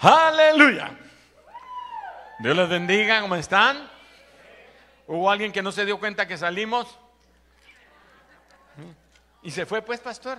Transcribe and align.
Aleluya. 0.00 0.96
Dios 2.38 2.56
les 2.56 2.68
bendiga, 2.68 3.20
¿cómo 3.20 3.34
están? 3.34 3.90
¿Hubo 5.08 5.28
alguien 5.30 5.50
que 5.50 5.60
no 5.60 5.72
se 5.72 5.84
dio 5.84 5.98
cuenta 5.98 6.28
que 6.28 6.36
salimos? 6.36 6.96
Y 9.42 9.50
se 9.50 9.66
fue 9.66 9.82
pues, 9.82 10.00
pastor. 10.00 10.38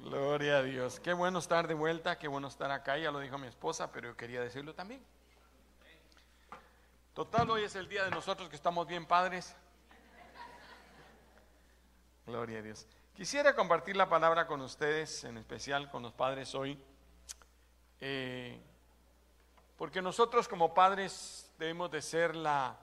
Gloria 0.00 0.58
a 0.58 0.62
Dios. 0.62 1.00
Qué 1.00 1.14
bueno 1.14 1.38
estar 1.38 1.66
de 1.66 1.74
vuelta, 1.74 2.18
qué 2.18 2.28
bueno 2.28 2.48
estar 2.48 2.70
acá. 2.70 2.98
Ya 2.98 3.10
lo 3.10 3.20
dijo 3.20 3.38
mi 3.38 3.46
esposa, 3.46 3.90
pero 3.90 4.08
yo 4.08 4.16
quería 4.16 4.40
decirlo 4.40 4.74
también. 4.74 5.02
Total, 7.14 7.48
hoy 7.48 7.64
es 7.64 7.74
el 7.74 7.88
día 7.88 8.04
de 8.04 8.10
nosotros 8.10 8.50
que 8.50 8.56
estamos 8.56 8.86
bien 8.86 9.06
padres. 9.06 9.56
Gloria 12.26 12.58
a 12.58 12.62
Dios. 12.62 12.86
Quisiera 13.16 13.54
compartir 13.54 13.96
la 13.96 14.10
palabra 14.10 14.46
con 14.46 14.60
ustedes, 14.60 15.24
en 15.24 15.38
especial 15.38 15.90
con 15.90 16.02
los 16.02 16.12
padres 16.12 16.54
hoy, 16.54 16.78
eh, 17.98 18.60
porque 19.78 20.02
nosotros 20.02 20.46
como 20.46 20.74
padres 20.74 21.50
debemos 21.58 21.90
de 21.90 22.02
ser 22.02 22.36
la 22.36 22.76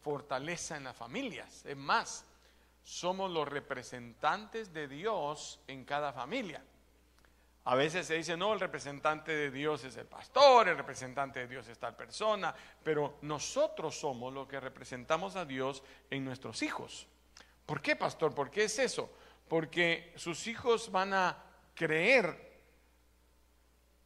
fortaleza 0.00 0.76
en 0.76 0.84
las 0.84 0.96
familias. 0.96 1.66
Es 1.66 1.76
más, 1.76 2.24
somos 2.84 3.32
los 3.32 3.48
representantes 3.48 4.72
de 4.72 4.86
Dios 4.86 5.58
en 5.66 5.84
cada 5.84 6.12
familia. 6.12 6.62
A 7.64 7.74
veces 7.74 8.06
se 8.06 8.14
dice, 8.14 8.36
no, 8.36 8.52
el 8.52 8.60
representante 8.60 9.32
de 9.32 9.50
Dios 9.50 9.82
es 9.82 9.96
el 9.96 10.06
pastor, 10.06 10.68
el 10.68 10.76
representante 10.76 11.40
de 11.40 11.48
Dios 11.48 11.66
es 11.66 11.80
tal 11.80 11.96
persona, 11.96 12.54
pero 12.84 13.18
nosotros 13.22 13.98
somos 13.98 14.32
los 14.32 14.46
que 14.46 14.60
representamos 14.60 15.34
a 15.34 15.44
Dios 15.44 15.82
en 16.10 16.24
nuestros 16.24 16.62
hijos. 16.62 17.08
¿Por 17.66 17.82
qué, 17.82 17.96
pastor? 17.96 18.32
¿Por 18.32 18.52
qué 18.52 18.64
es 18.64 18.78
eso? 18.78 19.10
Porque 19.50 20.12
sus 20.14 20.46
hijos 20.46 20.92
van 20.92 21.12
a 21.12 21.36
creer 21.74 22.52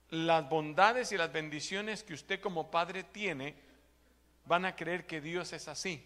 las 0.09 0.49
bondades 0.49 1.13
y 1.13 1.19
las 1.19 1.31
bendiciones 1.31 2.03
que 2.03 2.15
usted 2.15 2.41
como 2.41 2.71
padre 2.71 3.05
tiene, 3.05 3.55
van 4.47 4.65
a 4.65 4.75
creer 4.75 5.07
que 5.07 5.21
Dios 5.21 5.53
es 5.53 5.69
así. 5.69 6.03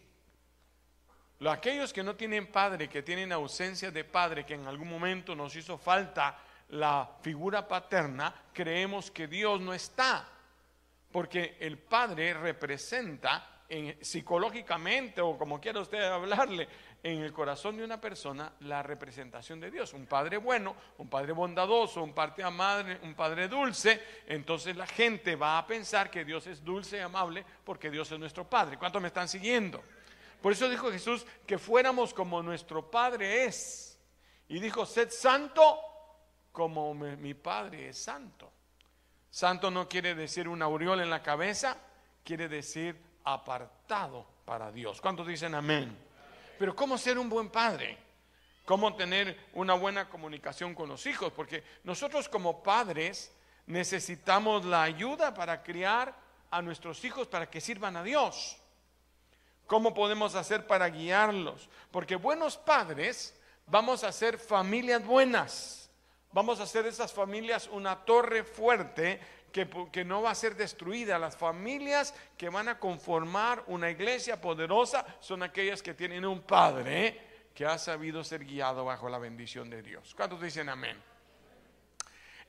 Aquellos 1.48 1.92
que 1.92 2.02
no 2.02 2.16
tienen 2.16 2.50
padre, 2.50 2.88
que 2.88 3.04
tienen 3.04 3.30
ausencia 3.30 3.92
de 3.92 4.02
padre, 4.02 4.44
que 4.44 4.54
en 4.54 4.66
algún 4.66 4.88
momento 4.88 5.36
nos 5.36 5.54
hizo 5.54 5.78
falta 5.78 6.36
la 6.70 7.08
figura 7.22 7.68
paterna, 7.68 8.34
creemos 8.52 9.08
que 9.12 9.28
Dios 9.28 9.60
no 9.60 9.72
está, 9.72 10.28
porque 11.12 11.58
el 11.60 11.78
padre 11.78 12.34
representa 12.34 13.58
psicológicamente 14.00 15.20
o 15.20 15.36
como 15.36 15.60
quiera 15.60 15.80
usted 15.80 16.02
hablarle, 16.02 16.66
en 17.02 17.22
el 17.22 17.32
corazón 17.32 17.76
de 17.76 17.84
una 17.84 18.00
persona 18.00 18.52
la 18.60 18.82
representación 18.82 19.60
de 19.60 19.70
Dios. 19.70 19.92
Un 19.94 20.06
padre 20.06 20.36
bueno, 20.36 20.74
un 20.98 21.08
padre 21.08 21.32
bondadoso, 21.32 22.02
un 22.02 22.12
padre 22.12 22.42
amable, 22.44 22.98
un 23.02 23.14
padre 23.14 23.48
dulce. 23.48 24.02
Entonces 24.26 24.76
la 24.76 24.86
gente 24.86 25.36
va 25.36 25.58
a 25.58 25.66
pensar 25.66 26.10
que 26.10 26.24
Dios 26.24 26.46
es 26.46 26.64
dulce 26.64 26.96
y 26.98 27.00
amable 27.00 27.44
porque 27.64 27.90
Dios 27.90 28.10
es 28.10 28.18
nuestro 28.18 28.48
Padre. 28.48 28.76
¿Cuántos 28.76 29.00
me 29.00 29.08
están 29.08 29.28
siguiendo? 29.28 29.82
Por 30.42 30.52
eso 30.52 30.68
dijo 30.68 30.90
Jesús 30.90 31.26
que 31.46 31.58
fuéramos 31.58 32.12
como 32.12 32.42
nuestro 32.42 32.90
Padre 32.90 33.44
es. 33.44 33.98
Y 34.48 34.60
dijo, 34.60 34.86
sed 34.86 35.10
santo 35.10 35.78
como 36.52 36.94
mi 36.94 37.34
Padre 37.34 37.90
es 37.90 37.98
santo. 37.98 38.52
Santo 39.30 39.70
no 39.70 39.88
quiere 39.88 40.14
decir 40.14 40.48
una 40.48 40.64
aureola 40.64 41.02
en 41.02 41.10
la 41.10 41.22
cabeza, 41.22 41.76
quiere 42.24 42.48
decir 42.48 42.96
apartado 43.24 44.26
para 44.44 44.72
Dios. 44.72 45.00
¿Cuántos 45.00 45.26
dicen 45.26 45.54
amén? 45.54 46.07
Pero 46.58 46.74
¿cómo 46.74 46.98
ser 46.98 47.18
un 47.18 47.28
buen 47.28 47.48
padre? 47.50 47.96
¿Cómo 48.64 48.94
tener 48.96 49.48
una 49.54 49.74
buena 49.74 50.08
comunicación 50.08 50.74
con 50.74 50.88
los 50.88 51.06
hijos? 51.06 51.32
Porque 51.32 51.64
nosotros 51.84 52.28
como 52.28 52.62
padres 52.62 53.32
necesitamos 53.66 54.64
la 54.64 54.82
ayuda 54.82 55.32
para 55.32 55.62
criar 55.62 56.14
a 56.50 56.60
nuestros 56.60 57.04
hijos 57.04 57.28
para 57.28 57.48
que 57.48 57.60
sirvan 57.60 57.96
a 57.96 58.02
Dios. 58.02 58.58
¿Cómo 59.66 59.94
podemos 59.94 60.34
hacer 60.34 60.66
para 60.66 60.88
guiarlos? 60.88 61.68
Porque 61.90 62.16
buenos 62.16 62.56
padres 62.56 63.38
vamos 63.66 64.02
a 64.02 64.12
ser 64.12 64.38
familias 64.38 65.04
buenas. 65.04 65.90
Vamos 66.32 66.60
a 66.60 66.64
hacer 66.64 66.86
esas 66.86 67.12
familias 67.12 67.68
una 67.72 68.04
torre 68.04 68.44
fuerte 68.44 69.20
que, 69.90 70.04
no 70.04 70.22
va 70.22 70.30
a 70.30 70.34
ser 70.34 70.54
destruida. 70.56 71.18
Las 71.18 71.36
familias 71.36 72.14
que 72.36 72.48
van 72.48 72.68
a 72.68 72.78
conformar 72.78 73.64
una 73.66 73.90
iglesia 73.90 74.40
poderosa 74.40 75.04
son 75.20 75.42
aquellas 75.42 75.82
que 75.82 75.94
tienen 75.94 76.24
un 76.24 76.42
padre 76.42 77.48
que 77.54 77.66
ha 77.66 77.78
sabido 77.78 78.22
ser 78.22 78.44
guiado 78.44 78.84
bajo 78.84 79.08
la 79.08 79.18
bendición 79.18 79.68
de 79.70 79.82
Dios. 79.82 80.14
¿Cuántos 80.14 80.40
dicen 80.40 80.68
amén? 80.68 80.96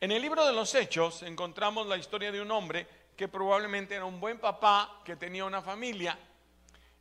En 0.02 0.12
el 0.12 0.22
libro 0.22 0.46
de 0.46 0.53
los 0.53 0.75
Hechos 0.75 1.24
encontramos 1.24 1.88
la 1.88 1.98
historia 1.98 2.31
de 2.31 2.42
un 2.42 2.52
hombre 2.52 2.88
que 3.18 3.28
probablemente 3.28 3.96
era 3.96 4.06
un 4.06 4.19
buen 4.19 4.40
papá, 4.40 5.02
que 5.03 5.16
tenía 5.16 5.44
una 5.44 5.62
familia 5.62 6.18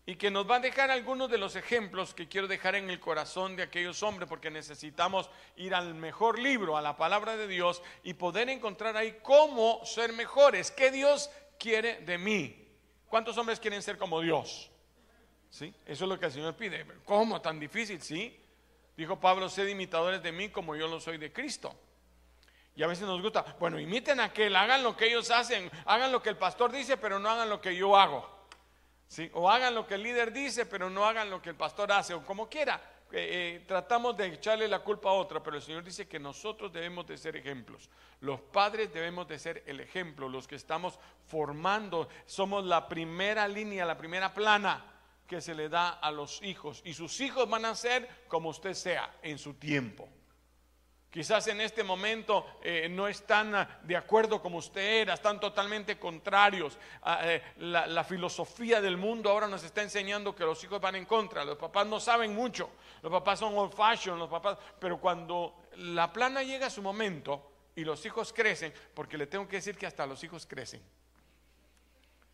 y 0.08 0.16
que 0.16 0.30
nos 0.30 0.50
va 0.50 0.56
a 0.56 0.60
dejar 0.60 0.90
algunos 0.90 1.30
de 1.30 1.36
los 1.36 1.54
ejemplos 1.54 2.14
que 2.14 2.28
quiero 2.28 2.48
dejar 2.48 2.74
en 2.76 2.88
el 2.88 2.98
corazón 2.98 3.56
de 3.56 3.62
aquellos 3.62 4.02
hombres, 4.02 4.26
porque 4.26 4.50
necesitamos 4.50 5.28
ir 5.54 5.74
al 5.74 5.94
mejor 5.94 6.38
libro, 6.38 6.78
a 6.78 6.80
la 6.80 6.96
palabra 6.96 7.36
de 7.36 7.46
Dios, 7.46 7.82
y 8.02 8.14
poder 8.14 8.48
encontrar 8.48 8.96
ahí 8.96 9.18
cómo 9.22 9.84
ser 9.84 10.14
mejores, 10.14 10.70
qué 10.70 10.90
Dios 10.90 11.30
quiere 11.58 12.00
de 12.06 12.16
mí. 12.16 12.56
¿Cuántos 13.06 13.36
hombres 13.36 13.60
quieren 13.60 13.82
ser 13.82 13.98
como 13.98 14.22
Dios? 14.22 14.70
¿Sí? 15.50 15.74
Eso 15.84 16.04
es 16.06 16.08
lo 16.08 16.18
que 16.18 16.24
el 16.24 16.32
Señor 16.32 16.56
pide. 16.56 16.86
¿Cómo? 17.04 17.42
¿Tan 17.42 17.60
difícil? 17.60 18.00
Sí. 18.00 18.34
Dijo 18.96 19.20
Pablo, 19.20 19.50
sed 19.50 19.68
imitadores 19.68 20.22
de 20.22 20.32
mí 20.32 20.48
como 20.48 20.74
yo 20.74 20.88
lo 20.88 21.00
soy 21.00 21.18
de 21.18 21.34
Cristo. 21.34 21.78
Y 22.74 22.82
a 22.82 22.86
veces 22.86 23.06
nos 23.06 23.20
gusta, 23.20 23.44
bueno, 23.60 23.78
imiten 23.78 24.20
a 24.20 24.24
aquel, 24.24 24.56
hagan 24.56 24.82
lo 24.82 24.96
que 24.96 25.08
ellos 25.08 25.30
hacen, 25.30 25.70
hagan 25.84 26.10
lo 26.10 26.22
que 26.22 26.30
el 26.30 26.38
pastor 26.38 26.72
dice, 26.72 26.96
pero 26.96 27.18
no 27.18 27.28
hagan 27.28 27.50
lo 27.50 27.60
que 27.60 27.76
yo 27.76 27.94
hago. 27.94 28.37
O 29.32 29.50
hagan 29.50 29.74
lo 29.74 29.86
que 29.86 29.94
el 29.94 30.02
líder 30.02 30.32
dice, 30.32 30.66
pero 30.66 30.90
no 30.90 31.04
hagan 31.04 31.30
lo 31.30 31.40
que 31.40 31.50
el 31.50 31.56
pastor 31.56 31.90
hace, 31.92 32.14
o 32.14 32.24
como 32.24 32.48
quiera. 32.48 32.80
Eh, 33.10 33.56
eh, 33.60 33.64
tratamos 33.66 34.16
de 34.18 34.26
echarle 34.26 34.68
la 34.68 34.80
culpa 34.80 35.08
a 35.08 35.12
otra, 35.12 35.42
pero 35.42 35.56
el 35.56 35.62
Señor 35.62 35.82
dice 35.82 36.06
que 36.06 36.18
nosotros 36.18 36.70
debemos 36.70 37.06
de 37.06 37.16
ser 37.16 37.36
ejemplos. 37.36 37.88
Los 38.20 38.40
padres 38.40 38.92
debemos 38.92 39.26
de 39.26 39.38
ser 39.38 39.62
el 39.66 39.80
ejemplo, 39.80 40.28
los 40.28 40.46
que 40.46 40.56
estamos 40.56 40.98
formando, 41.26 42.08
somos 42.26 42.64
la 42.64 42.86
primera 42.86 43.48
línea, 43.48 43.86
la 43.86 43.96
primera 43.96 44.34
plana 44.34 44.84
que 45.26 45.40
se 45.40 45.54
le 45.54 45.70
da 45.70 45.90
a 45.90 46.10
los 46.10 46.42
hijos. 46.42 46.82
Y 46.84 46.92
sus 46.92 47.20
hijos 47.20 47.48
van 47.48 47.64
a 47.64 47.74
ser 47.74 48.26
como 48.28 48.50
usted 48.50 48.74
sea 48.74 49.16
en 49.22 49.38
su 49.38 49.54
tiempo. 49.54 50.08
Quizás 51.10 51.46
en 51.46 51.62
este 51.62 51.82
momento 51.82 52.58
eh, 52.62 52.86
no 52.90 53.08
están 53.08 53.54
ah, 53.54 53.80
de 53.82 53.96
acuerdo 53.96 54.42
como 54.42 54.58
usted 54.58 55.00
era, 55.00 55.14
están 55.14 55.40
totalmente 55.40 55.98
contrarios. 55.98 56.78
Eh, 57.22 57.42
la, 57.56 58.04
filosofía 58.04 58.82
del 58.82 58.98
mundo 58.98 59.30
ahora 59.30 59.48
nos 59.48 59.64
está 59.64 59.82
enseñando 59.82 60.34
que 60.34 60.44
los 60.44 60.62
hijos 60.64 60.78
van 60.80 60.96
en 60.96 61.06
contra. 61.06 61.46
Los 61.46 61.56
papás 61.56 61.86
no 61.86 61.98
saben 61.98 62.34
mucho, 62.34 62.68
los 63.02 63.10
papás 63.10 63.38
son 63.38 63.56
old 63.56 63.72
fashion, 63.72 64.18
los 64.18 64.28
papás. 64.28 64.58
Pero 64.78 65.00
cuando 65.00 65.68
la 65.76 66.12
plana 66.12 66.42
llega 66.42 66.66
a 66.66 66.70
su 66.70 66.82
momento 66.82 67.52
y 67.74 67.84
los 67.84 68.04
hijos 68.04 68.34
crecen, 68.34 68.74
porque 68.92 69.16
le 69.16 69.26
tengo 69.26 69.48
que 69.48 69.56
decir 69.56 69.78
que 69.78 69.86
hasta 69.86 70.04
los 70.04 70.22
hijos 70.24 70.44
crecen. 70.46 70.82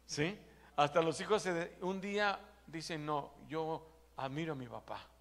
¿Sí? 0.04 0.36
Hasta 0.74 1.00
los 1.00 1.20
hijos 1.20 1.46
un 1.80 2.00
día 2.00 2.40
dicen, 2.66 3.06
no, 3.06 3.34
yo 3.46 3.86
admiro 4.16 4.54
a 4.54 4.56
mi 4.56 4.66
papá 4.66 5.13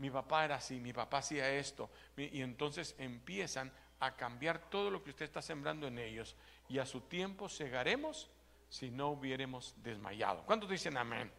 mi 0.00 0.10
papá 0.10 0.46
era 0.46 0.56
así, 0.56 0.80
mi 0.80 0.94
papá 0.94 1.18
hacía 1.18 1.50
esto, 1.50 1.90
y 2.16 2.40
entonces 2.40 2.94
empiezan 2.98 3.70
a 4.00 4.16
cambiar 4.16 4.70
todo 4.70 4.90
lo 4.90 5.04
que 5.04 5.10
usted 5.10 5.26
está 5.26 5.42
sembrando 5.42 5.86
en 5.86 5.98
ellos, 5.98 6.34
y 6.70 6.78
a 6.78 6.86
su 6.86 7.02
tiempo 7.02 7.50
segaremos 7.50 8.30
si 8.70 8.90
no 8.90 9.10
hubiéramos 9.10 9.74
desmayado. 9.82 10.42
¿Cuántos 10.46 10.70
dicen 10.70 10.96
amén? 10.96 11.30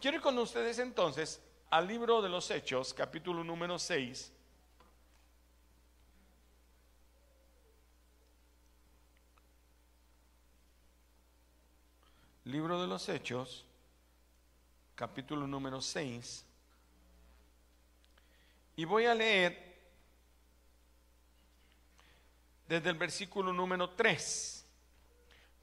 Quiero 0.00 0.18
ir 0.18 0.22
con 0.22 0.38
ustedes 0.38 0.78
entonces 0.78 1.42
al 1.70 1.88
libro 1.88 2.22
de 2.22 2.28
los 2.28 2.48
Hechos, 2.52 2.94
capítulo 2.94 3.42
número 3.42 3.80
6. 3.80 4.32
Libro 12.44 12.80
de 12.80 12.86
los 12.86 13.08
Hechos, 13.08 13.66
capítulo 14.94 15.48
número 15.48 15.82
6. 15.82 16.44
Y 18.78 18.84
voy 18.84 19.06
a 19.06 19.14
leer 19.14 19.58
desde 22.68 22.90
el 22.90 22.96
versículo 22.96 23.52
número 23.52 23.90
3, 23.90 24.64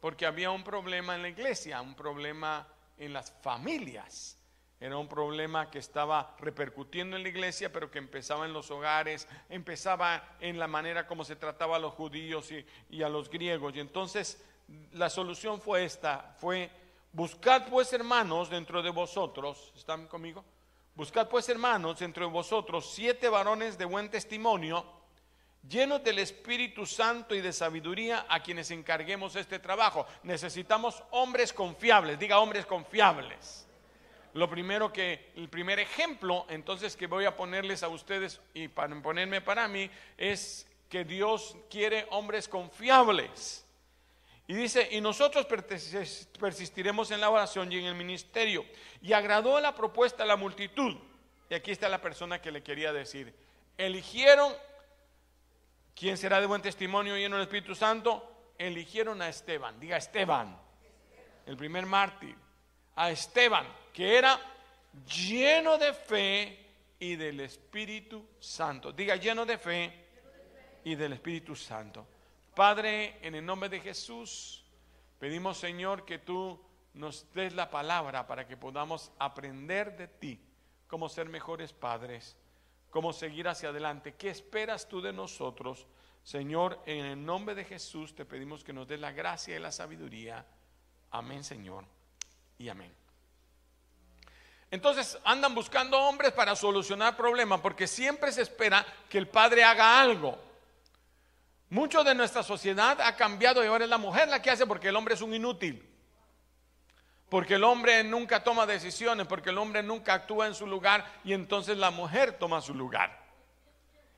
porque 0.02 0.26
había 0.26 0.52
un 0.52 0.66
problema 0.66 1.16
en 1.16 1.22
la 1.22 1.30
iglesia, 1.30 1.82
un 1.82 1.96
problema 1.96 2.68
en 2.98 3.14
las 3.14 3.32
familias. 3.42 4.38
Era 4.82 4.98
un 4.98 5.08
problema 5.08 5.72
que 5.72 5.80
estaba 5.80 6.36
repercutiendo 6.40 7.16
en 7.16 7.24
la 7.24 7.30
iglesia, 7.30 7.72
pero 7.72 7.90
que 7.90 8.00
empezaba 8.00 8.46
en 8.46 8.52
los 8.52 8.70
hogares, 8.70 9.30
empezaba 9.48 10.36
en 10.42 10.60
la 10.60 10.68
manera 10.68 11.08
como 11.08 11.24
se 11.24 11.38
trataba 11.38 11.78
a 11.78 11.80
los 11.80 11.94
judíos 11.94 12.50
y, 12.90 13.02
a 13.02 13.08
los 13.08 13.30
griegos. 13.30 13.78
Y 13.78 13.80
entonces 13.80 14.44
la 14.92 15.10
solución 15.10 15.62
fue 15.62 15.86
esta, 15.86 16.36
fue 16.38 16.70
buscad 17.14 17.70
pues 17.70 17.94
hermanos 17.94 18.50
dentro 18.50 18.84
de 18.84 18.90
vosotros, 18.90 19.72
¿están 19.74 20.06
conmigo? 20.08 20.44
Buscad 20.96 21.28
pues, 21.28 21.50
hermanos, 21.50 22.02
entre 22.02 22.24
vosotros 22.24 22.90
siete 22.94 23.28
varones 23.28 23.78
de 23.78 23.84
buen 23.84 24.10
testimonio, 24.10 24.86
llenos 25.68 26.02
del 26.02 26.20
Espíritu 26.20 26.86
Santo 26.86 27.36
y 27.36 27.42
de 27.42 27.52
sabiduría 27.52 28.26
a 28.30 28.42
quienes 28.42 28.72
encarguemos 28.72 29.36
este 29.36 29.60
trabajo. 29.60 30.08
Necesitamos 30.24 31.04
hombres 31.12 31.52
confiables, 31.52 32.18
diga 32.18 32.40
hombres 32.40 32.66
confiables. 32.66 33.68
Lo 34.36 34.50
primero 34.50 34.94
que, 34.94 35.34
el 35.36 35.50
primer 35.50 35.80
ejemplo 35.80 36.46
entonces 36.48 36.96
que 36.96 37.08
voy 37.08 37.26
a 37.26 37.36
ponerles 37.36 37.84
a 37.84 37.90
ustedes 37.90 38.40
y 38.54 38.70
para 38.70 38.96
ponerme 39.02 39.42
para 39.42 39.68
mí 39.68 39.92
es 40.18 40.66
que 40.88 41.04
Dios 41.04 41.58
quiere 41.70 42.08
hombres 42.12 42.48
confiables. 42.48 43.65
Y 44.48 44.54
dice, 44.54 44.88
y 44.92 45.02
nosotros 45.02 45.48
persistiremos 46.40 47.10
en 47.12 47.20
la 47.20 47.30
oración 47.30 47.72
y 47.72 47.80
en 47.80 47.86
el 47.86 47.96
ministerio. 47.96 48.66
Y 49.02 49.14
agradó 49.14 49.60
la 49.60 49.74
propuesta 49.74 50.24
a 50.24 50.26
la 50.26 50.36
multitud. 50.36 50.96
Y 51.50 51.56
aquí 51.56 51.72
está 51.72 51.90
la 51.90 52.02
persona 52.02 52.42
que 52.42 52.52
le 52.52 52.62
quería 52.62 52.94
decir. 52.94 53.34
Eligieron 53.78 54.54
¿Quién 55.96 56.18
será 56.18 56.42
de 56.42 56.46
buen 56.46 56.62
testimonio 56.62 57.16
lleno 57.16 57.38
del 57.38 57.44
Espíritu 57.44 57.74
Santo? 57.74 58.52
Eligieron 58.58 59.22
a 59.22 59.30
Esteban, 59.30 59.80
diga 59.80 59.96
Esteban, 59.96 60.60
el 61.46 61.56
primer 61.56 61.86
mártir, 61.86 62.36
a 62.96 63.12
Esteban, 63.12 63.66
que 63.94 64.18
era 64.18 64.40
lleno 65.08 65.78
de 65.78 65.94
fe 65.94 66.66
y 67.00 67.16
del 67.16 67.40
Espíritu 67.40 68.28
Santo. 68.40 68.92
Diga 68.92 69.16
lleno 69.16 69.46
de 69.46 69.58
fe 69.58 69.94
y 70.84 70.96
del 70.96 71.14
Espíritu 71.14 71.56
Santo. 71.56 72.06
Padre, 72.56 73.20
en 73.22 73.36
el 73.36 73.46
nombre 73.46 73.70
de 73.70 73.82
Jesús, 73.82 74.64
pedimos 75.20 75.58
Señor 75.58 76.06
que 76.06 76.18
tú 76.18 76.60
nos 76.94 77.32
des 77.34 77.54
la 77.54 77.70
palabra 77.70 78.26
para 78.26 78.48
que 78.48 78.58
podamos 78.58 79.12
aprender 79.20 79.98
de 79.98 80.08
ti 80.08 80.40
cómo 80.88 81.10
ser 81.10 81.28
mejores 81.30 81.74
padres 81.74 82.38
cómo 82.96 83.12
seguir 83.12 83.46
hacia 83.50 83.68
adelante. 83.68 84.14
¿Qué 84.14 84.30
esperas 84.30 84.88
tú 84.88 85.02
de 85.02 85.12
nosotros? 85.12 85.86
Señor, 86.24 86.82
en 86.86 87.06
el 87.06 87.26
nombre 87.26 87.54
de 87.54 87.66
Jesús 87.66 88.16
te 88.16 88.24
pedimos 88.24 88.64
que 88.64 88.72
nos 88.72 88.88
des 88.88 89.02
la 89.02 89.12
gracia 89.12 89.54
y 89.54 89.60
la 89.60 89.70
sabiduría. 89.70 90.46
Amén, 91.12 91.44
Señor. 91.44 91.84
Y 92.58 92.70
amén. 92.70 92.96
Entonces 94.72 95.20
andan 95.26 95.54
buscando 95.54 96.00
hombres 96.00 96.32
para 96.32 96.56
solucionar 96.56 97.18
problemas 97.18 97.60
porque 97.60 97.86
siempre 97.86 98.32
se 98.32 98.44
espera 98.44 98.86
que 99.10 99.18
el 99.18 99.28
padre 99.28 99.66
haga 99.66 100.00
algo. 100.00 100.40
Mucho 101.76 102.06
de 102.06 102.16
nuestra 102.16 102.42
sociedad 102.42 103.02
ha 103.02 103.18
cambiado 103.18 103.62
y 103.62 103.68
ahora 103.68 103.84
es 103.84 103.90
la 103.90 103.98
mujer 103.98 104.30
la 104.30 104.42
que 104.42 104.50
hace 104.50 104.66
porque 104.66 104.88
el 104.88 104.96
hombre 104.96 105.16
es 105.16 105.22
un 105.22 105.34
inútil. 105.34 105.86
Porque 107.28 107.56
el 107.56 107.66
hombre 107.66 108.02
nunca 108.02 108.46
toma 108.46 108.66
decisiones, 108.66 109.28
porque 109.28 109.50
el 109.50 109.58
hombre 109.58 109.84
nunca 109.84 110.14
actúa 110.14 110.48
en 110.48 110.56
su 110.56 110.66
lugar 110.68 111.06
y 111.26 111.34
entonces 111.34 111.78
la 111.78 111.92
mujer 111.92 112.40
toma 112.40 112.62
su 112.62 112.74
lugar. 112.74 113.22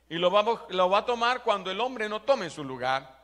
Y 0.08 0.20
lo 0.20 0.30
va, 0.30 0.68
lo 0.70 0.88
va 0.92 1.00
a 1.00 1.06
tomar 1.08 1.42
cuando 1.42 1.72
el 1.72 1.80
hombre 1.80 2.08
no 2.08 2.22
tome 2.22 2.52
su 2.52 2.64
lugar. 2.64 3.18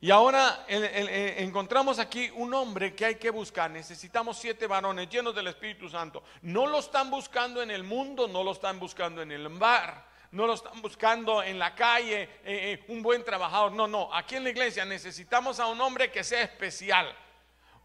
Y 0.00 0.10
ahora 0.10 0.64
encontramos 0.66 2.00
aquí 2.00 2.28
un 2.34 2.54
hombre 2.54 2.96
que 2.96 3.04
hay 3.04 3.14
que 3.14 3.30
buscar. 3.30 3.70
Necesitamos 3.70 4.36
siete 4.36 4.66
varones 4.66 5.08
llenos 5.08 5.32
del 5.32 5.46
Espíritu 5.46 5.88
Santo. 5.88 6.24
No 6.42 6.66
lo 6.66 6.80
están 6.80 7.08
buscando 7.08 7.62
en 7.62 7.70
el 7.70 7.84
mundo, 7.84 8.26
no 8.26 8.42
lo 8.42 8.50
están 8.50 8.80
buscando 8.80 9.22
en 9.22 9.30
el 9.30 9.48
bar, 9.48 10.12
no 10.34 10.46
lo 10.46 10.54
están 10.54 10.80
buscando 10.82 11.42
en 11.42 11.58
la 11.58 11.74
calle, 11.74 12.22
eh, 12.22 12.28
eh, 12.44 12.84
un 12.88 13.02
buen 13.02 13.24
trabajador. 13.24 13.72
No, 13.72 13.86
no. 13.86 14.12
Aquí 14.12 14.36
en 14.36 14.44
la 14.44 14.50
iglesia 14.50 14.84
necesitamos 14.84 15.58
a 15.60 15.66
un 15.66 15.80
hombre 15.80 16.10
que 16.10 16.22
sea 16.22 16.42
especial 16.42 17.14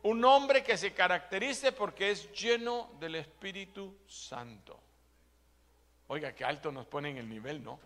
un 0.04 0.24
hombre 0.24 0.64
que 0.64 0.78
se 0.78 0.94
caracterice 0.94 1.72
porque 1.72 2.12
es 2.12 2.32
lleno 2.32 2.92
del 3.00 3.16
Espíritu 3.16 3.98
Santo. 4.08 4.80
Oiga, 6.08 6.34
qué 6.34 6.46
alto 6.46 6.72
nos 6.72 6.88
pone 6.88 7.10
en 7.10 7.18
el 7.18 7.30
nivel, 7.30 7.64
¿no? 7.64 7.80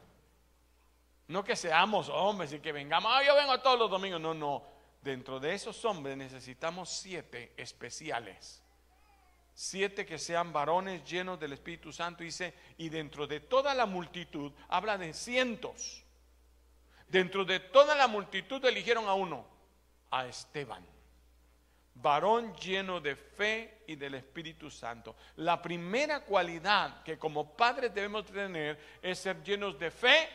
No 1.27 1.43
que 1.43 1.55
seamos 1.55 2.09
hombres 2.09 2.53
y 2.53 2.59
que 2.59 2.71
vengamos, 2.71 3.11
ah, 3.13 3.23
yo 3.23 3.35
vengo 3.35 3.59
todos 3.61 3.79
los 3.79 3.89
domingos. 3.89 4.21
No, 4.21 4.33
no. 4.33 4.63
Dentro 5.01 5.39
de 5.39 5.53
esos 5.53 5.83
hombres 5.85 6.15
necesitamos 6.15 6.89
siete 6.89 7.53
especiales. 7.57 8.62
Siete 9.53 10.05
que 10.05 10.17
sean 10.17 10.51
varones 10.51 11.03
llenos 11.03 11.39
del 11.39 11.53
Espíritu 11.53 11.93
Santo, 11.93 12.23
dice, 12.23 12.53
y 12.77 12.89
dentro 12.89 13.27
de 13.27 13.39
toda 13.39 13.73
la 13.73 13.85
multitud, 13.85 14.51
habla 14.69 14.97
de 14.97 15.13
cientos. 15.13 16.03
Dentro 17.07 17.45
de 17.45 17.59
toda 17.59 17.95
la 17.95 18.07
multitud 18.07 18.63
eligieron 18.65 19.07
a 19.07 19.13
uno, 19.13 19.45
a 20.09 20.25
Esteban 20.25 20.83
varón 21.95 22.55
lleno 22.55 22.99
de 22.99 23.15
fe 23.15 23.83
y 23.87 23.95
del 23.95 24.15
Espíritu 24.15 24.69
Santo. 24.69 25.15
La 25.37 25.61
primera 25.61 26.21
cualidad 26.21 27.03
que 27.03 27.17
como 27.17 27.55
padres 27.55 27.93
debemos 27.93 28.25
tener 28.25 28.79
es 29.01 29.19
ser 29.19 29.43
llenos 29.43 29.77
de 29.77 29.91
fe 29.91 30.29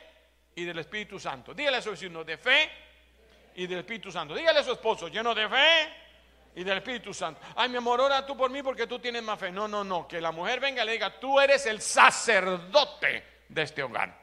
y 0.55 0.65
del 0.65 0.79
Espíritu 0.79 1.19
Santo. 1.19 1.55
Dígale 1.55 1.79
a 1.79 1.83
su 1.83 1.91
vecino, 1.91 2.25
de 2.25 2.37
fe 2.37 2.71
y 3.55 3.67
del 3.67 3.81
Espíritu 3.81 4.11
Santo. 4.11 4.35
Dígale 4.35 4.61
a 4.61 4.65
su 4.65 4.73
esposo, 4.73 5.09
lleno 5.09 5.35
de 5.35 5.49
fe 5.49 6.08
y 6.59 6.65
del 6.65 6.79
Espíritu 6.79 7.15
Santo. 7.15 7.41
Ay, 7.55 7.69
mi 7.69 7.77
amor, 7.77 8.01
ora 8.01 8.27
tú 8.27 8.37
por 8.37 8.51
mí 8.51 8.65
porque 8.65 8.89
tú 8.89 8.99
tienes 8.99 9.23
más 9.23 9.39
fe. 9.39 9.53
No, 9.53 9.69
no, 9.69 9.85
no, 9.85 10.09
que 10.09 10.21
la 10.21 10.33
mujer 10.33 10.59
venga 10.59 10.83
y 10.83 10.87
le 10.87 10.93
diga, 10.93 11.21
tú 11.21 11.39
eres 11.39 11.65
el 11.67 11.81
sacerdote 11.81 13.45
de 13.49 13.63
este 13.63 13.81
hogar. 13.81 14.19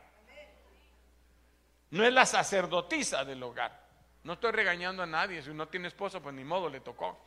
No 1.92 2.06
es 2.06 2.12
la 2.12 2.26
sacerdotisa 2.26 3.24
del 3.24 3.42
hogar. 3.42 3.86
No 4.24 4.34
estoy 4.34 4.52
regañando 4.52 5.02
a 5.02 5.06
nadie. 5.06 5.42
Si 5.42 5.52
no 5.52 5.70
tiene 5.70 5.88
esposa, 5.88 6.20
pues 6.20 6.36
ni 6.36 6.44
modo 6.44 6.68
le 6.68 6.82
tocó. 6.82 7.18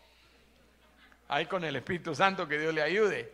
Ahí 1.28 1.46
con 1.46 1.64
el 1.64 1.76
Espíritu 1.76 2.14
Santo 2.14 2.46
que 2.46 2.58
Dios 2.58 2.74
le 2.74 2.82
ayude. 2.82 3.32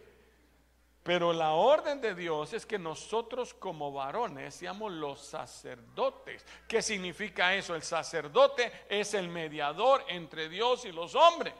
Pero 1.05 1.35
la 1.35 1.53
orden 1.53 2.01
de 2.01 2.15
Dios 2.15 2.55
es 2.55 2.65
que 2.65 2.79
nosotros 2.79 3.53
como 3.53 3.93
varones 3.93 4.55
seamos 4.55 4.91
los 4.91 5.21
sacerdotes. 5.21 6.45
¿Qué 6.67 6.81
significa 6.81 7.55
eso? 7.55 7.77
El 7.77 7.83
sacerdote 7.83 8.73
es 8.89 9.12
el 9.12 9.29
mediador 9.29 10.03
entre 10.09 10.49
Dios 10.49 10.87
y 10.87 10.93
los 10.93 11.15
hombres. 11.15 11.55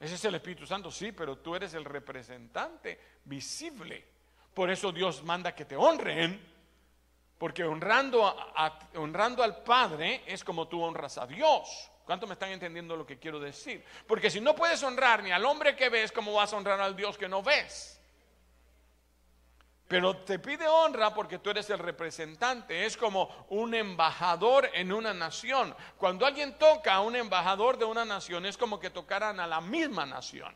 Ese 0.00 0.14
es 0.14 0.24
el 0.24 0.34
Espíritu 0.34 0.66
Santo, 0.66 0.90
sí, 0.90 1.12
pero 1.12 1.38
tú 1.38 1.54
eres 1.54 1.74
el 1.74 1.84
representante 1.84 2.98
visible. 3.26 4.04
Por 4.54 4.70
eso 4.70 4.90
Dios 4.90 5.22
manda 5.22 5.54
que 5.54 5.66
te 5.66 5.76
honren 5.76 6.52
porque 7.42 7.64
honrando, 7.64 8.34
honrando 8.94 9.42
al 9.42 9.64
Padre 9.64 10.22
es 10.26 10.44
como 10.44 10.68
tú 10.68 10.80
honras 10.80 11.18
a 11.18 11.26
Dios. 11.26 11.90
¿Cuánto 12.04 12.26
me 12.26 12.34
están 12.34 12.50
entendiendo 12.50 12.96
lo 12.96 13.06
que 13.06 13.18
quiero 13.18 13.38
decir? 13.38 13.84
Porque 14.06 14.30
si 14.30 14.40
no 14.40 14.54
puedes 14.54 14.82
honrar 14.82 15.22
ni 15.22 15.30
al 15.30 15.44
hombre 15.44 15.76
que 15.76 15.88
ves, 15.88 16.10
¿cómo 16.10 16.34
vas 16.34 16.52
a 16.52 16.56
honrar 16.56 16.80
al 16.80 16.96
Dios 16.96 17.16
que 17.16 17.28
no 17.28 17.42
ves? 17.42 18.00
Pero 19.86 20.16
te 20.16 20.38
pide 20.38 20.66
honra 20.66 21.12
porque 21.12 21.38
tú 21.38 21.50
eres 21.50 21.68
el 21.70 21.78
representante. 21.78 22.86
Es 22.86 22.96
como 22.96 23.46
un 23.50 23.74
embajador 23.74 24.70
en 24.72 24.90
una 24.90 25.12
nación. 25.12 25.76
Cuando 25.98 26.24
alguien 26.24 26.58
toca 26.58 26.94
a 26.94 27.00
un 27.02 27.14
embajador 27.14 27.76
de 27.76 27.84
una 27.84 28.04
nación, 28.04 28.46
es 28.46 28.56
como 28.56 28.80
que 28.80 28.90
tocaran 28.90 29.38
a 29.38 29.46
la 29.46 29.60
misma 29.60 30.06
nación. 30.06 30.54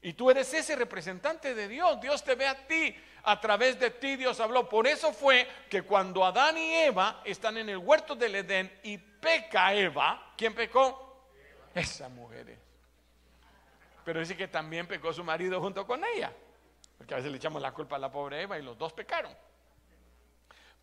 Y 0.00 0.12
tú 0.12 0.30
eres 0.30 0.54
ese 0.54 0.76
representante 0.76 1.54
de 1.54 1.66
Dios. 1.66 2.00
Dios 2.00 2.22
te 2.22 2.36
ve 2.36 2.46
a 2.46 2.66
ti 2.66 2.94
a 3.24 3.40
través 3.40 3.78
de 3.78 3.90
ti 3.90 4.16
Dios 4.16 4.40
habló. 4.40 4.68
Por 4.68 4.86
eso 4.86 5.12
fue 5.12 5.46
que 5.68 5.82
cuando 5.82 6.24
Adán 6.24 6.56
y 6.56 6.74
Eva 6.74 7.20
están 7.24 7.58
en 7.58 7.68
el 7.68 7.78
huerto 7.78 8.14
del 8.14 8.36
Edén 8.36 8.72
y 8.82 8.98
peca 9.20 9.74
Eva, 9.74 10.32
¿quién 10.36 10.54
pecó? 10.54 11.26
Esa 11.74 12.08
mujer. 12.08 12.58
Pero 14.04 14.20
dice 14.20 14.36
que 14.36 14.48
también 14.48 14.86
pecó 14.86 15.12
su 15.12 15.22
marido 15.22 15.60
junto 15.60 15.86
con 15.86 16.02
ella. 16.04 16.32
Porque 16.96 17.14
a 17.14 17.18
veces 17.18 17.30
le 17.30 17.36
echamos 17.36 17.60
la 17.60 17.72
culpa 17.72 17.96
a 17.96 17.98
la 17.98 18.10
pobre 18.10 18.42
Eva 18.42 18.58
y 18.58 18.62
los 18.62 18.76
dos 18.78 18.92
pecaron. 18.92 19.34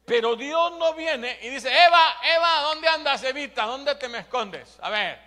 Pero 0.05 0.35
Dios 0.35 0.77
no 0.77 0.93
viene 0.93 1.39
y 1.41 1.49
dice, 1.49 1.69
Eva, 1.69 2.17
Eva, 2.23 2.61
¿dónde 2.61 2.87
andas, 2.87 3.23
Evita? 3.23 3.65
¿Dónde 3.65 3.95
te 3.95 4.07
me 4.07 4.19
escondes? 4.19 4.77
A 4.81 4.91
ver, 4.91 5.19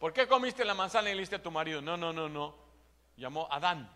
¿por 0.00 0.12
qué 0.12 0.26
comiste 0.26 0.64
la 0.64 0.74
manzana 0.74 1.10
y 1.10 1.14
le 1.14 1.20
diste 1.20 1.36
a 1.36 1.42
tu 1.42 1.50
marido? 1.50 1.80
No, 1.80 1.96
no, 1.96 2.12
no, 2.12 2.28
no. 2.28 2.56
Llamó 3.16 3.48
Adán. 3.50 3.88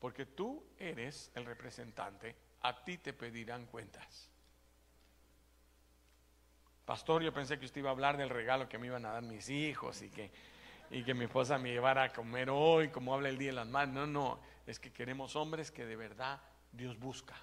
Porque 0.00 0.26
tú 0.26 0.64
eres 0.78 1.30
el 1.34 1.44
representante, 1.44 2.34
a 2.62 2.82
ti 2.82 2.98
te 2.98 3.12
pedirán 3.12 3.66
cuentas. 3.66 4.30
Pastor, 6.84 7.22
yo 7.22 7.32
pensé 7.32 7.58
que 7.58 7.64
usted 7.64 7.80
iba 7.80 7.88
a 7.88 7.92
hablar 7.92 8.16
del 8.16 8.28
regalo 8.28 8.68
que 8.68 8.76
me 8.76 8.88
iban 8.88 9.06
a 9.06 9.12
dar 9.12 9.22
mis 9.22 9.48
hijos 9.48 10.02
y 10.02 10.10
que, 10.10 10.30
y 10.90 11.02
que 11.02 11.14
mi 11.14 11.24
esposa 11.24 11.58
me 11.58 11.70
llevara 11.70 12.04
a 12.04 12.12
comer 12.12 12.50
hoy, 12.50 12.88
como 12.88 13.14
habla 13.14 13.30
el 13.30 13.38
Día 13.38 13.48
de 13.50 13.54
las 13.54 13.66
Madres. 13.66 13.94
No, 13.94 14.06
no, 14.06 14.38
es 14.66 14.78
que 14.78 14.92
queremos 14.92 15.34
hombres 15.34 15.70
que 15.70 15.86
de 15.86 15.96
verdad 15.96 16.40
Dios 16.70 16.98
busca. 16.98 17.34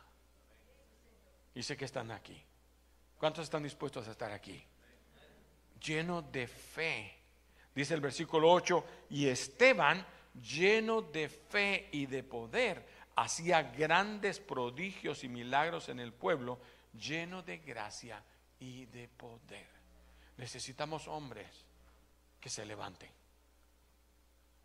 Y 1.55 1.63
sé 1.63 1.75
que 1.75 1.86
están 1.86 2.12
aquí. 2.12 2.39
¿Cuántos 3.17 3.43
están 3.43 3.63
dispuestos 3.63 4.07
a 4.07 4.12
estar 4.12 4.31
aquí? 4.31 4.63
Lleno 5.83 6.21
de 6.21 6.45
fe. 6.45 7.17
Dice 7.74 7.95
el 7.95 8.01
versículo 8.01 8.51
8, 8.51 8.86
y 9.10 9.27
Esteban 9.27 10.05
lleno 10.39 11.01
de 11.01 11.29
fe 11.29 11.89
y 11.91 12.05
de 12.05 12.24
poder, 12.24 12.86
hacía 13.15 13.63
grandes 13.63 14.39
prodigios 14.39 15.24
y 15.24 15.29
milagros 15.29 15.89
en 15.89 16.00
el 16.00 16.13
pueblo, 16.13 16.60
lleno 16.93 17.41
de 17.41 17.57
gracia 17.57 18.24
y 18.62 18.86
de 18.86 19.08
poder. 19.10 19.68
Necesitamos 20.38 21.08
hombres 21.08 21.50
que 22.39 22.50
se 22.50 22.63
levanten. 22.63 23.10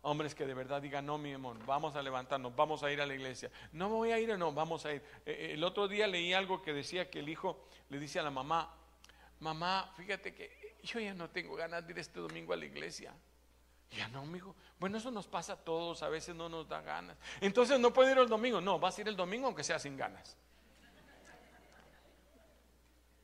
Hombres 0.03 0.35
que 0.35 0.45
de 0.45 0.53
verdad 0.53 0.81
digan, 0.81 1.05
no, 1.05 1.17
mi 1.17 1.33
amor, 1.33 1.57
vamos 1.65 1.95
a 1.95 2.01
levantarnos, 2.03 2.55
vamos 2.55 2.83
a 2.83 2.91
ir 2.91 3.01
a 3.01 3.05
la 3.05 3.15
iglesia. 3.15 3.51
No 3.73 3.89
voy 3.89 4.11
a 4.11 4.19
ir, 4.19 4.37
no, 4.37 4.53
vamos 4.53 4.85
a 4.85 4.93
ir. 4.93 5.01
Eh, 5.25 5.31
eh, 5.31 5.53
el 5.53 5.63
otro 5.63 5.87
día 5.87 6.07
leí 6.07 6.31
algo 6.31 6.61
que 6.61 6.73
decía 6.73 7.09
que 7.09 7.19
el 7.19 7.27
hijo 7.27 7.67
le 7.89 7.99
dice 7.99 8.19
a 8.19 8.23
la 8.23 8.29
mamá, 8.29 8.71
mamá, 9.39 9.91
fíjate 9.97 10.33
que 10.33 10.77
yo 10.83 10.99
ya 10.99 11.15
no 11.15 11.31
tengo 11.31 11.55
ganas 11.55 11.85
de 11.85 11.93
ir 11.93 11.99
este 11.99 12.19
domingo 12.19 12.53
a 12.53 12.55
la 12.55 12.65
iglesia. 12.65 13.13
Ya 13.91 14.07
no, 14.09 14.19
amigo. 14.19 14.55
Bueno, 14.79 14.99
eso 14.99 15.09
nos 15.09 15.27
pasa 15.27 15.53
a 15.53 15.57
todos, 15.57 16.03
a 16.03 16.09
veces 16.09 16.35
no 16.35 16.49
nos 16.49 16.69
da 16.69 16.81
ganas. 16.81 17.17
Entonces 17.41 17.79
no 17.79 17.91
puedo 17.91 18.11
ir 18.11 18.17
el 18.19 18.29
domingo. 18.29 18.61
No, 18.61 18.77
vas 18.77 18.97
a 18.97 19.01
ir 19.01 19.07
el 19.07 19.15
domingo 19.15 19.47
aunque 19.47 19.63
sea 19.63 19.79
sin 19.79 19.97
ganas. 19.97 20.37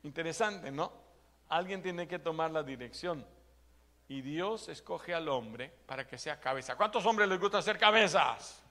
Interesante, 0.04 0.72
¿no? 0.72 0.92
Alguien 1.50 1.82
tiene 1.82 2.08
que 2.08 2.20
tomar 2.20 2.52
la 2.52 2.64
dirección. 2.64 3.26
Y 4.08 4.22
Dios 4.22 4.70
escoge 4.70 5.14
al 5.14 5.30
hombre 5.30 5.72
para 5.86 6.06
que 6.06 6.18
sea 6.18 6.40
cabeza. 6.40 6.76
¿Cuántos 6.76 7.06
hombres 7.06 7.28
les 7.28 7.40
gusta 7.40 7.62
ser 7.62 7.78
cabezas? 7.78 8.62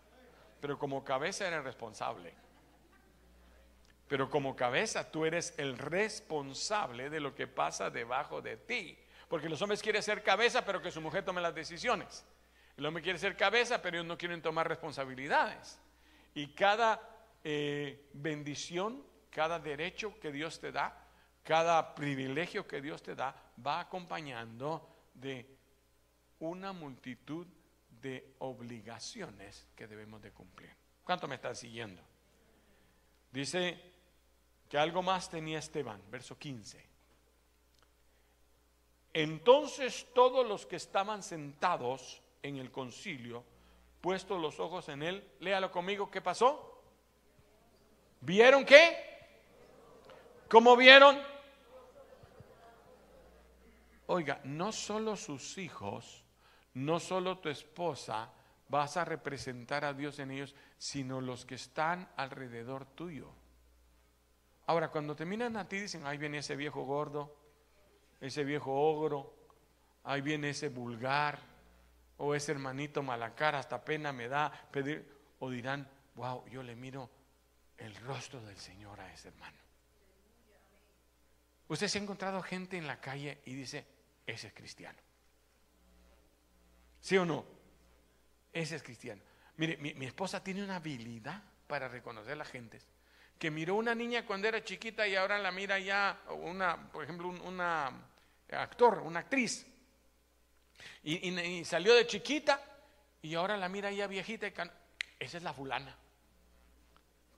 Pero 0.60 0.78
como 0.78 1.02
cabeza 1.02 1.46
eres 1.46 1.64
responsable. 1.64 2.34
Pero 4.08 4.28
como 4.28 4.54
cabeza 4.54 5.10
tú 5.10 5.24
eres 5.24 5.54
el 5.58 5.78
responsable 5.78 7.08
de 7.08 7.18
lo 7.18 7.34
que 7.34 7.46
pasa 7.46 7.90
debajo 7.90 8.42
de 8.42 8.58
ti. 8.58 8.98
Porque 9.28 9.48
los 9.48 9.60
hombres 9.62 9.82
quieren 9.82 10.02
ser 10.02 10.22
cabeza, 10.22 10.64
pero 10.64 10.82
que 10.82 10.90
su 10.90 11.00
mujer 11.00 11.24
tome 11.24 11.40
las 11.40 11.54
decisiones. 11.54 12.24
El 12.76 12.84
hombre 12.84 13.02
quiere 13.02 13.18
ser 13.18 13.36
cabeza, 13.36 13.80
pero 13.80 13.96
ellos 13.96 14.06
no 14.06 14.18
quieren 14.18 14.42
tomar 14.42 14.68
responsabilidades. 14.68 15.80
Y 16.34 16.48
cada 16.48 17.00
eh, 17.42 18.08
bendición, 18.12 19.02
cada 19.30 19.58
derecho 19.58 20.18
que 20.20 20.30
Dios 20.30 20.60
te 20.60 20.72
da, 20.72 21.01
cada 21.42 21.94
privilegio 21.94 22.66
que 22.66 22.80
Dios 22.80 23.02
te 23.02 23.14
da, 23.14 23.34
va 23.64 23.80
acompañando 23.80 24.88
de 25.14 25.46
una 26.40 26.72
multitud 26.72 27.46
de 28.00 28.34
obligaciones 28.38 29.66
que 29.76 29.86
debemos 29.86 30.20
de 30.22 30.32
cumplir. 30.32 30.70
¿Cuánto 31.04 31.28
me 31.28 31.36
están 31.36 31.56
siguiendo? 31.56 32.02
Dice 33.30 33.92
que 34.68 34.78
algo 34.78 35.02
más 35.02 35.28
tenía 35.28 35.58
Esteban, 35.58 36.02
verso 36.10 36.38
15. 36.38 36.92
Entonces 39.14 40.06
todos 40.14 40.46
los 40.46 40.66
que 40.66 40.76
estaban 40.76 41.22
sentados 41.22 42.22
en 42.42 42.56
el 42.56 42.70
concilio, 42.70 43.44
puestos 44.00 44.40
los 44.40 44.58
ojos 44.58 44.88
en 44.88 45.02
él, 45.02 45.30
léalo 45.40 45.70
conmigo, 45.70 46.10
¿qué 46.10 46.20
pasó? 46.20 46.82
¿Vieron 48.20 48.64
qué? 48.64 49.12
¿Cómo 50.48 50.76
vieron? 50.76 51.31
Oiga, 54.06 54.40
no 54.44 54.72
solo 54.72 55.16
sus 55.16 55.58
hijos, 55.58 56.24
no 56.74 56.98
solo 56.98 57.38
tu 57.38 57.48
esposa 57.48 58.32
vas 58.68 58.96
a 58.96 59.04
representar 59.04 59.84
a 59.84 59.92
Dios 59.92 60.18
en 60.18 60.30
ellos, 60.30 60.54
sino 60.78 61.20
los 61.20 61.44
que 61.44 61.56
están 61.56 62.08
alrededor 62.16 62.86
tuyo. 62.86 63.30
Ahora, 64.66 64.88
cuando 64.90 65.14
te 65.14 65.26
miran 65.26 65.56
a 65.56 65.68
ti, 65.68 65.78
dicen, 65.78 66.06
ahí 66.06 66.16
viene 66.16 66.38
ese 66.38 66.56
viejo 66.56 66.84
gordo, 66.84 67.36
ese 68.20 68.44
viejo 68.44 68.72
ogro, 68.72 69.34
ahí 70.04 70.20
viene 70.20 70.50
ese 70.50 70.68
vulgar, 70.68 71.38
o 72.16 72.34
ese 72.34 72.52
hermanito 72.52 73.02
malacara, 73.02 73.58
hasta 73.58 73.84
pena 73.84 74.12
me 74.12 74.28
da 74.28 74.50
pedir, 74.70 75.06
o 75.40 75.50
dirán, 75.50 75.88
wow, 76.14 76.46
yo 76.48 76.62
le 76.62 76.76
miro 76.76 77.10
el 77.76 77.94
rostro 77.96 78.40
del 78.40 78.56
Señor 78.56 79.00
a 79.00 79.12
ese 79.12 79.28
hermano. 79.28 79.61
Usted 81.72 81.88
se 81.88 81.98
ha 81.98 82.02
encontrado 82.02 82.42
gente 82.42 82.76
en 82.76 82.86
la 82.86 83.00
calle 83.00 83.40
y 83.46 83.54
dice, 83.54 83.86
ese 84.26 84.48
es 84.48 84.52
cristiano. 84.52 84.98
¿Sí 87.00 87.16
o 87.16 87.24
no? 87.24 87.46
Ese 88.52 88.76
es 88.76 88.82
cristiano. 88.82 89.22
Mire, 89.56 89.78
mi, 89.78 90.04
esposa 90.04 90.44
tiene 90.44 90.62
una 90.62 90.76
habilidad 90.76 91.42
para 91.66 91.88
reconocer 91.88 92.34
a 92.34 92.36
la 92.36 92.44
gente 92.44 92.78
que 93.38 93.50
miró 93.50 93.76
una 93.76 93.94
niña 93.94 94.26
cuando 94.26 94.48
era 94.48 94.62
chiquita 94.62 95.08
y 95.08 95.16
ahora 95.16 95.38
la 95.38 95.50
mira 95.50 95.78
ya, 95.78 96.20
una, 96.42 96.90
por 96.92 97.04
ejemplo, 97.04 97.28
una 97.28 97.90
actor, 98.50 98.98
una 98.98 99.20
actriz. 99.20 99.66
Y, 101.04 101.64
salió 101.64 101.94
de 101.94 102.06
chiquita 102.06 102.60
y 103.22 103.34
ahora 103.34 103.56
la 103.56 103.70
mira 103.70 103.90
ya 103.90 104.06
viejita 104.06 104.46
y 104.46 104.52
esa 105.18 105.38
es 105.38 105.42
la 105.42 105.54
fulana. 105.54 105.96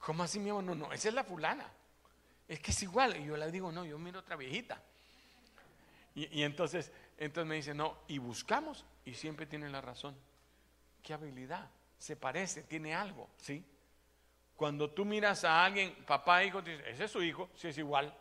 ¿Cómo 0.01 0.25
así, 0.25 0.41
mi 0.41 0.51
amor? 0.51 0.65
No, 0.65 0.75
no, 0.75 0.93
esa 0.93 1.07
es 1.07 1.15
la 1.15 1.23
fulana. 1.23 1.71
Es 2.55 2.61
que 2.61 2.71
es 2.71 2.85
igual. 2.85 3.17
Y 3.17 3.25
yo 3.25 3.37
le 3.37 3.51
digo, 3.51 3.73
no, 3.73 3.85
yo 3.85 3.99
miro 3.99 4.21
otra 4.21 4.37
viejita. 4.37 4.81
Y, 6.15 6.45
entonces, 6.45 6.93
entonces 7.19 7.49
me 7.49 7.57
dice, 7.57 7.75
no, 7.75 7.99
y 8.07 8.19
buscamos 8.19 8.85
y 9.05 9.15
siempre 9.15 9.45
tiene 9.45 9.69
la 9.69 9.81
razón. 9.81 10.17
¿Qué 11.03 11.13
habilidad? 11.13 11.69
Se 11.99 12.15
parece, 12.15 12.63
tiene 12.63 12.95
algo, 12.95 13.29
¿sí? 13.39 13.65
Cuando 14.55 14.89
tú 14.89 15.05
miras 15.05 15.43
a 15.43 15.65
alguien, 15.65 15.97
papá, 16.07 16.45
hijo, 16.45 16.63
dices, 16.63 16.87
ese 16.87 17.05
es 17.07 17.11
su 17.11 17.25
hijo, 17.25 17.51
si 17.57 17.67
es 17.67 17.77
igual 17.79 18.17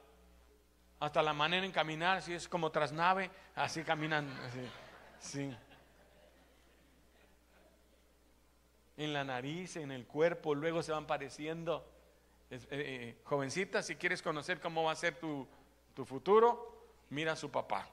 hasta 1.00 1.22
la 1.22 1.34
manera 1.34 1.64
en 1.64 1.72
caminar, 1.72 2.24
si 2.24 2.34
es 2.34 2.48
como 2.48 2.72
trasnave, 2.72 3.30
así 3.54 3.84
caminan, 3.84 4.28
sí. 5.20 5.56
En 8.98 9.14
la 9.14 9.24
nariz, 9.24 9.76
en 9.76 9.92
el 9.92 10.08
cuerpo, 10.08 10.56
luego 10.56 10.82
se 10.82 10.92
van 10.92 11.06
pareciendo. 11.06 11.93
Eh, 12.54 12.68
eh, 12.70 13.16
jovencita, 13.24 13.82
si 13.82 13.96
quieres 13.96 14.22
conocer 14.22 14.60
cómo 14.60 14.84
va 14.84 14.92
a 14.92 14.96
ser 14.96 15.16
tu, 15.16 15.48
tu 15.96 16.06
futuro, 16.06 16.88
mira 17.10 17.32
a 17.32 17.36
su 17.36 17.50
papá. 17.50 17.90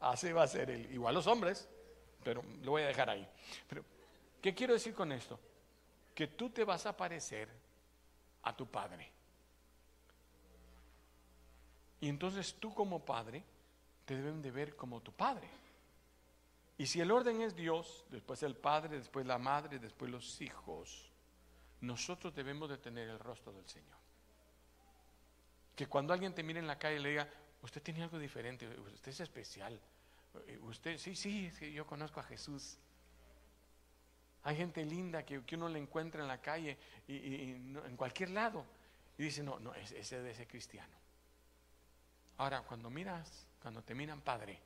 Así 0.00 0.32
va 0.32 0.44
a 0.44 0.48
ser 0.48 0.70
él. 0.70 0.90
Igual 0.90 1.14
los 1.14 1.26
hombres, 1.26 1.68
pero 2.24 2.42
lo 2.62 2.70
voy 2.70 2.82
a 2.82 2.86
dejar 2.86 3.10
ahí. 3.10 3.28
Pero, 3.68 3.84
¿qué 4.40 4.54
quiero 4.54 4.72
decir 4.72 4.94
con 4.94 5.12
esto? 5.12 5.38
Que 6.14 6.28
tú 6.28 6.48
te 6.48 6.64
vas 6.64 6.86
a 6.86 6.96
parecer 6.96 7.50
a 8.42 8.56
tu 8.56 8.66
padre. 8.66 9.12
Y 12.00 12.08
entonces 12.08 12.54
tú 12.58 12.72
como 12.72 13.04
padre 13.04 13.44
te 14.06 14.16
deben 14.16 14.40
de 14.40 14.50
ver 14.50 14.76
como 14.76 15.02
tu 15.02 15.12
padre. 15.12 15.48
Y 16.78 16.86
si 16.86 17.00
el 17.02 17.10
orden 17.10 17.42
es 17.42 17.54
Dios, 17.54 18.06
después 18.08 18.42
el 18.42 18.56
padre, 18.56 18.96
después 18.96 19.26
la 19.26 19.36
madre, 19.36 19.78
después 19.78 20.10
los 20.10 20.40
hijos, 20.40 21.10
nosotros 21.86 22.34
debemos 22.34 22.68
de 22.68 22.78
tener 22.78 23.08
el 23.08 23.18
rostro 23.18 23.52
del 23.52 23.66
Señor. 23.68 23.96
Que 25.74 25.86
cuando 25.86 26.12
alguien 26.12 26.34
te 26.34 26.42
mire 26.42 26.58
en 26.58 26.66
la 26.66 26.78
calle 26.78 26.96
y 26.96 27.02
le 27.02 27.10
diga, 27.10 27.28
usted 27.62 27.82
tiene 27.82 28.02
algo 28.02 28.18
diferente, 28.18 28.68
usted 28.68 29.10
es 29.10 29.20
especial, 29.20 29.78
usted, 30.62 30.98
sí, 30.98 31.14
sí, 31.14 31.50
yo 31.72 31.86
conozco 31.86 32.20
a 32.20 32.22
Jesús. 32.24 32.78
Hay 34.42 34.56
gente 34.56 34.84
linda 34.84 35.24
que, 35.24 35.42
uno 35.52 35.68
le 35.68 35.78
encuentra 35.78 36.22
en 36.22 36.28
la 36.28 36.40
calle 36.40 36.78
y, 37.08 37.52
en 37.52 37.96
cualquier 37.96 38.30
lado 38.30 38.64
y 39.18 39.24
dice, 39.24 39.42
no, 39.42 39.58
no, 39.58 39.74
ese 39.74 40.16
debe 40.16 40.34
ser 40.34 40.46
cristiano. 40.46 40.96
Ahora, 42.38 42.62
cuando 42.62 42.90
miras, 42.90 43.46
cuando 43.60 43.82
te 43.82 43.94
miran 43.94 44.20
padre, 44.20 44.60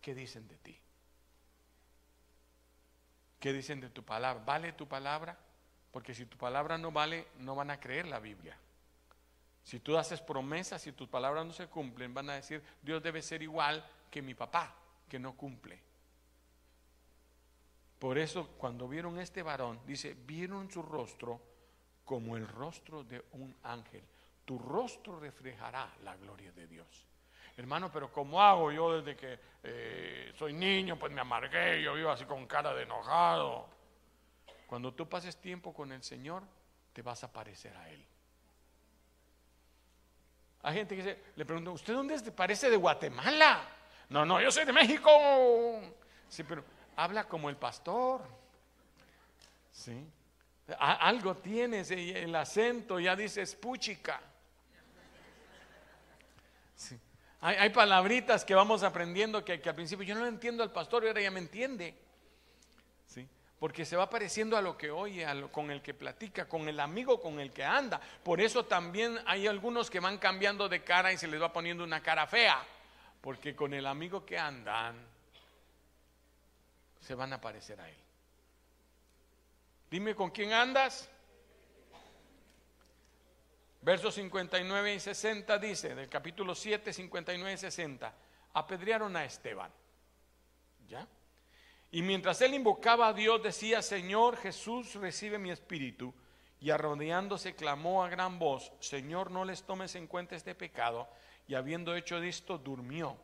¿qué 0.00 0.14
dicen 0.14 0.46
de 0.48 0.56
ti? 0.58 0.78
¿Qué 3.40 3.52
dicen 3.52 3.80
de 3.80 3.90
tu 3.90 4.04
palabra? 4.04 4.42
¿Vale 4.44 4.72
tu 4.72 4.88
palabra? 4.88 5.38
Porque 5.96 6.12
si 6.12 6.26
tu 6.26 6.36
palabra 6.36 6.76
no 6.76 6.92
vale, 6.92 7.28
no 7.38 7.54
van 7.54 7.70
a 7.70 7.80
creer 7.80 8.06
la 8.06 8.18
Biblia. 8.18 8.54
Si 9.62 9.80
tú 9.80 9.96
haces 9.96 10.20
promesas 10.20 10.86
y 10.86 10.92
tus 10.92 11.08
palabras 11.08 11.46
no 11.46 11.54
se 11.54 11.68
cumplen, 11.68 12.12
van 12.12 12.28
a 12.28 12.34
decir, 12.34 12.62
Dios 12.82 13.02
debe 13.02 13.22
ser 13.22 13.40
igual 13.40 13.82
que 14.10 14.20
mi 14.20 14.34
papá, 14.34 14.74
que 15.08 15.18
no 15.18 15.34
cumple. 15.34 15.80
Por 17.98 18.18
eso, 18.18 18.46
cuando 18.58 18.86
vieron 18.86 19.18
este 19.18 19.42
varón, 19.42 19.80
dice, 19.86 20.14
vieron 20.26 20.70
su 20.70 20.82
rostro 20.82 21.40
como 22.04 22.36
el 22.36 22.46
rostro 22.46 23.02
de 23.02 23.24
un 23.32 23.56
ángel. 23.62 24.02
Tu 24.44 24.58
rostro 24.58 25.18
reflejará 25.18 25.90
la 26.04 26.14
gloria 26.16 26.52
de 26.52 26.66
Dios. 26.66 27.06
Hermano, 27.56 27.90
pero 27.90 28.12
¿cómo 28.12 28.42
hago 28.42 28.70
yo 28.70 29.00
desde 29.00 29.16
que 29.16 29.38
eh, 29.62 30.34
soy 30.36 30.52
niño? 30.52 30.98
Pues 30.98 31.10
me 31.10 31.22
amargué, 31.22 31.82
yo 31.82 31.94
vivo 31.94 32.10
así 32.10 32.26
con 32.26 32.46
cara 32.46 32.74
de 32.74 32.82
enojado. 32.82 33.75
Cuando 34.66 34.92
tú 34.92 35.08
pases 35.08 35.36
tiempo 35.36 35.72
con 35.72 35.92
el 35.92 36.02
Señor, 36.02 36.42
te 36.92 37.02
vas 37.02 37.22
a 37.24 37.32
parecer 37.32 37.76
a 37.76 37.88
Él. 37.90 38.04
Hay 40.62 40.74
gente 40.74 40.96
que 40.96 41.22
le 41.36 41.44
pregunta, 41.44 41.70
¿usted 41.70 41.94
dónde 41.94 42.14
es? 42.14 42.22
¿Parece 42.22 42.68
de 42.68 42.76
Guatemala? 42.76 43.62
No, 44.08 44.24
no, 44.24 44.40
yo 44.40 44.50
soy 44.50 44.64
de 44.64 44.72
México. 44.72 45.10
Sí, 46.28 46.42
pero 46.42 46.64
habla 46.96 47.24
como 47.24 47.48
el 47.48 47.56
pastor. 47.56 48.22
Sí. 49.70 50.04
Algo 50.78 51.36
tienes, 51.36 51.90
el 51.92 52.34
acento 52.34 52.98
ya 52.98 53.14
dice 53.14 53.46
puchica. 53.56 54.20
Sí. 56.74 56.98
Hay, 57.40 57.70
palabritas 57.70 58.44
que 58.44 58.54
vamos 58.54 58.82
aprendiendo 58.82 59.44
que, 59.44 59.62
al 59.64 59.74
principio 59.74 60.04
yo 60.04 60.14
no 60.14 60.22
lo 60.22 60.26
entiendo 60.26 60.62
al 60.64 60.72
pastor 60.72 61.04
y 61.04 61.08
ahora 61.08 61.20
ya 61.20 61.30
me 61.30 61.38
entiende. 61.38 61.94
¿Sí? 63.06 63.28
Porque 63.58 63.86
se 63.86 63.96
va 63.96 64.10
pareciendo 64.10 64.56
a 64.56 64.60
lo 64.60 64.76
que 64.76 64.90
oye, 64.90 65.24
a 65.24 65.32
lo, 65.32 65.50
con 65.50 65.70
el 65.70 65.80
que 65.80 65.94
platica, 65.94 66.46
con 66.46 66.68
el 66.68 66.78
amigo 66.78 67.20
con 67.20 67.40
el 67.40 67.52
que 67.52 67.64
anda. 67.64 68.00
Por 68.22 68.40
eso 68.40 68.66
también 68.66 69.18
hay 69.26 69.46
algunos 69.46 69.90
que 69.90 70.00
van 70.00 70.18
cambiando 70.18 70.68
de 70.68 70.84
cara 70.84 71.12
y 71.12 71.16
se 71.16 71.26
les 71.26 71.40
va 71.40 71.52
poniendo 71.52 71.82
una 71.82 72.02
cara 72.02 72.26
fea. 72.26 72.62
Porque 73.22 73.56
con 73.56 73.72
el 73.72 73.86
amigo 73.86 74.26
que 74.26 74.38
andan, 74.38 74.96
se 77.00 77.14
van 77.14 77.32
a 77.32 77.40
parecer 77.40 77.80
a 77.80 77.88
Él. 77.88 77.96
Dime 79.90 80.14
con 80.14 80.30
quién 80.30 80.52
andas. 80.52 81.08
Versos 83.80 84.14
59 84.16 84.94
y 84.94 85.00
60 85.00 85.58
dice, 85.58 85.94
del 85.94 86.08
capítulo 86.08 86.54
7, 86.54 86.92
59 86.92 87.52
y 87.52 87.56
60, 87.56 88.12
apedrearon 88.52 89.16
a 89.16 89.24
Esteban. 89.24 89.70
¿Ya? 90.88 91.06
Y 91.96 92.02
mientras 92.02 92.42
él 92.42 92.52
invocaba 92.52 93.08
a 93.08 93.12
Dios, 93.14 93.42
decía, 93.42 93.80
Señor 93.80 94.36
Jesús, 94.36 94.96
recibe 94.96 95.38
mi 95.38 95.50
espíritu. 95.50 96.12
Y 96.60 96.68
arrodillándose 96.68 97.54
clamó 97.54 98.04
a 98.04 98.10
gran 98.10 98.38
voz, 98.38 98.70
Señor, 98.80 99.30
no 99.30 99.46
les 99.46 99.62
tomes 99.62 99.94
en 99.94 100.06
cuenta 100.06 100.36
este 100.36 100.54
pecado. 100.54 101.08
Y 101.48 101.54
habiendo 101.54 101.96
hecho 101.96 102.18
esto, 102.18 102.58
durmió. 102.58 103.16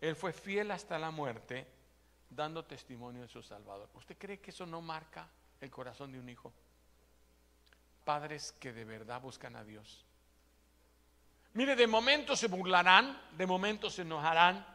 Él 0.00 0.16
fue 0.16 0.32
fiel 0.32 0.72
hasta 0.72 0.98
la 0.98 1.12
muerte, 1.12 1.68
dando 2.28 2.64
testimonio 2.64 3.22
de 3.22 3.28
su 3.28 3.44
Salvador. 3.44 3.88
¿Usted 3.94 4.18
cree 4.18 4.40
que 4.40 4.50
eso 4.50 4.66
no 4.66 4.80
marca 4.80 5.28
el 5.60 5.70
corazón 5.70 6.10
de 6.10 6.18
un 6.18 6.28
hijo? 6.28 6.52
Padres 8.04 8.56
que 8.58 8.72
de 8.72 8.84
verdad 8.84 9.20
buscan 9.20 9.54
a 9.54 9.62
Dios. 9.62 10.04
Mire, 11.52 11.76
de 11.76 11.86
momento 11.86 12.34
se 12.34 12.48
burlarán, 12.48 13.22
de 13.36 13.46
momento 13.46 13.88
se 13.88 14.02
enojarán, 14.02 14.66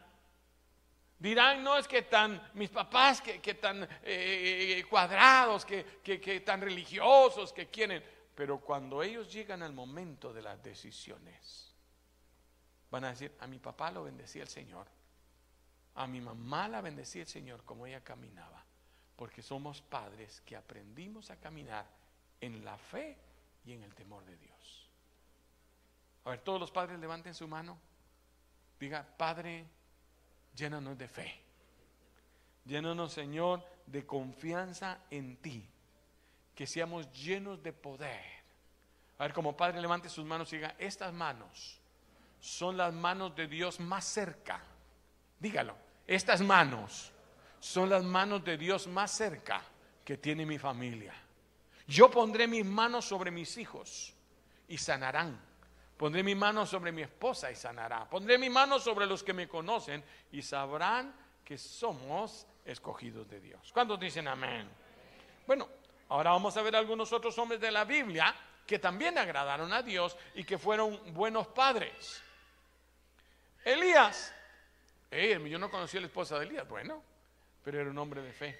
Dirán, 1.18 1.64
no 1.64 1.78
es 1.78 1.88
que 1.88 2.02
tan, 2.02 2.50
mis 2.54 2.68
papás 2.68 3.22
que, 3.22 3.54
tan 3.54 3.82
eh, 3.82 3.88
eh, 4.02 4.84
cuadrados, 4.88 5.64
que, 5.64 6.02
que 6.02 6.40
tan 6.40 6.60
religiosos, 6.60 7.52
que 7.52 7.68
quieren. 7.68 8.02
Pero 8.34 8.60
cuando 8.60 9.02
ellos 9.02 9.32
llegan 9.32 9.62
al 9.62 9.72
momento 9.72 10.32
de 10.32 10.42
las 10.42 10.62
decisiones, 10.62 11.74
van 12.90 13.04
a 13.04 13.10
decir, 13.10 13.34
a 13.40 13.46
mi 13.46 13.58
papá 13.58 13.90
lo 13.90 14.04
bendecía 14.04 14.42
el 14.42 14.48
Señor, 14.48 14.86
a 15.94 16.06
mi 16.06 16.20
mamá 16.20 16.68
la 16.68 16.82
bendecía 16.82 17.22
el 17.22 17.28
Señor 17.28 17.64
como 17.64 17.86
ella 17.86 18.04
caminaba, 18.04 18.62
porque 19.16 19.40
somos 19.40 19.80
padres 19.80 20.42
que 20.42 20.54
aprendimos 20.54 21.30
a 21.30 21.36
caminar 21.36 21.86
en 22.42 22.62
la 22.62 22.76
fe 22.76 23.16
y 23.64 23.72
en 23.72 23.82
el 23.82 23.94
temor 23.94 24.24
de 24.26 24.36
Dios. 24.36 24.90
A 26.24 26.30
ver, 26.30 26.40
todos 26.40 26.60
los 26.60 26.70
padres 26.70 26.98
levanten 26.98 27.34
su 27.34 27.48
mano. 27.48 27.78
Diga, 28.78 29.06
Padre, 29.16 29.64
llénanos 30.56 30.96
de 30.98 31.08
fe. 31.08 31.40
Llénanos, 32.64 33.12
Señor, 33.12 33.64
de 33.86 34.04
confianza 34.04 34.98
en 35.10 35.36
ti. 35.36 35.68
Que 36.54 36.66
seamos 36.66 37.12
llenos 37.12 37.62
de 37.62 37.72
poder. 37.72 38.24
A 39.18 39.24
ver, 39.24 39.32
como 39.32 39.56
Padre, 39.56 39.80
levante 39.80 40.08
sus 40.08 40.24
manos 40.24 40.52
y 40.52 40.56
diga, 40.56 40.74
estas 40.78 41.12
manos 41.12 41.80
son 42.40 42.76
las 42.76 42.92
manos 42.92 43.34
de 43.36 43.46
Dios 43.46 43.78
más 43.80 44.04
cerca. 44.04 44.62
Dígalo, 45.38 45.76
estas 46.06 46.40
manos 46.40 47.12
son 47.60 47.90
las 47.90 48.04
manos 48.04 48.44
de 48.44 48.56
Dios 48.56 48.86
más 48.86 49.10
cerca 49.10 49.62
que 50.04 50.16
tiene 50.16 50.46
mi 50.46 50.58
familia. 50.58 51.14
Yo 51.86 52.10
pondré 52.10 52.46
mis 52.46 52.64
manos 52.64 53.04
sobre 53.04 53.30
mis 53.30 53.56
hijos 53.58 54.14
y 54.68 54.78
sanarán 54.78 55.40
Pondré 55.96 56.22
mi 56.22 56.34
mano 56.34 56.66
sobre 56.66 56.92
mi 56.92 57.02
esposa 57.02 57.50
y 57.50 57.56
sanará. 57.56 58.08
Pondré 58.08 58.36
mi 58.36 58.50
mano 58.50 58.78
sobre 58.78 59.06
los 59.06 59.22
que 59.22 59.32
me 59.32 59.48
conocen 59.48 60.04
y 60.32 60.42
sabrán 60.42 61.14
que 61.44 61.56
somos 61.56 62.46
escogidos 62.64 63.28
de 63.28 63.40
Dios. 63.40 63.70
¿Cuántos 63.72 63.98
dicen 63.98 64.28
amén? 64.28 64.68
Bueno, 65.46 65.68
ahora 66.08 66.32
vamos 66.32 66.56
a 66.56 66.62
ver 66.62 66.76
algunos 66.76 67.12
otros 67.12 67.38
hombres 67.38 67.60
de 67.60 67.70
la 67.70 67.84
Biblia 67.84 68.34
que 68.66 68.78
también 68.78 69.16
agradaron 69.16 69.72
a 69.72 69.82
Dios 69.82 70.16
y 70.34 70.44
que 70.44 70.58
fueron 70.58 71.14
buenos 71.14 71.46
padres. 71.46 72.22
Elías, 73.64 74.34
yo 75.10 75.58
no 75.58 75.70
conocí 75.70 75.96
a 75.96 76.00
la 76.00 76.08
esposa 76.08 76.38
de 76.38 76.46
Elías, 76.46 76.68
bueno, 76.68 77.02
pero 77.64 77.80
era 77.80 77.88
un 77.88 77.96
hombre 77.98 78.20
de 78.20 78.32
fe. 78.32 78.58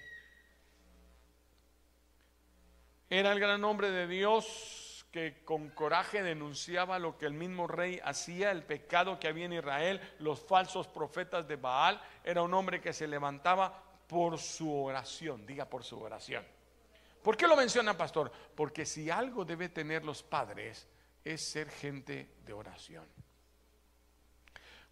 Era 3.10 3.32
el 3.32 3.40
gran 3.40 3.62
hombre 3.62 3.90
de 3.90 4.06
Dios 4.06 4.85
que 5.16 5.42
con 5.46 5.70
coraje 5.70 6.22
denunciaba 6.22 6.98
lo 6.98 7.16
que 7.16 7.24
el 7.24 7.32
mismo 7.32 7.66
rey 7.66 7.98
hacía, 8.04 8.50
el 8.50 8.62
pecado 8.64 9.18
que 9.18 9.28
había 9.28 9.46
en 9.46 9.54
Israel, 9.54 9.98
los 10.18 10.40
falsos 10.40 10.88
profetas 10.88 11.48
de 11.48 11.56
Baal. 11.56 11.98
Era 12.22 12.42
un 12.42 12.52
hombre 12.52 12.82
que 12.82 12.92
se 12.92 13.06
levantaba 13.08 13.82
por 14.06 14.36
su 14.36 14.70
oración, 14.70 15.46
diga 15.46 15.64
por 15.64 15.84
su 15.84 15.98
oración. 15.98 16.44
¿Por 17.22 17.34
qué 17.34 17.48
lo 17.48 17.56
menciona, 17.56 17.96
pastor? 17.96 18.30
Porque 18.54 18.84
si 18.84 19.08
algo 19.08 19.46
debe 19.46 19.70
tener 19.70 20.04
los 20.04 20.22
padres 20.22 20.86
es 21.24 21.40
ser 21.48 21.70
gente 21.70 22.34
de 22.44 22.52
oración. 22.52 23.06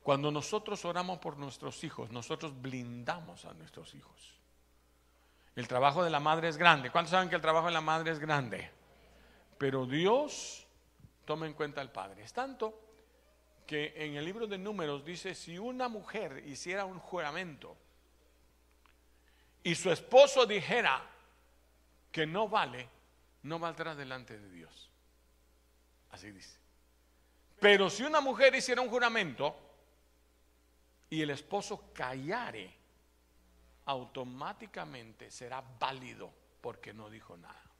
Cuando 0.02 0.30
nosotros 0.30 0.86
oramos 0.86 1.18
por 1.18 1.36
nuestros 1.36 1.84
hijos, 1.84 2.10
nosotros 2.10 2.58
blindamos 2.62 3.44
a 3.44 3.52
nuestros 3.52 3.94
hijos. 3.94 4.40
El 5.54 5.68
trabajo 5.68 6.02
de 6.02 6.08
la 6.08 6.18
madre 6.18 6.48
es 6.48 6.56
grande. 6.56 6.90
¿Cuántos 6.90 7.10
saben 7.10 7.28
que 7.28 7.36
el 7.36 7.42
trabajo 7.42 7.66
de 7.66 7.74
la 7.74 7.82
madre 7.82 8.10
es 8.10 8.18
grande? 8.18 8.70
Pero 9.58 9.86
Dios 9.86 10.66
toma 11.24 11.46
en 11.46 11.54
cuenta 11.54 11.80
al 11.80 11.92
Padre. 11.92 12.22
Es 12.22 12.32
tanto 12.32 12.80
que 13.66 13.92
en 13.96 14.16
el 14.16 14.24
libro 14.24 14.46
de 14.46 14.58
números 14.58 15.04
dice, 15.04 15.34
si 15.34 15.58
una 15.58 15.88
mujer 15.88 16.42
hiciera 16.46 16.84
un 16.84 16.98
juramento 16.98 17.76
y 19.62 19.74
su 19.74 19.90
esposo 19.90 20.44
dijera 20.44 21.02
que 22.12 22.26
no 22.26 22.48
vale, 22.48 22.88
no 23.42 23.58
valdrá 23.58 23.94
delante 23.94 24.38
de 24.38 24.50
Dios. 24.50 24.90
Así 26.10 26.30
dice. 26.30 26.58
Pero 27.58 27.88
si 27.88 28.02
una 28.02 28.20
mujer 28.20 28.54
hiciera 28.54 28.82
un 28.82 28.90
juramento 28.90 29.56
y 31.08 31.22
el 31.22 31.30
esposo 31.30 31.90
callare, 31.92 32.74
automáticamente 33.86 35.30
será 35.30 35.62
válido 35.78 36.30
porque 36.60 36.92
no 36.92 37.08
dijo 37.08 37.36
nada. 37.36 37.73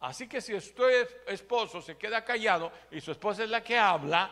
Así 0.00 0.28
que 0.28 0.40
si 0.40 0.54
usted 0.54 1.08
esposo 1.26 1.82
se 1.82 1.96
queda 1.96 2.24
callado 2.24 2.70
y 2.90 3.00
su 3.00 3.10
esposa 3.10 3.44
es 3.44 3.50
la 3.50 3.64
que 3.64 3.76
habla, 3.76 4.30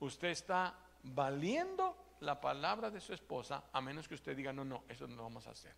usted 0.00 0.28
está 0.28 0.74
valiendo 1.02 2.16
la 2.20 2.40
palabra 2.40 2.90
de 2.90 3.00
su 3.00 3.14
esposa 3.14 3.64
a 3.72 3.80
menos 3.80 4.08
que 4.08 4.14
usted 4.14 4.36
diga, 4.36 4.52
no, 4.52 4.64
no, 4.64 4.84
eso 4.88 5.06
no 5.06 5.16
lo 5.16 5.22
vamos 5.22 5.46
a 5.46 5.50
hacer. 5.50 5.74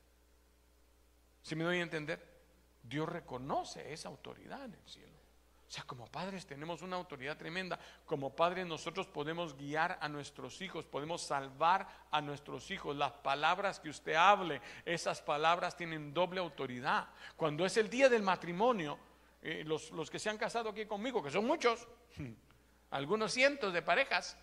Si 1.43 1.55
me 1.55 1.65
doy 1.65 1.79
a 1.79 1.83
entender? 1.83 2.37
Dios 2.83 3.09
reconoce 3.09 3.93
esa 3.93 4.09
autoridad 4.09 4.65
en 4.65 4.75
el 4.75 4.89
cielo. 4.89 5.26
O 5.69 5.71
sea, 5.71 5.83
como 5.85 6.07
padres 6.07 6.47
tenemos 6.47 6.83
una 6.83 6.97
autoridad 6.97 7.37
tremenda. 7.37 7.79
Como 8.05 8.35
padres 8.37 8.67
nosotros 8.67 9.09
podemos 9.09 9.57
guiar 9.57 9.99
a 10.01 10.09
nuestros 10.09 10.61
hijos, 10.63 10.87
podemos 10.87 11.23
salvar 11.23 11.89
a 12.11 12.21
nuestros 12.21 12.71
hijos. 12.71 12.97
Las 12.97 13.13
palabras 13.13 13.81
que 13.81 13.89
usted 13.89 14.15
hable, 14.15 14.61
esas 14.85 15.21
palabras 15.21 15.77
tienen 15.77 16.15
doble 16.15 16.39
autoridad. 16.39 17.09
Cuando 17.37 17.67
es 17.67 17.77
el 17.77 17.91
día 17.91 18.09
del 18.09 18.23
matrimonio, 18.23 18.97
eh, 19.43 19.65
los, 19.67 19.91
los 19.91 20.09
que 20.09 20.21
se 20.21 20.31
han 20.31 20.39
casado 20.39 20.71
aquí 20.71 20.87
conmigo, 20.87 21.21
que 21.21 21.33
son 21.33 21.45
muchos, 21.45 21.89
algunos 22.91 23.33
cientos 23.33 23.73
de 23.73 23.83
parejas, 23.83 24.37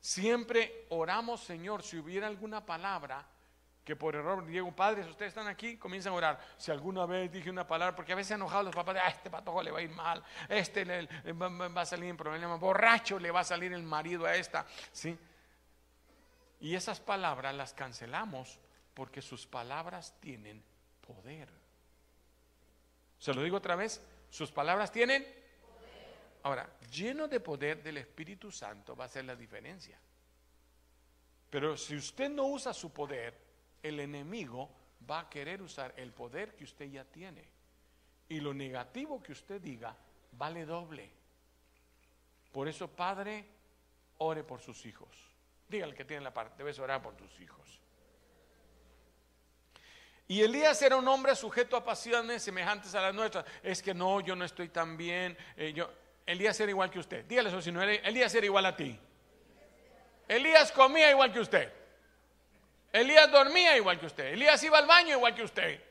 siempre 0.00 0.86
oramos, 0.88 1.42
Señor, 1.42 1.82
si 1.82 1.98
hubiera 1.98 2.26
alguna 2.26 2.64
palabra 2.64 3.28
que 3.86 3.94
por 3.94 4.16
error 4.16 4.44
Diego, 4.44 4.74
padres, 4.74 5.06
ustedes 5.06 5.28
están 5.28 5.46
aquí, 5.46 5.76
comienzan 5.76 6.12
a 6.12 6.16
orar. 6.16 6.40
Si 6.58 6.72
alguna 6.72 7.06
vez 7.06 7.30
dije 7.30 7.48
una 7.48 7.68
palabra, 7.68 7.94
porque 7.94 8.12
a 8.12 8.16
veces 8.16 8.32
enojados 8.32 8.64
los 8.64 8.74
papás 8.74 8.96
ah, 9.00 9.08
este 9.08 9.30
patojo 9.30 9.62
le 9.62 9.70
va 9.70 9.78
a 9.78 9.82
ir 9.82 9.90
mal, 9.90 10.24
este 10.48 10.84
va, 10.84 11.80
a 11.80 11.86
salir 11.86 12.10
en 12.10 12.16
problema, 12.16 12.56
borracho 12.56 13.16
le 13.20 13.30
va 13.30 13.40
a 13.40 13.44
salir 13.44 13.72
el 13.72 13.84
marido 13.84 14.26
a 14.26 14.34
esta, 14.34 14.66
¿sí? 14.90 15.16
Y 16.58 16.74
esas 16.74 16.98
palabras 16.98 17.54
las 17.54 17.74
cancelamos 17.74 18.58
porque 18.92 19.22
sus 19.22 19.46
palabras 19.46 20.16
tienen 20.18 20.64
poder. 21.06 21.48
Se 23.20 23.32
lo 23.32 23.40
digo 23.40 23.58
otra 23.58 23.76
vez, 23.76 24.04
sus 24.30 24.50
palabras 24.50 24.90
tienen 24.90 25.22
poder. 25.22 26.16
Ahora, 26.42 26.68
lleno 26.90 27.28
de 27.28 27.38
poder 27.38 27.84
del 27.84 27.98
Espíritu 27.98 28.50
Santo 28.50 28.96
va 28.96 29.04
a 29.04 29.08
ser 29.08 29.26
la 29.26 29.36
diferencia. 29.36 29.96
Pero 31.50 31.76
si 31.76 31.94
usted 31.94 32.28
no 32.28 32.46
usa 32.46 32.74
su 32.74 32.92
poder, 32.92 33.45
el 33.82 34.00
enemigo 34.00 34.70
va 35.08 35.20
a 35.20 35.30
querer 35.30 35.62
usar 35.62 35.94
el 35.96 36.12
poder 36.12 36.54
que 36.54 36.64
usted 36.64 36.86
ya 36.86 37.04
tiene. 37.04 37.44
Y 38.28 38.40
lo 38.40 38.52
negativo 38.52 39.22
que 39.22 39.32
usted 39.32 39.60
diga 39.60 39.96
vale 40.32 40.64
doble. 40.64 41.10
Por 42.52 42.68
eso, 42.68 42.88
Padre, 42.88 43.44
ore 44.18 44.42
por 44.42 44.60
sus 44.60 44.84
hijos. 44.86 45.08
Dígale 45.68 45.94
que 45.94 46.04
tiene 46.04 46.22
la 46.22 46.32
parte, 46.32 46.54
debes 46.58 46.78
orar 46.78 47.02
por 47.02 47.16
tus 47.16 47.40
hijos. 47.40 47.80
Y 50.28 50.42
Elías 50.42 50.80
era 50.82 50.96
un 50.96 51.06
hombre 51.06 51.36
sujeto 51.36 51.76
a 51.76 51.84
pasiones 51.84 52.42
semejantes 52.42 52.94
a 52.94 53.00
las 53.00 53.14
nuestras. 53.14 53.44
Es 53.62 53.80
que 53.80 53.94
no, 53.94 54.20
yo 54.20 54.34
no 54.34 54.44
estoy 54.44 54.68
tan 54.68 54.96
bien. 54.96 55.36
Eh, 55.56 55.72
yo, 55.72 55.88
Elías 56.24 56.58
era 56.58 56.70
igual 56.70 56.90
que 56.90 56.98
usted. 56.98 57.24
Dígale 57.24 57.48
eso 57.48 57.62
si 57.62 57.70
no 57.70 57.80
Elías 57.80 58.34
era 58.34 58.44
igual 58.44 58.66
a 58.66 58.76
ti. 58.76 58.98
Elías 60.26 60.72
comía 60.72 61.10
igual 61.10 61.32
que 61.32 61.38
usted. 61.38 61.72
Elías 62.96 63.30
dormía 63.30 63.76
igual 63.76 64.00
que 64.00 64.06
usted. 64.06 64.24
Elías 64.32 64.62
iba 64.62 64.78
al 64.78 64.86
baño 64.86 65.16
igual 65.16 65.34
que 65.34 65.42
usted. 65.42 65.84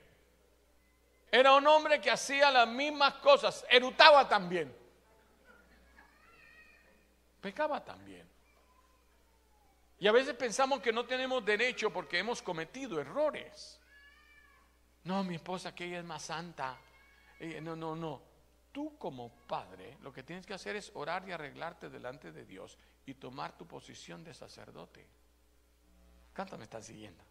Era 1.32 1.54
un 1.54 1.68
hombre 1.68 2.02
que 2.02 2.10
hacía 2.10 2.50
las 2.50 2.68
mismas 2.68 3.16
cosas. 3.16 3.64
Erutaba 3.70 4.28
también. 4.28 4.76
Pecaba 7.42 7.84
también. 7.84 8.28
Y 10.00 10.08
a 10.08 10.12
veces 10.12 10.34
pensamos 10.34 10.82
que 10.82 10.92
no 10.92 11.06
tenemos 11.06 11.46
derecho 11.46 11.92
porque 11.92 12.18
hemos 12.18 12.42
cometido 12.42 13.00
errores. 13.00 13.80
No, 15.04 15.24
mi 15.24 15.36
esposa, 15.36 15.76
que 15.76 15.86
ella 15.86 16.00
es 16.00 16.06
más 16.06 16.24
santa. 16.24 16.76
no, 17.62 17.76
no, 17.76 17.96
no. 17.96 18.22
Tú 18.72 18.98
como 18.98 19.30
padre 19.48 19.98
lo 20.02 20.12
que 20.12 20.24
tienes 20.24 20.46
que 20.46 20.56
hacer 20.56 20.76
es 20.76 20.92
orar 20.96 21.28
y 21.30 21.32
arreglarte 21.32 21.90
delante 21.90 22.32
de 22.32 22.46
Dios 22.46 22.80
y 23.06 23.14
tomar 23.14 23.56
tu 23.56 23.68
posición 23.68 24.24
de 24.24 24.34
sacerdote. 24.34 25.08
Cántame, 26.36 26.66
están 26.66 26.84
siguiendo. 26.84 27.24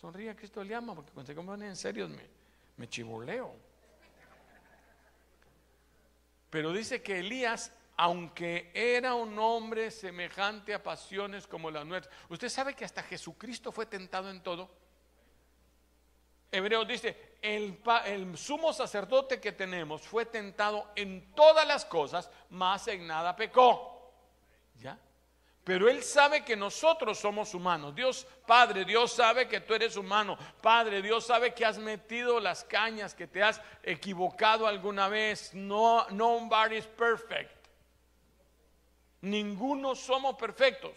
Sonríe, 0.00 0.36
Cristo 0.36 0.62
le 0.62 0.72
ama, 0.72 0.94
porque 0.94 1.10
cuando 1.10 1.32
se 1.32 1.34
ponen 1.34 1.68
en 1.68 1.76
serio 1.76 2.08
me, 2.08 2.30
me 2.76 2.88
chibuleo. 2.88 3.52
Pero 6.48 6.72
dice 6.72 7.02
que 7.02 7.18
Elías, 7.18 7.72
aunque 7.96 8.70
era 8.72 9.14
un 9.14 9.36
hombre 9.40 9.90
semejante 9.90 10.72
a 10.72 10.80
pasiones 10.80 11.48
como 11.48 11.72
las 11.72 11.84
nuestras, 11.84 12.14
usted 12.28 12.48
sabe 12.48 12.74
que 12.74 12.84
hasta 12.84 13.02
Jesucristo 13.02 13.72
fue 13.72 13.86
tentado 13.86 14.30
en 14.30 14.40
todo. 14.44 14.70
Hebreos 16.52 16.86
dice, 16.86 17.38
el, 17.42 17.82
el, 18.04 18.38
sumo 18.38 18.72
sacerdote 18.72 19.40
que 19.40 19.50
tenemos 19.50 20.02
fue 20.02 20.26
tentado 20.26 20.92
en 20.94 21.34
todas 21.34 21.66
las 21.66 21.84
cosas, 21.84 22.30
más 22.50 22.86
en 22.86 23.08
nada 23.08 23.34
pecó. 23.34 24.12
¿Ya? 24.78 24.96
Pero 25.64 25.88
Él 25.88 26.02
sabe 26.02 26.44
que 26.44 26.54
nosotros 26.56 27.18
somos 27.18 27.54
humanos. 27.54 27.94
Dios 27.94 28.26
Padre, 28.46 28.84
Dios 28.84 29.12
sabe 29.12 29.48
que 29.48 29.60
tú 29.60 29.74
eres 29.74 29.96
humano. 29.96 30.36
Padre, 30.60 31.00
Dios 31.00 31.24
sabe 31.24 31.54
que 31.54 31.64
has 31.64 31.78
metido 31.78 32.38
las 32.38 32.62
cañas, 32.64 33.14
que 33.14 33.26
te 33.26 33.42
has 33.42 33.60
equivocado 33.82 34.66
alguna 34.66 35.08
vez. 35.08 35.54
No, 35.54 36.06
nobody 36.10 36.76
is 36.76 36.86
perfect. 36.86 37.68
Ninguno 39.22 39.94
somos 39.94 40.36
perfectos. 40.36 40.92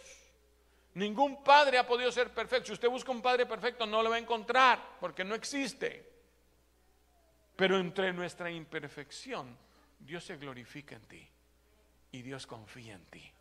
Ningún 0.94 1.42
padre 1.42 1.78
ha 1.78 1.86
podido 1.86 2.12
ser 2.12 2.34
perfecto. 2.34 2.66
Si 2.66 2.72
usted 2.72 2.90
busca 2.90 3.10
un 3.10 3.22
padre 3.22 3.46
perfecto, 3.46 3.86
no 3.86 4.02
lo 4.02 4.10
va 4.10 4.16
a 4.16 4.18
encontrar, 4.18 4.96
porque 5.00 5.24
no 5.24 5.34
existe. 5.34 6.06
Pero 7.56 7.78
entre 7.78 8.12
nuestra 8.12 8.50
imperfección, 8.50 9.56
Dios 9.98 10.24
se 10.24 10.36
glorifica 10.36 10.96
en 10.96 11.02
ti 11.06 11.28
y 12.12 12.20
Dios 12.20 12.46
confía 12.46 12.94
en 12.94 13.06
ti. 13.06 13.32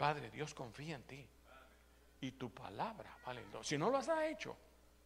Padre, 0.00 0.30
Dios 0.30 0.54
confía 0.54 0.94
en 0.94 1.02
ti. 1.02 1.28
Y 2.22 2.32
tu 2.32 2.50
palabra 2.54 3.18
vale 3.26 3.44
Si 3.60 3.76
no 3.76 3.90
lo 3.90 3.98
has 3.98 4.08
hecho, 4.24 4.56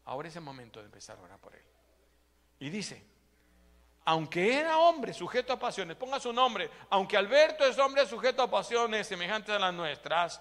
ahora 0.04 0.28
es 0.28 0.37
el 0.37 0.42
momento 0.42 0.78
de 0.78 0.87
empezar 0.87 1.18
a 1.18 1.22
orar 1.22 1.40
por 1.40 1.52
él. 1.52 1.64
Y 2.61 2.70
dice, 2.70 3.04
aunque 4.04 4.57
era 4.57 4.78
hombre 4.78 5.12
sujeto 5.12 5.52
a 5.52 5.59
pasiones, 5.59 5.96
ponga 5.96 6.20
su 6.20 6.33
nombre, 6.33 6.70
aunque 6.90 7.16
Alberto 7.16 7.66
es 7.66 7.76
hombre 7.76 8.07
sujeto 8.07 8.44
a 8.44 8.50
pasiones 8.50 9.09
semejantes 9.09 9.57
a 9.57 9.59
las 9.59 9.74
nuestras, 9.74 10.40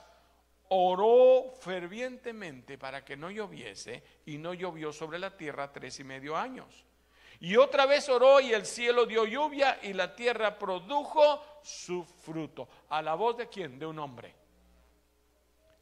oró 0.69 1.51
fervientemente 1.59 2.77
para 2.77 3.03
que 3.03 3.17
no 3.17 3.31
lloviese 3.31 4.03
y 4.27 4.37
no 4.37 4.53
llovió 4.53 4.93
sobre 4.93 5.17
la 5.17 5.35
tierra 5.35 5.73
tres 5.73 5.99
y 5.99 6.03
medio 6.03 6.37
años. 6.37 6.85
Y 7.39 7.57
otra 7.57 7.87
vez 7.87 8.07
oró 8.07 8.39
y 8.39 8.53
el 8.53 8.67
cielo 8.67 9.07
dio 9.07 9.25
lluvia 9.25 9.79
y 9.81 9.93
la 9.93 10.15
tierra 10.15 10.59
produjo 10.59 11.43
su 11.63 12.05
fruto. 12.05 12.69
¿A 12.89 13.01
la 13.01 13.15
voz 13.15 13.35
de 13.37 13.49
quién? 13.49 13.79
De 13.79 13.87
un 13.87 13.97
hombre. 13.97 14.42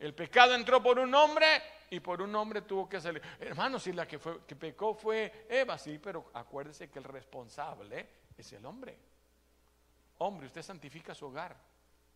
El 0.02 0.16
pecado 0.16 0.56
entró 0.56 0.82
por 0.82 0.98
un 0.98 1.14
hombre 1.14 1.46
y 1.92 2.00
por 2.00 2.24
un 2.24 2.34
hombre 2.34 2.64
tuvo 2.64 2.90
que 2.90 3.00
salir. 3.00 3.22
Hermano, 3.40 3.78
si 3.78 3.94
la 3.94 4.08
que, 4.08 4.18
fue, 4.18 4.44
que 4.48 4.56
pecó 4.56 4.96
fue 4.96 5.46
Eva, 5.48 5.78
sí, 5.78 6.00
pero 6.00 6.32
acuérdese 6.34 6.90
que 6.90 6.98
el 6.98 7.06
responsable 7.06 8.10
es 8.36 8.52
el 8.54 8.66
hombre. 8.66 8.98
Hombre, 10.18 10.48
usted 10.48 10.64
santifica 10.64 11.14
su 11.14 11.28
hogar 11.28 11.56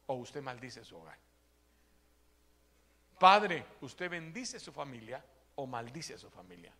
o 0.07 0.15
usted 0.15 0.41
maldice 0.41 0.83
su 0.83 0.97
hogar. 0.97 1.15
Padre, 3.19 3.63
usted 3.81 4.09
bendice 4.09 4.59
su 4.59 4.71
familia 4.71 5.23
o 5.53 5.67
maldice 5.67 6.17
su 6.17 6.31
familia. 6.31 6.73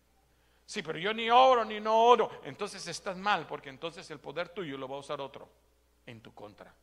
Sí, 0.66 0.82
pero 0.82 0.98
yo 0.98 1.14
ni 1.14 1.30
oro 1.30 1.64
ni 1.64 1.78
no 1.78 2.02
oro. 2.02 2.40
Entonces 2.42 2.84
estás 2.88 3.16
mal 3.16 3.46
porque 3.46 3.68
entonces 3.68 4.10
el 4.10 4.18
poder 4.18 4.48
tuyo 4.48 4.76
lo 4.76 4.88
va 4.88 4.96
a 4.96 5.00
usar 5.00 5.20
otro 5.20 5.48
en 6.04 6.20
tu 6.20 6.34
contra. 6.34 6.74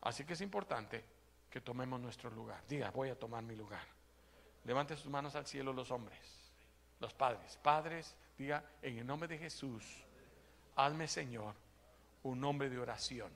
Así 0.00 0.24
que 0.24 0.34
es 0.34 0.40
importante 0.40 1.04
que 1.50 1.60
tomemos 1.60 2.00
nuestro 2.00 2.30
lugar. 2.30 2.62
Diga, 2.68 2.90
voy 2.90 3.08
a 3.10 3.18
tomar 3.18 3.42
mi 3.42 3.56
lugar. 3.56 3.84
Levante 4.64 4.96
sus 4.96 5.10
manos 5.10 5.34
al 5.34 5.46
cielo 5.46 5.72
los 5.72 5.90
hombres, 5.90 6.52
los 7.00 7.14
padres. 7.14 7.58
Padres, 7.62 8.14
diga, 8.36 8.64
en 8.82 8.98
el 8.98 9.06
nombre 9.06 9.28
de 9.28 9.38
Jesús, 9.38 9.84
hazme 10.76 11.08
Señor 11.08 11.54
un 12.22 12.40
nombre 12.40 12.68
de 12.68 12.78
oración. 12.78 13.32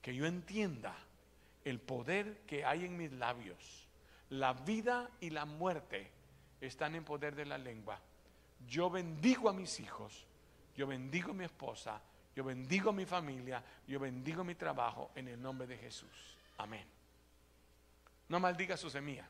Que 0.00 0.14
yo 0.14 0.26
entienda 0.26 0.96
el 1.64 1.80
poder 1.80 2.42
que 2.46 2.64
hay 2.64 2.84
en 2.84 2.96
mis 2.96 3.12
labios. 3.12 3.88
La 4.30 4.52
vida 4.52 5.10
y 5.20 5.30
la 5.30 5.44
muerte 5.44 6.10
están 6.60 6.94
en 6.94 7.04
poder 7.04 7.34
de 7.34 7.44
la 7.44 7.58
lengua. 7.58 8.00
Yo 8.66 8.88
bendigo 8.88 9.48
a 9.48 9.52
mis 9.52 9.80
hijos, 9.80 10.26
yo 10.76 10.86
bendigo 10.86 11.32
a 11.32 11.34
mi 11.34 11.44
esposa, 11.44 12.00
yo 12.36 12.44
bendigo 12.44 12.92
mi 12.92 13.06
familia, 13.06 13.64
yo 13.86 13.98
bendigo 13.98 14.44
mi 14.44 14.54
trabajo 14.54 15.10
en 15.14 15.28
el 15.28 15.40
nombre 15.40 15.66
de 15.66 15.78
Jesús. 15.78 16.36
Amén. 16.58 16.86
No 18.28 18.38
maldiga 18.38 18.76
su 18.76 18.90
semilla. 18.90 19.26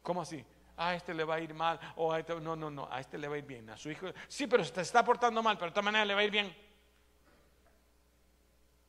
¿Cómo 0.00 0.22
así? 0.22 0.44
A 0.76 0.94
este 0.94 1.12
le 1.12 1.24
va 1.24 1.34
a 1.34 1.40
ir 1.40 1.52
mal, 1.52 1.80
o 1.96 2.12
a 2.12 2.20
este, 2.20 2.40
no, 2.40 2.54
no, 2.54 2.70
no, 2.70 2.88
a 2.88 3.00
este 3.00 3.18
le 3.18 3.26
va 3.26 3.34
a 3.34 3.38
ir 3.38 3.44
bien, 3.44 3.68
a 3.70 3.76
su 3.76 3.90
hijo, 3.90 4.06
sí, 4.28 4.46
pero 4.46 4.64
se 4.64 4.80
está 4.80 5.04
portando 5.04 5.42
mal, 5.42 5.56
pero 5.56 5.70
de 5.70 5.72
todas 5.72 5.84
maneras 5.84 6.06
le 6.06 6.14
va 6.14 6.20
a 6.20 6.24
ir 6.24 6.30
bien. 6.30 6.56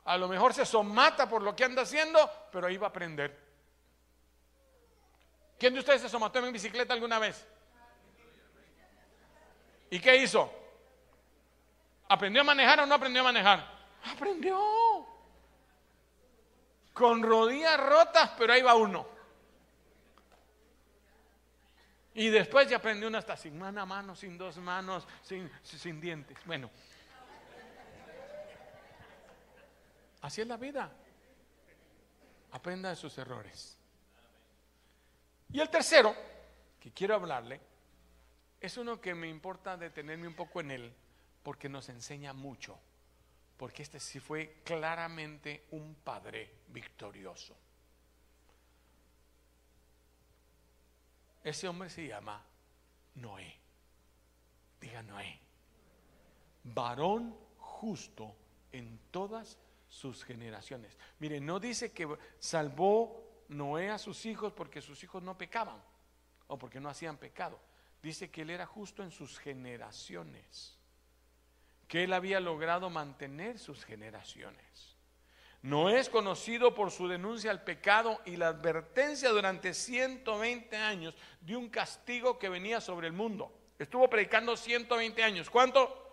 A 0.04 0.18
lo 0.18 0.28
mejor 0.28 0.54
se 0.54 0.64
somata 0.64 1.28
por 1.28 1.42
lo 1.42 1.56
que 1.56 1.64
anda 1.64 1.82
haciendo, 1.82 2.30
pero 2.52 2.68
ahí 2.68 2.78
va 2.78 2.88
a 2.88 2.90
aprender. 2.92 3.36
¿Quién 5.58 5.74
de 5.74 5.80
ustedes 5.80 6.02
se 6.02 6.10
somató 6.10 6.38
en 6.38 6.54
bicicleta 6.54 6.94
alguna 6.94 7.18
vez? 7.18 7.48
¿Y 9.90 10.00
qué 10.00 10.18
hizo? 10.18 10.65
¿Aprendió 12.08 12.42
a 12.42 12.46
manejar 12.46 12.80
o 12.82 12.86
no 12.86 12.96
aprendió 12.96 13.22
a 13.22 13.26
manejar? 13.26 13.68
Aprendió. 14.04 14.60
Con 16.94 17.24
rodillas 17.24 17.80
rotas, 17.80 18.32
pero 18.38 18.54
ahí 18.54 18.62
va 18.62 18.76
uno. 18.76 19.08
Y 22.14 22.30
después 22.30 22.70
ya 22.70 22.78
aprendió 22.78 23.10
uno 23.10 23.18
hasta 23.18 23.36
sin 23.36 23.62
una 23.62 23.86
mano, 23.86 24.16
sin 24.16 24.38
dos 24.38 24.58
manos, 24.58 25.06
sin, 25.22 25.52
sin 25.64 26.00
dientes. 26.00 26.38
Bueno. 26.46 26.70
Así 30.22 30.42
es 30.42 30.48
la 30.48 30.58
vida. 30.58 30.92
Aprenda 32.52 32.90
de 32.90 32.96
sus 32.96 33.18
errores. 33.18 33.78
Y 35.52 35.60
el 35.60 35.70
tercero, 35.70 36.16
que 36.80 36.92
quiero 36.92 37.16
hablarle, 37.16 37.60
es 38.62 38.78
uno 38.78 39.02
que 39.02 39.14
me 39.14 39.28
importa 39.28 39.76
detenerme 39.76 40.28
un 40.28 40.36
poco 40.36 40.62
en 40.62 40.72
él 40.72 40.96
porque 41.46 41.70
nos 41.70 41.90
enseña 41.90 42.34
mucho, 42.34 42.76
porque 43.56 43.84
este 43.84 44.00
sí 44.00 44.20
fue 44.20 44.64
claramente 44.64 45.68
un 45.70 45.94
padre 45.94 46.62
victorioso. 46.70 47.56
Ese 51.44 51.68
hombre 51.68 51.92
se 51.92 52.08
llama 52.08 52.44
Noé. 53.14 53.60
Diga 54.82 55.04
Noé. 55.04 55.40
Varón 56.64 57.38
justo 57.60 58.36
en 58.72 59.00
todas 59.12 59.60
sus 59.88 60.24
generaciones. 60.24 60.98
Mire, 61.20 61.40
no 61.40 61.60
dice 61.60 61.92
que 61.92 62.08
salvó 62.40 63.44
Noé 63.50 63.92
a 63.92 64.00
sus 64.00 64.26
hijos 64.26 64.52
porque 64.52 64.82
sus 64.82 65.04
hijos 65.04 65.22
no 65.22 65.38
pecaban 65.38 65.80
o 66.48 66.58
porque 66.58 66.80
no 66.80 66.90
hacían 66.90 67.18
pecado. 67.18 67.60
Dice 68.02 68.32
que 68.32 68.42
él 68.42 68.50
era 68.50 68.66
justo 68.66 69.04
en 69.04 69.12
sus 69.12 69.38
generaciones 69.38 70.80
que 71.88 72.04
él 72.04 72.14
había 72.14 72.40
logrado 72.40 72.90
mantener 72.90 73.60
sus 73.60 73.86
generaciones. 73.86 74.96
No 75.62 75.90
es 75.90 76.10
conocido 76.10 76.76
por 76.76 76.92
su 76.92 77.08
denuncia 77.08 77.50
al 77.50 77.64
pecado 77.64 78.22
y 78.26 78.36
la 78.36 78.50
advertencia 78.50 79.30
durante 79.30 79.74
120 79.74 80.78
años 80.78 81.16
de 81.42 81.56
un 81.56 81.70
castigo 81.70 82.38
que 82.38 82.50
venía 82.50 82.80
sobre 82.80 83.08
el 83.08 83.14
mundo. 83.14 83.52
Estuvo 83.80 84.08
predicando 84.08 84.56
120 84.56 85.24
años. 85.24 85.50
¿Cuánto? 85.50 86.04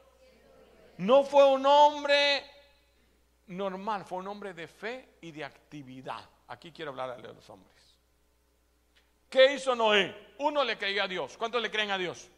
No 0.97 1.23
fue 1.23 1.45
un 1.47 1.67
hombre 1.67 2.45
normal, 3.49 4.05
fue 4.05 4.19
un 4.19 4.29
hombre 4.29 4.55
de 4.55 4.67
fe 4.67 5.17
y 5.21 5.33
de 5.33 5.45
actividad. 5.45 6.29
Aquí 6.49 6.73
quiero 6.73 6.91
hablar 6.91 7.21
de 7.21 7.35
los 7.35 7.49
hombres. 7.51 7.77
¿Qué 9.29 9.55
hizo 9.55 9.75
Noé? 9.75 10.35
Uno 10.39 10.65
le 10.65 10.77
creía 10.77 11.05
a 11.05 11.09
Dios. 11.09 11.37
¿Cuántos 11.37 11.61
le 11.63 11.71
creen 11.71 11.91
a 11.91 11.99
Dios? 11.99 12.31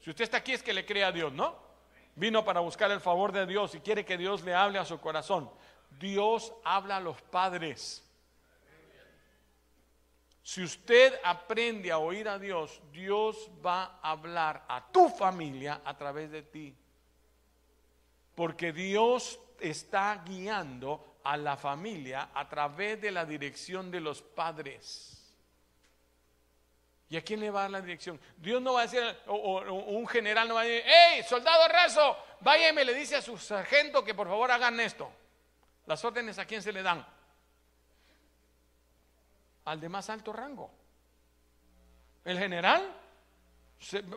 Si 0.00 0.10
usted 0.10 0.24
está 0.24 0.38
aquí 0.38 0.52
es 0.52 0.62
que 0.62 0.72
le 0.72 0.84
cree 0.84 1.04
a 1.04 1.12
Dios, 1.12 1.32
¿no? 1.32 1.71
Vino 2.14 2.44
para 2.44 2.60
buscar 2.60 2.90
el 2.90 3.00
favor 3.00 3.32
de 3.32 3.46
Dios 3.46 3.74
y 3.74 3.80
quiere 3.80 4.04
que 4.04 4.18
Dios 4.18 4.42
le 4.42 4.54
hable 4.54 4.78
a 4.78 4.84
su 4.84 5.00
corazón. 5.00 5.50
Dios 5.98 6.52
habla 6.64 6.98
a 6.98 7.00
los 7.00 7.20
padres. 7.22 8.02
Si 10.42 10.62
usted 10.62 11.14
aprende 11.24 11.92
a 11.92 11.98
oír 11.98 12.28
a 12.28 12.38
Dios, 12.38 12.80
Dios 12.92 13.48
va 13.64 13.98
a 14.02 14.10
hablar 14.10 14.64
a 14.68 14.84
tu 14.90 15.08
familia 15.08 15.80
a 15.84 15.96
través 15.96 16.30
de 16.30 16.42
ti. 16.42 16.76
Porque 18.34 18.72
Dios 18.72 19.38
está 19.60 20.22
guiando 20.26 21.18
a 21.22 21.36
la 21.36 21.56
familia 21.56 22.30
a 22.34 22.48
través 22.48 23.00
de 23.00 23.12
la 23.12 23.24
dirección 23.24 23.90
de 23.90 24.00
los 24.00 24.20
padres. 24.20 25.21
¿Y 27.12 27.16
a 27.18 27.22
quién 27.22 27.40
le 27.40 27.50
va 27.50 27.58
a 27.58 27.62
dar 27.64 27.72
la 27.72 27.80
dirección? 27.82 28.18
Dios 28.38 28.62
no 28.62 28.72
va 28.72 28.80
a 28.80 28.82
decir, 28.84 29.02
o, 29.26 29.60
un 29.70 30.08
general 30.08 30.48
no 30.48 30.54
va 30.54 30.62
a 30.62 30.64
decir, 30.64 30.82
¡Hey, 30.86 31.22
soldado 31.28 31.68
raso! 31.68 32.16
Vaya 32.40 32.70
y 32.70 32.72
me 32.72 32.86
le 32.86 32.94
dice 32.94 33.16
a 33.16 33.20
su 33.20 33.36
sargento 33.36 34.02
que 34.02 34.14
por 34.14 34.28
favor 34.28 34.50
hagan 34.50 34.80
esto. 34.80 35.12
Las 35.84 36.02
órdenes 36.06 36.38
a 36.38 36.46
quién 36.46 36.62
se 36.62 36.72
le 36.72 36.82
dan? 36.82 37.06
Al 39.66 39.78
de 39.78 39.90
más 39.90 40.08
alto 40.08 40.32
rango. 40.32 40.70
El 42.24 42.38
general 42.38 42.96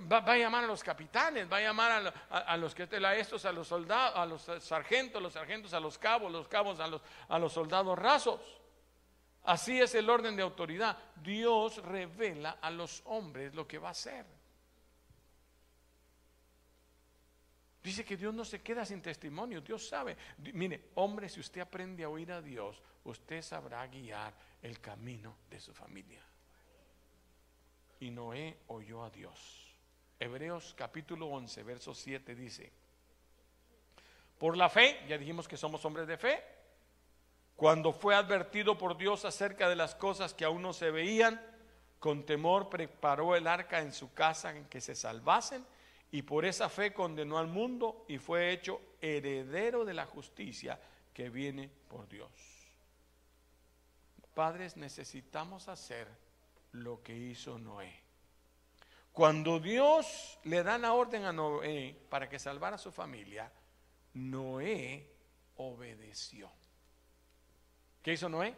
va, 0.10 0.19
a 0.19 0.38
llamar 0.38 0.63
a 0.63 0.67
los 0.67 0.81
capitanes, 0.81 1.51
va 1.51 1.58
a 1.58 1.62
llamar 1.63 2.13
a, 2.29 2.55
los 2.55 2.73
que 2.73 2.84
a 2.84 3.15
estos, 3.17 3.43
a 3.43 3.51
los 3.51 3.67
soldados, 3.67 4.17
a 4.17 4.25
los 4.25 4.63
sargentos, 4.63 5.21
los 5.21 5.34
sargentos 5.34 5.73
a 5.73 5.81
los 5.81 5.97
cabos, 5.97 6.31
los 6.31 6.47
cabos 6.47 6.79
a 6.79 6.88
los, 6.88 7.01
a 7.27 7.39
los 7.39 7.51
soldados 7.51 7.99
rasos. 7.99 8.39
Así 9.45 9.79
es 9.79 9.93
el 9.95 10.10
orden 10.10 10.36
de 10.36 10.41
autoridad. 10.41 10.97
Dios 11.23 11.77
revela 11.84 12.58
a 12.62 12.71
los 12.71 13.01
hombres 13.05 13.53
lo 13.53 13.67
que 13.67 13.77
va 13.77 13.89
a 13.89 13.91
hacer. 13.91 14.25
Dice 17.84 18.03
que 18.03 18.17
Dios 18.17 18.34
no 18.34 18.43
se 18.43 18.63
queda 18.63 18.84
sin 18.84 18.99
testimonio, 18.99 19.62
Dios 19.62 19.88
sabe. 19.88 20.17
Mire, 20.53 20.89
hombre, 20.95 21.29
si 21.29 21.39
usted 21.39 21.62
aprende 21.62 22.03
a 22.03 22.10
oír 22.10 22.31
a 22.31 22.41
Dios, 22.41 22.81
usted 23.03 23.43
sabrá 23.43 23.86
guiar 23.86 24.34
el 24.63 24.81
camino 24.81 25.38
de 25.47 25.60
su 25.60 25.71
familia. 25.71 26.23
Y 27.99 28.10
Noé 28.10 28.58
oyó 28.67 29.03
a 29.03 29.12
Dios. 29.12 29.71
Hebreos 30.19 30.73
capítulo 30.75 31.27
11, 31.27 31.62
verso 31.62 31.93
7 31.93 32.34
dice, 32.34 32.71
por 34.39 34.58
la 34.58 34.69
fe, 34.69 35.05
ya 35.08 35.17
dijimos 35.17 35.47
que 35.47 35.55
somos 35.55 35.84
hombres 35.86 36.08
de 36.08 36.17
fe, 36.17 36.43
cuando 37.55 37.93
fue 37.93 38.15
advertido 38.15 38.77
por 38.77 38.97
Dios 38.97 39.25
acerca 39.25 39.69
de 39.69 39.75
las 39.75 39.95
cosas 39.95 40.33
que 40.33 40.45
aún 40.45 40.61
no 40.61 40.73
se 40.73 40.91
veían, 40.91 41.41
con 41.99 42.25
temor 42.25 42.69
preparó 42.69 43.35
el 43.35 43.47
arca 43.47 43.79
en 43.79 43.93
su 43.93 44.13
casa 44.13 44.55
en 44.55 44.65
que 44.65 44.81
se 44.81 44.95
salvasen 44.95 45.65
y 46.11 46.21
por 46.21 46.45
esa 46.45 46.69
fe 46.69 46.93
condenó 46.93 47.37
al 47.37 47.47
mundo 47.47 48.05
y 48.07 48.17
fue 48.17 48.51
hecho 48.51 48.81
heredero 49.01 49.85
de 49.85 49.93
la 49.93 50.05
justicia 50.05 50.79
que 51.13 51.29
viene 51.29 51.69
por 51.87 52.07
Dios. 52.07 52.29
Padres, 54.33 54.75
necesitamos 54.75 55.69
hacer 55.69 56.07
lo 56.73 57.01
que 57.01 57.15
hizo 57.15 57.57
Noé. 57.57 58.01
Cuando 59.13 59.61
Dios 59.61 60.37
le 60.43 60.61
da 60.61 60.77
la 60.77 60.91
orden 60.91 61.23
a 61.23 61.31
Noé 61.31 61.97
para 62.09 62.27
que 62.27 62.37
salvara 62.37 62.75
a 62.75 62.79
su 62.79 62.91
familia, 62.91 63.49
Noé 64.13 65.09
obedeció. 65.55 66.51
¿Qué 68.05 68.13
hizo 68.13 68.29
Noé? 68.29 68.55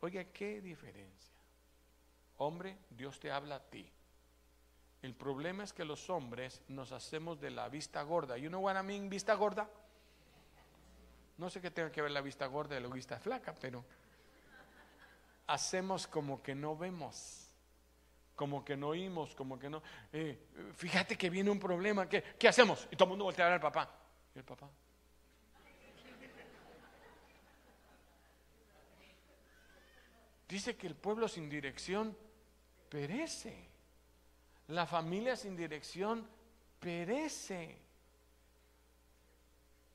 Oiga, 0.00 0.24
qué 0.24 0.60
diferencia. 0.60 1.36
Hombre, 2.38 2.76
Dios 2.90 3.20
te 3.20 3.30
habla 3.30 3.54
a 3.54 3.60
ti. 3.60 3.88
El 5.02 5.14
problema 5.14 5.62
es 5.62 5.72
que 5.72 5.84
los 5.84 6.10
hombres 6.10 6.62
nos 6.66 6.90
hacemos 6.90 7.40
de 7.40 7.52
la 7.52 7.68
vista 7.68 8.02
gorda. 8.02 8.36
¿Y 8.36 8.48
uno 8.48 8.58
what 8.58 8.76
I 8.76 8.84
mean, 8.84 9.08
vista 9.08 9.34
gorda? 9.34 9.70
No 11.38 11.48
sé 11.48 11.60
qué 11.60 11.70
tenga 11.70 11.92
que 11.92 12.02
ver 12.02 12.10
la 12.10 12.22
vista 12.22 12.44
gorda 12.46 12.76
y 12.76 12.82
la 12.82 12.88
vista 12.88 13.20
flaca, 13.20 13.54
pero 13.54 13.84
hacemos 15.46 16.08
como 16.08 16.42
que 16.42 16.56
no 16.56 16.76
vemos, 16.76 17.54
como 18.34 18.64
que 18.64 18.76
no 18.76 18.88
oímos, 18.88 19.32
como 19.36 19.60
que 19.60 19.70
no. 19.70 19.80
Eh, 20.12 20.48
fíjate 20.74 21.16
que 21.16 21.30
viene 21.30 21.50
un 21.50 21.60
problema, 21.60 22.08
¿qué, 22.08 22.20
¿qué 22.36 22.48
hacemos? 22.48 22.88
Y 22.90 22.96
todo 22.96 23.04
el 23.04 23.10
mundo 23.10 23.26
voltea 23.26 23.44
a 23.44 23.48
ver 23.50 23.54
al 23.54 23.60
papá. 23.60 23.88
¿Y 24.34 24.40
el 24.40 24.44
papá? 24.44 24.68
Dice 30.52 30.76
que 30.76 30.86
el 30.86 30.94
pueblo 30.94 31.28
sin 31.28 31.48
dirección 31.48 32.14
perece. 32.90 33.56
La 34.68 34.84
familia 34.84 35.34
sin 35.34 35.56
dirección 35.56 36.28
perece. 36.78 37.78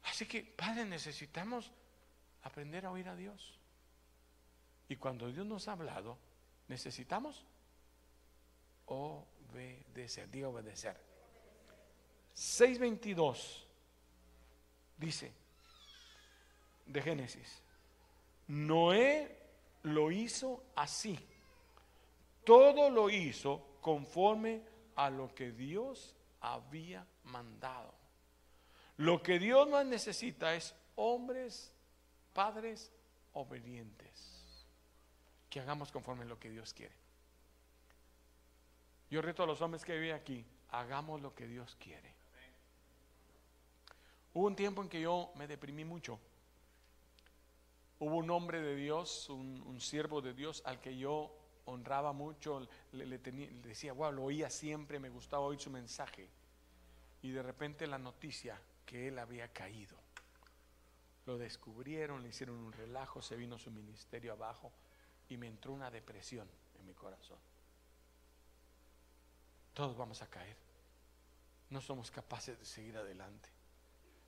Así 0.06 0.26
que, 0.26 0.42
Padre, 0.44 0.86
necesitamos 0.86 1.72
aprender 2.42 2.88
a 2.88 2.92
oír 2.92 3.08
a 3.08 3.16
Dios. 3.16 3.54
Y 4.90 4.96
cuando 4.96 5.32
Dios 5.32 5.46
nos 5.46 5.68
ha 5.68 5.74
hablado, 5.74 6.18
necesitamos 6.70 7.46
obedecer. 8.88 10.28
Diga 10.32 10.48
obedecer. 10.48 11.00
6.22 12.36 13.64
dice 14.98 15.32
de 16.88 17.02
Génesis, 17.04 17.62
Noé 18.48 19.37
lo 19.88 20.12
hizo 20.12 20.64
así. 20.76 21.18
Todo 22.44 22.90
lo 22.90 23.10
hizo 23.10 23.78
conforme 23.82 24.62
a 24.96 25.10
lo 25.10 25.34
que 25.34 25.52
Dios 25.52 26.16
había 26.42 27.06
mandado. 27.24 27.94
Lo 28.98 29.22
que 29.22 29.40
Dios 29.40 29.68
más 29.70 29.86
necesita 29.86 30.56
es 30.56 30.74
hombres, 30.96 31.72
padres 32.34 32.92
obedientes, 33.34 34.58
que 35.50 35.60
hagamos 35.60 35.92
conforme 35.92 36.24
a 36.24 36.28
lo 36.28 36.40
que 36.40 36.50
Dios 36.50 36.74
quiere. 36.74 36.96
Yo 39.10 39.22
reto 39.22 39.44
a 39.44 39.48
los 39.48 39.62
hombres 39.62 39.86
que 39.86 39.98
viven 39.98 40.16
aquí, 40.16 40.46
hagamos 40.70 41.22
lo 41.22 41.34
que 41.34 41.48
Dios 41.48 41.76
quiere. 41.80 42.16
Hubo 44.34 44.48
un 44.48 44.56
tiempo 44.56 44.82
en 44.82 44.90
que 44.90 45.02
yo 45.02 45.32
me 45.36 45.48
deprimí 45.48 45.84
mucho. 45.84 46.20
Hubo 48.00 48.18
un 48.18 48.30
hombre 48.30 48.62
de 48.62 48.76
Dios, 48.76 49.30
un, 49.30 49.82
siervo 49.82 50.22
de 50.22 50.34
Dios 50.34 50.62
al 50.66 50.80
que 50.80 50.98
yo 50.98 51.36
honraba 51.66 52.14
mucho, 52.14 52.68
le, 52.92 53.18
decía, 53.18 53.94
wow, 53.94 54.12
lo 54.12 54.24
oía 54.26 54.50
siempre, 54.50 55.00
me 55.00 55.10
gustaba 55.10 55.44
oír 55.46 55.60
su 55.60 55.72
mensaje. 55.72 56.30
Y 57.24 57.32
de 57.32 57.42
repente 57.42 57.88
la 57.88 57.98
noticia 57.98 58.62
que 58.86 59.08
él 59.08 59.18
había 59.20 59.52
caído. 59.52 59.98
Lo 61.26 61.38
descubrieron, 61.38 62.22
le 62.22 62.30
hicieron 62.30 62.58
un 62.58 62.72
relajo, 62.72 63.22
se 63.22 63.36
vino 63.36 63.58
su 63.58 63.72
ministerio 63.72 64.32
abajo 64.32 64.72
y 65.28 65.38
me 65.38 65.48
entró 65.48 65.74
una 65.74 65.92
depresión 65.92 66.48
en 66.80 66.86
mi 66.86 66.94
corazón. 66.94 67.40
Todos 69.74 69.98
vamos 69.98 70.22
a 70.22 70.28
caer. 70.28 70.56
No 71.70 71.82
somos 71.82 72.10
capaces 72.10 72.58
de 72.58 72.66
seguir 72.66 72.98
adelante. 72.98 73.50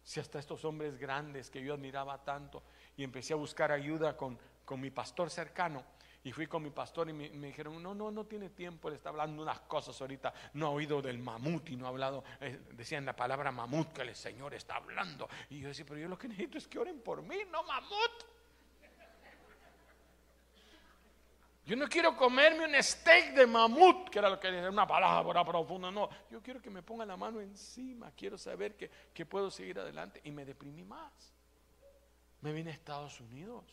Si 0.04 0.20
hasta 0.20 0.40
estos 0.40 0.66
hombres 0.66 0.98
grandes 0.98 1.50
que 1.50 1.64
yo 1.64 1.74
admiraba 1.74 2.24
tanto 2.24 2.64
y 3.00 3.04
empecé 3.06 3.32
a 3.32 3.38
buscar 3.38 3.72
ayuda 3.72 4.18
con, 4.18 4.38
con 4.66 4.82
mi 4.82 4.92
pastor 4.92 5.30
cercano, 5.30 5.86
y 6.22 6.34
fui 6.34 6.48
con 6.48 6.62
mi 6.62 6.70
pastor 6.70 7.08
y 7.08 7.14
me, 7.14 7.30
dijeron, 7.30 7.82
no, 7.82 7.96
no, 7.96 8.12
no 8.12 8.26
tiene 8.26 8.50
tiempo, 8.50 8.90
él 8.90 8.96
está 8.96 9.08
hablando 9.08 9.42
unas 9.42 9.62
cosas 9.62 10.02
ahorita, 10.02 10.34
no 10.56 10.68
ha 10.68 10.70
oído 10.72 11.02
del 11.02 11.18
mamut 11.18 11.70
y 11.70 11.78
no 11.78 11.86
ha 11.86 11.90
hablado, 11.90 12.26
eh, 12.42 12.60
decían 12.74 13.06
la 13.06 13.16
palabra 13.16 13.54
mamut 13.54 13.94
que 13.94 14.02
el 14.02 14.14
Señor 14.14 14.54
está 14.54 14.76
hablando. 14.76 15.30
Y 15.50 15.62
yo 15.62 15.70
decía, 15.70 15.86
pero 15.88 15.98
yo 15.98 16.10
lo 16.10 16.18
que 16.18 16.28
necesito 16.28 16.58
es 16.58 16.68
que 16.68 16.78
oren 16.78 17.00
por 17.00 17.22
mí, 17.22 17.38
no 17.50 17.64
mamut. 17.64 18.26
Yo 21.66 21.78
no 21.78 21.88
quiero 21.88 22.18
comerme 22.18 22.66
un 22.66 22.84
steak 22.84 23.34
de 23.34 23.48
mamut, 23.48 24.10
que 24.10 24.20
era 24.20 24.30
lo 24.30 24.38
que 24.42 24.50
era 24.50 24.70
una 24.70 24.86
palabra 24.86 25.46
profunda, 25.46 25.90
no. 25.90 26.10
Yo 26.30 26.42
quiero 26.42 26.62
que 26.62 26.70
me 26.70 26.84
ponga 26.84 27.06
la 27.06 27.16
mano 27.16 27.40
encima, 27.40 28.12
quiero 28.12 28.38
saber 28.38 28.76
que, 28.76 28.92
que 29.14 29.26
puedo 29.26 29.50
seguir 29.50 29.80
adelante. 29.80 30.20
Y 30.26 30.32
me 30.32 30.44
deprimí 30.44 30.84
más. 30.84 31.39
Me 32.42 32.54
vine 32.54 32.72
a 32.72 32.74
Estados 32.74 33.20
Unidos 33.20 33.66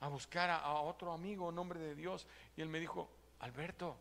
a 0.00 0.08
buscar 0.08 0.50
a, 0.50 0.80
otro 0.80 1.12
amigo, 1.12 1.50
nombre 1.50 1.80
de 1.80 1.94
Dios, 1.94 2.26
y 2.56 2.60
él 2.60 2.68
me 2.68 2.78
dijo, 2.78 3.08
Alberto, 3.40 3.96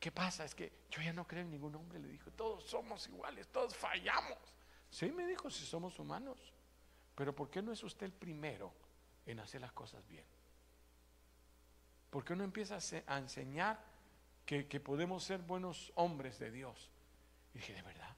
¿qué 0.00 0.10
pasa? 0.10 0.44
Es 0.44 0.54
que 0.54 0.72
yo 0.90 1.00
ya 1.00 1.12
no 1.12 1.26
creo 1.28 1.42
en 1.42 1.50
ningún 1.50 1.74
hombre, 1.76 2.00
le 2.00 2.08
dijo, 2.08 2.30
todos 2.32 2.64
somos 2.64 3.06
iguales, 3.06 3.46
todos 3.48 3.76
fallamos. 3.76 4.38
Sí, 4.90 5.12
me 5.12 5.26
dijo, 5.26 5.48
si 5.48 5.64
somos 5.64 5.96
humanos, 6.00 6.52
pero 7.14 7.34
¿por 7.36 7.50
qué 7.50 7.62
no 7.62 7.70
es 7.70 7.84
usted 7.84 8.06
el 8.06 8.12
primero 8.12 8.74
en 9.26 9.38
hacer 9.38 9.60
las 9.60 9.72
cosas 9.72 10.04
bien? 10.08 10.26
¿Por 12.10 12.24
qué 12.24 12.34
no 12.34 12.42
empieza 12.42 12.78
a 13.06 13.18
enseñar 13.18 13.78
que, 14.44 14.66
que 14.66 14.80
podemos 14.80 15.22
ser 15.22 15.40
buenos 15.40 15.92
hombres 15.94 16.40
de 16.40 16.50
Dios? 16.50 16.90
Y 17.54 17.58
dije, 17.58 17.74
de 17.74 17.82
verdad, 17.82 18.09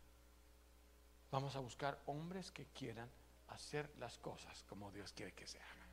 vamos 1.32 1.56
a 1.56 1.60
buscar 1.60 1.98
hombres 2.06 2.52
que 2.52 2.66
quieran 2.66 3.10
hacer 3.48 3.90
las 3.98 4.18
cosas 4.18 4.64
como 4.68 4.92
Dios 4.92 5.12
quiere 5.12 5.32
que 5.32 5.46
se 5.46 5.58
hagan. 5.58 5.88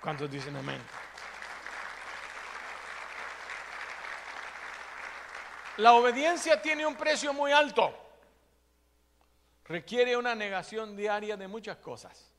¿Cuántos 0.00 0.30
dicen 0.30 0.54
amén? 0.56 0.80
La 5.78 5.94
obediencia 5.94 6.60
tiene 6.60 6.86
un 6.86 6.94
precio 6.94 7.32
muy 7.32 7.52
alto. 7.52 7.92
Requiere 9.64 10.16
una 10.16 10.34
negación 10.34 10.96
diaria 10.96 11.36
de 11.36 11.48
muchas 11.48 11.78
cosas. 11.78 12.32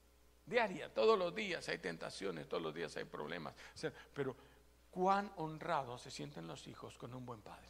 Diaria, 0.46 0.94
todos 0.94 1.18
los 1.18 1.34
días 1.34 1.68
hay 1.70 1.80
tentaciones, 1.80 2.48
todos 2.48 2.62
los 2.62 2.74
días 2.74 2.96
hay 2.98 3.06
problemas. 3.06 3.56
Pero 4.14 4.36
cuán 4.92 5.32
honrados 5.38 6.02
se 6.02 6.12
sienten 6.12 6.46
los 6.46 6.68
hijos 6.68 6.98
con 6.98 7.14
un 7.14 7.26
buen 7.26 7.42
padre. 7.42 7.70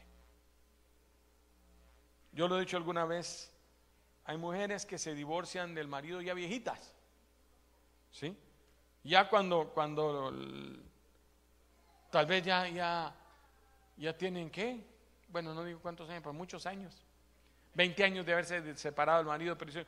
Yo 2.34 2.47
lo 2.47 2.58
he 2.58 2.62
dicho 2.62 2.78
alguna 2.78 3.06
vez, 3.06 3.51
hay 4.26 4.38
mujeres 4.38 4.86
que 4.86 4.98
se 4.98 5.14
divorcian 5.14 5.74
del 5.74 5.88
marido 5.88 6.22
ya 6.22 6.34
viejitas. 6.34 6.94
¿Sí? 8.12 8.36
Ya 9.04 9.30
cuando, 9.30 9.70
cuando 9.74 10.34
tal 12.12 12.26
vez 12.26 12.44
ya, 12.44 12.68
ya, 12.68 13.16
ya 13.98 14.18
tienen 14.18 14.50
qué, 14.50 14.84
bueno, 15.30 15.54
no 15.54 15.64
digo 15.64 15.80
cuántos 15.80 16.10
años, 16.10 16.22
pero 16.22 16.34
muchos 16.34 16.66
años. 16.66 17.06
20 17.74 18.04
años 18.04 18.26
de 18.26 18.34
haberse 18.34 18.76
separado 18.76 19.22
el 19.22 19.28
marido, 19.28 19.58
pero 19.58 19.72
dice, 19.72 19.86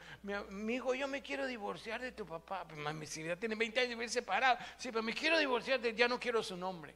mi 0.51 0.75
hijo, 0.75 0.95
yo 0.95 1.07
me 1.07 1.21
quiero 1.21 1.45
divorciar 1.45 1.99
de 1.99 2.13
tu 2.13 2.25
papá. 2.25 2.65
Pues, 2.65 2.79
mami, 2.79 3.05
si 3.05 3.23
ya 3.23 3.35
tiene 3.35 3.55
20 3.55 3.79
años 3.81 3.89
de 3.89 3.95
haber 3.95 4.09
separado, 4.09 4.57
sí, 4.77 4.89
pero 4.89 5.03
me 5.03 5.13
quiero 5.13 5.37
divorciar 5.37 5.81
de, 5.81 5.93
ya 5.93 6.07
no 6.07 6.17
quiero 6.17 6.41
su 6.41 6.55
nombre. 6.55 6.95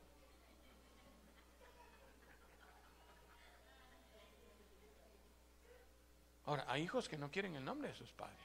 Ahora, 6.47 6.63
hay 6.69 6.81
hijos 6.81 7.09
que 7.09 7.17
no 7.17 7.29
quieren 7.29 7.55
el 7.55 7.65
nombre 7.65 7.89
de 7.89 7.93
sus 7.93 8.09
padres. 8.13 8.39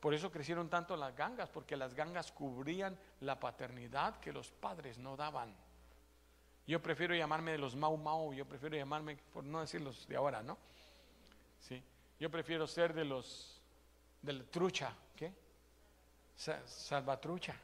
Por 0.00 0.12
eso 0.12 0.30
crecieron 0.30 0.68
tanto 0.68 0.96
las 0.96 1.14
gangas, 1.14 1.48
porque 1.48 1.76
las 1.76 1.94
gangas 1.94 2.32
cubrían 2.32 2.98
la 3.20 3.38
paternidad 3.38 4.18
que 4.18 4.32
los 4.32 4.50
padres 4.50 4.98
no 4.98 5.16
daban. 5.16 5.54
Yo 6.66 6.82
prefiero 6.82 7.14
llamarme 7.14 7.52
de 7.52 7.58
los 7.58 7.76
Mau 7.76 7.96
Mau, 7.96 8.34
yo 8.34 8.44
prefiero 8.44 8.76
llamarme, 8.76 9.16
por 9.32 9.44
no 9.44 9.60
decir 9.60 9.80
los 9.80 10.06
de 10.08 10.16
ahora, 10.16 10.42
¿no? 10.42 10.58
Sí. 11.60 11.80
Yo 12.18 12.28
prefiero 12.28 12.66
ser 12.66 12.92
de 12.92 13.04
los, 13.04 13.62
del 14.20 14.46
trucha, 14.46 14.92
¿qué? 15.14 15.32
salvatrucha. 16.34 17.54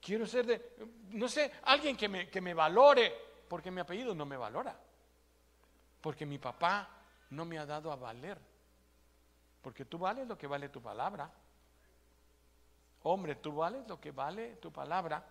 Quiero 0.00 0.26
ser 0.26 0.46
de, 0.46 0.76
no 1.10 1.28
sé, 1.28 1.52
alguien 1.62 1.96
que 1.96 2.08
me, 2.08 2.28
que 2.28 2.40
me 2.40 2.52
valore 2.52 3.29
porque 3.50 3.72
mi 3.72 3.80
apellido 3.80 4.14
no 4.14 4.24
me 4.24 4.36
valora. 4.36 4.78
Porque 6.00 6.24
mi 6.24 6.38
papá 6.38 6.88
no 7.30 7.44
me 7.44 7.58
ha 7.58 7.66
dado 7.66 7.90
a 7.90 7.96
valer. 7.96 8.38
Porque 9.60 9.84
tú 9.84 9.98
vales 9.98 10.28
lo 10.28 10.38
que 10.38 10.46
vale 10.46 10.68
tu 10.68 10.80
palabra. 10.80 11.28
Hombre, 13.02 13.34
tú 13.34 13.52
vales 13.52 13.88
lo 13.88 14.00
que 14.00 14.12
vale 14.12 14.54
tu 14.58 14.70
palabra. 14.72 15.26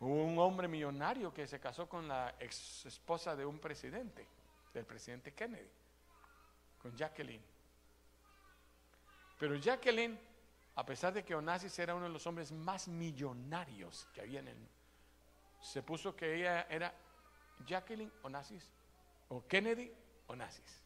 Hubo 0.00 0.22
un 0.22 0.38
hombre 0.38 0.68
millonario 0.68 1.32
que 1.32 1.46
se 1.46 1.58
casó 1.58 1.88
con 1.88 2.06
la 2.06 2.34
ex 2.40 2.84
esposa 2.84 3.34
de 3.34 3.46
un 3.46 3.58
presidente, 3.58 4.26
del 4.74 4.84
presidente 4.84 5.32
Kennedy, 5.32 5.70
con 6.82 6.94
Jacqueline. 6.94 7.44
Pero 9.38 9.54
Jacqueline 9.56 10.29
a 10.80 10.86
pesar 10.86 11.12
de 11.12 11.22
que 11.22 11.34
Onassis 11.34 11.78
era 11.78 11.94
uno 11.94 12.06
de 12.06 12.10
los 12.10 12.26
hombres 12.26 12.50
más 12.52 12.88
millonarios 12.88 14.08
que 14.14 14.22
había 14.22 14.40
en 14.40 14.48
el 14.48 14.56
se 15.60 15.82
puso 15.82 16.16
que 16.16 16.36
ella 16.36 16.66
era 16.70 16.90
Jacqueline 17.66 18.10
Onassis 18.22 18.66
o 19.28 19.46
Kennedy 19.46 19.92
Onassis. 20.28 20.82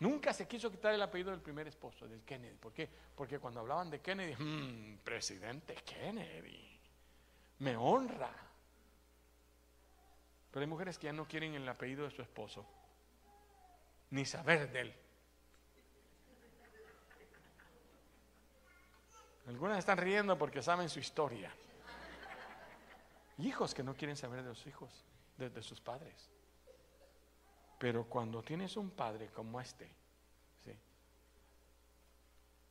Nunca 0.00 0.32
se 0.32 0.48
quiso 0.48 0.68
quitar 0.68 0.92
el 0.92 1.02
apellido 1.02 1.30
del 1.30 1.42
primer 1.42 1.68
esposo, 1.68 2.08
del 2.08 2.24
Kennedy. 2.24 2.56
¿Por 2.56 2.72
qué? 2.72 2.90
Porque 3.14 3.38
cuando 3.38 3.60
hablaban 3.60 3.88
de 3.88 4.00
Kennedy, 4.00 4.34
mmm, 4.36 4.98
presidente 5.04 5.76
Kennedy, 5.76 6.76
me 7.60 7.76
honra. 7.76 8.34
Pero 10.50 10.60
hay 10.60 10.66
mujeres 10.66 10.98
que 10.98 11.04
ya 11.04 11.12
no 11.12 11.28
quieren 11.28 11.54
el 11.54 11.68
apellido 11.68 12.02
de 12.02 12.10
su 12.10 12.20
esposo, 12.20 12.66
ni 14.10 14.24
saber 14.24 14.72
de 14.72 14.80
él. 14.80 15.03
Algunas 19.46 19.78
están 19.78 19.98
riendo 19.98 20.38
porque 20.38 20.62
saben 20.62 20.88
su 20.88 20.98
historia. 20.98 21.54
Hijos 23.38 23.74
que 23.74 23.82
no 23.82 23.94
quieren 23.94 24.16
saber 24.16 24.42
de 24.42 24.48
los 24.48 24.66
hijos, 24.66 25.04
de, 25.36 25.62
sus 25.62 25.80
padres. 25.80 26.30
Pero 27.78 28.04
cuando 28.04 28.42
tienes 28.42 28.76
un 28.76 28.90
padre 28.90 29.28
como 29.28 29.60
este, 29.60 29.90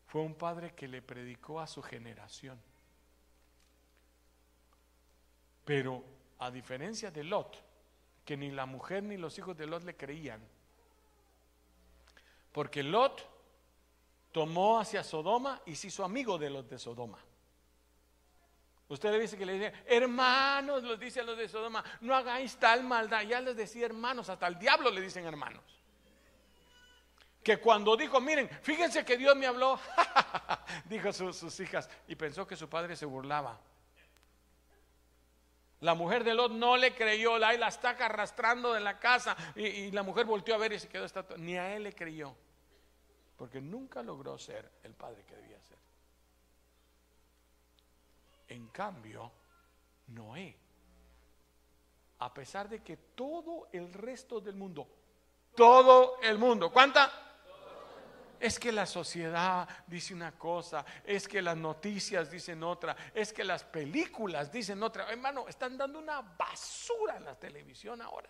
fue 0.08 0.22
un 0.22 0.36
padre 0.36 0.74
que 0.74 0.88
le 0.88 1.02
predicó 1.02 1.60
a 1.60 1.68
su 1.68 1.82
generación. 1.82 2.60
Pero 5.66 6.04
a 6.40 6.52
diferencia 6.52 7.10
de 7.10 7.24
Lot, 7.24 7.64
que 8.24 8.38
ni 8.38 8.52
la 8.52 8.66
mujer 8.66 9.04
ni 9.04 9.18
los 9.18 9.38
hijos 9.38 9.58
de 9.58 9.66
Lot 9.66 9.84
le 9.84 9.96
creían, 9.96 10.42
porque 12.52 12.84
Lot 12.84 13.33
tomó 14.34 14.80
hacia 14.80 15.04
Sodoma 15.04 15.62
y 15.66 15.76
se 15.76 15.88
hizo 15.88 16.04
amigo 16.04 16.38
de 16.38 16.50
los 16.50 16.68
de 16.68 16.78
Sodoma. 16.78 17.20
Usted 18.90 19.12
le 19.12 19.20
dice 19.20 19.38
que 19.38 19.46
le 19.46 19.54
dice, 19.54 19.74
hermanos, 19.86 20.84
los 20.84 21.00
dice 21.00 21.22
a 21.22 21.24
los 21.24 21.38
de 21.38 21.48
Sodoma, 21.48 21.84
no 22.02 22.14
hagáis 22.14 22.58
tal 22.58 22.84
maldad. 22.84 23.22
Ya 23.22 23.40
les 23.40 23.56
decía 23.56 23.86
hermanos, 23.86 24.28
hasta 24.28 24.48
el 24.48 24.60
diablo 24.60 24.92
le 24.92 25.00
dicen 25.00 25.26
hermanos. 25.26 25.64
Que 27.42 27.58
cuando 27.58 27.96
dijo, 27.96 28.20
miren, 28.20 28.50
fíjense 28.62 29.06
que 29.06 29.18
Dios 29.18 29.36
me 29.36 29.46
habló, 29.46 29.80
dijo 30.86 31.14
sus, 31.14 31.38
sus 31.38 31.60
hijas, 31.60 31.90
y 32.08 32.16
pensó 32.16 32.48
que 32.48 32.56
su 32.56 32.68
padre 32.68 32.96
se 32.96 33.06
burlaba. 33.06 33.60
La 35.82 35.94
mujer 35.94 36.24
de 36.24 36.34
Lot 36.34 36.54
no 36.54 36.78
le 36.78 36.96
creyó, 36.96 37.38
la, 37.38 37.54
la 37.54 37.68
está 37.68 37.90
arrastrando 37.90 38.74
de 38.74 38.80
la 38.80 38.98
casa 39.00 39.36
y, 39.56 39.92
la 39.92 40.02
mujer 40.02 40.26
volteó 40.26 40.56
a 40.56 40.58
ver 40.58 40.74
y 40.74 40.80
se 40.80 40.88
quedó 40.88 41.04
estatua. 41.06 41.38
Ni 41.38 41.58
a 41.58 41.76
él 41.76 41.84
le 41.84 41.94
creyó 41.94 42.36
porque 43.44 43.60
nunca 43.60 44.02
logró 44.02 44.38
ser 44.38 44.72
el 44.84 44.94
padre 44.94 45.26
que 45.26 45.36
debía 45.36 45.62
ser. 45.62 45.78
En 48.48 48.70
cambio, 48.70 49.30
Noé, 50.08 50.58
a 52.20 52.34
pesar 52.34 52.70
de 52.70 52.82
que 52.82 52.96
todo 52.96 53.68
el 53.74 53.92
resto 53.92 54.40
del 54.40 54.56
mundo, 54.56 54.88
todo 55.54 56.22
el 56.22 56.38
mundo, 56.38 56.72
¿cuánta? 56.72 57.12
Es 58.40 58.58
que 58.58 58.72
la 58.72 58.86
sociedad 58.86 59.68
dice 59.88 60.14
una 60.14 60.32
cosa, 60.40 60.86
es 61.04 61.28
que 61.28 61.42
las 61.42 61.58
noticias 61.58 62.32
dicen 62.32 62.64
otra, 62.64 62.96
es 63.14 63.34
que 63.34 63.44
las 63.44 63.66
películas 63.66 64.54
dicen 64.54 64.82
otra. 64.82 65.12
Hermano, 65.12 65.50
están 65.50 65.78
dando 65.78 66.00
una 66.00 66.22
basura 66.22 67.18
en 67.18 67.26
la 67.26 67.36
televisión 67.38 68.02
ahora. 68.02 68.30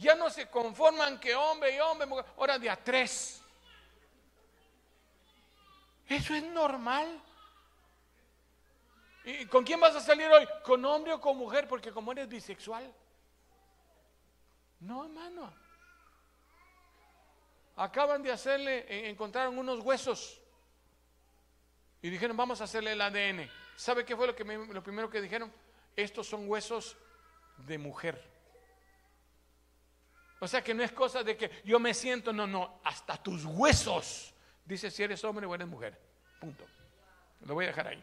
Ya 0.00 0.14
no 0.14 0.30
se 0.30 0.48
conforman 0.48 1.20
que 1.20 1.34
hombre 1.34 1.76
y 1.76 1.78
hombre, 1.78 2.08
ahora 2.38 2.58
de 2.58 2.70
a 2.70 2.76
tres. 2.82 3.42
Eso 6.08 6.34
es 6.34 6.42
normal. 6.42 7.20
¿Y 9.24 9.44
con 9.46 9.62
quién 9.62 9.78
vas 9.78 9.94
a 9.94 10.00
salir 10.00 10.26
hoy? 10.28 10.48
¿Con 10.64 10.82
hombre 10.86 11.12
o 11.12 11.20
con 11.20 11.36
mujer? 11.36 11.68
Porque 11.68 11.92
como 11.92 12.12
eres 12.12 12.28
bisexual. 12.28 12.90
No, 14.80 15.04
hermano. 15.04 15.52
Acaban 17.76 18.22
de 18.22 18.32
hacerle, 18.32 18.86
eh, 18.88 19.10
encontraron 19.10 19.58
unos 19.58 19.80
huesos. 19.80 20.40
Y 22.00 22.08
dijeron, 22.08 22.38
vamos 22.38 22.62
a 22.62 22.64
hacerle 22.64 22.92
el 22.92 23.00
ADN. 23.02 23.50
¿Sabe 23.76 24.06
qué 24.06 24.16
fue 24.16 24.26
lo, 24.26 24.34
que 24.34 24.44
lo 24.44 24.82
primero 24.82 25.10
que 25.10 25.20
dijeron? 25.20 25.52
Estos 25.94 26.26
son 26.26 26.48
huesos 26.48 26.96
de 27.58 27.76
mujer. 27.76 28.39
O 30.40 30.48
sea 30.48 30.64
que 30.64 30.72
no 30.72 30.82
es 30.82 30.90
cosa 30.92 31.22
de 31.22 31.36
que 31.36 31.50
yo 31.64 31.78
me 31.78 31.92
siento, 31.92 32.32
no, 32.32 32.46
no, 32.46 32.80
hasta 32.82 33.22
tus 33.22 33.44
huesos. 33.44 34.34
Dice 34.64 34.90
si 34.90 35.02
eres 35.02 35.22
hombre 35.24 35.46
o 35.46 35.54
eres 35.54 35.68
mujer. 35.68 36.00
Punto. 36.40 36.64
Lo 37.42 37.54
voy 37.54 37.66
a 37.66 37.68
dejar 37.68 37.88
ahí. 37.88 38.02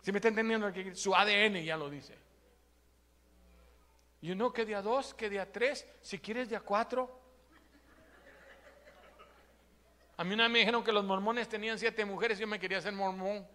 Si 0.00 0.12
me 0.12 0.18
está 0.18 0.28
entendiendo, 0.28 0.70
su 0.94 1.14
ADN 1.14 1.64
ya 1.64 1.76
lo 1.76 1.90
dice. 1.90 2.16
Y 4.20 4.34
no 4.34 4.52
que 4.52 4.64
día 4.64 4.80
dos, 4.82 5.14
que 5.14 5.28
día 5.28 5.50
tres, 5.50 5.86
si 6.00 6.18
quieres 6.18 6.48
día 6.48 6.60
cuatro. 6.60 7.20
A 10.16 10.22
mí 10.22 10.32
una 10.32 10.44
vez 10.44 10.52
me 10.52 10.58
dijeron 10.60 10.84
que 10.84 10.92
los 10.92 11.04
mormones 11.04 11.48
tenían 11.48 11.78
siete 11.78 12.04
mujeres 12.04 12.38
y 12.38 12.42
yo 12.42 12.46
me 12.46 12.60
quería 12.60 12.80
ser 12.80 12.92
mormón. 12.92 13.46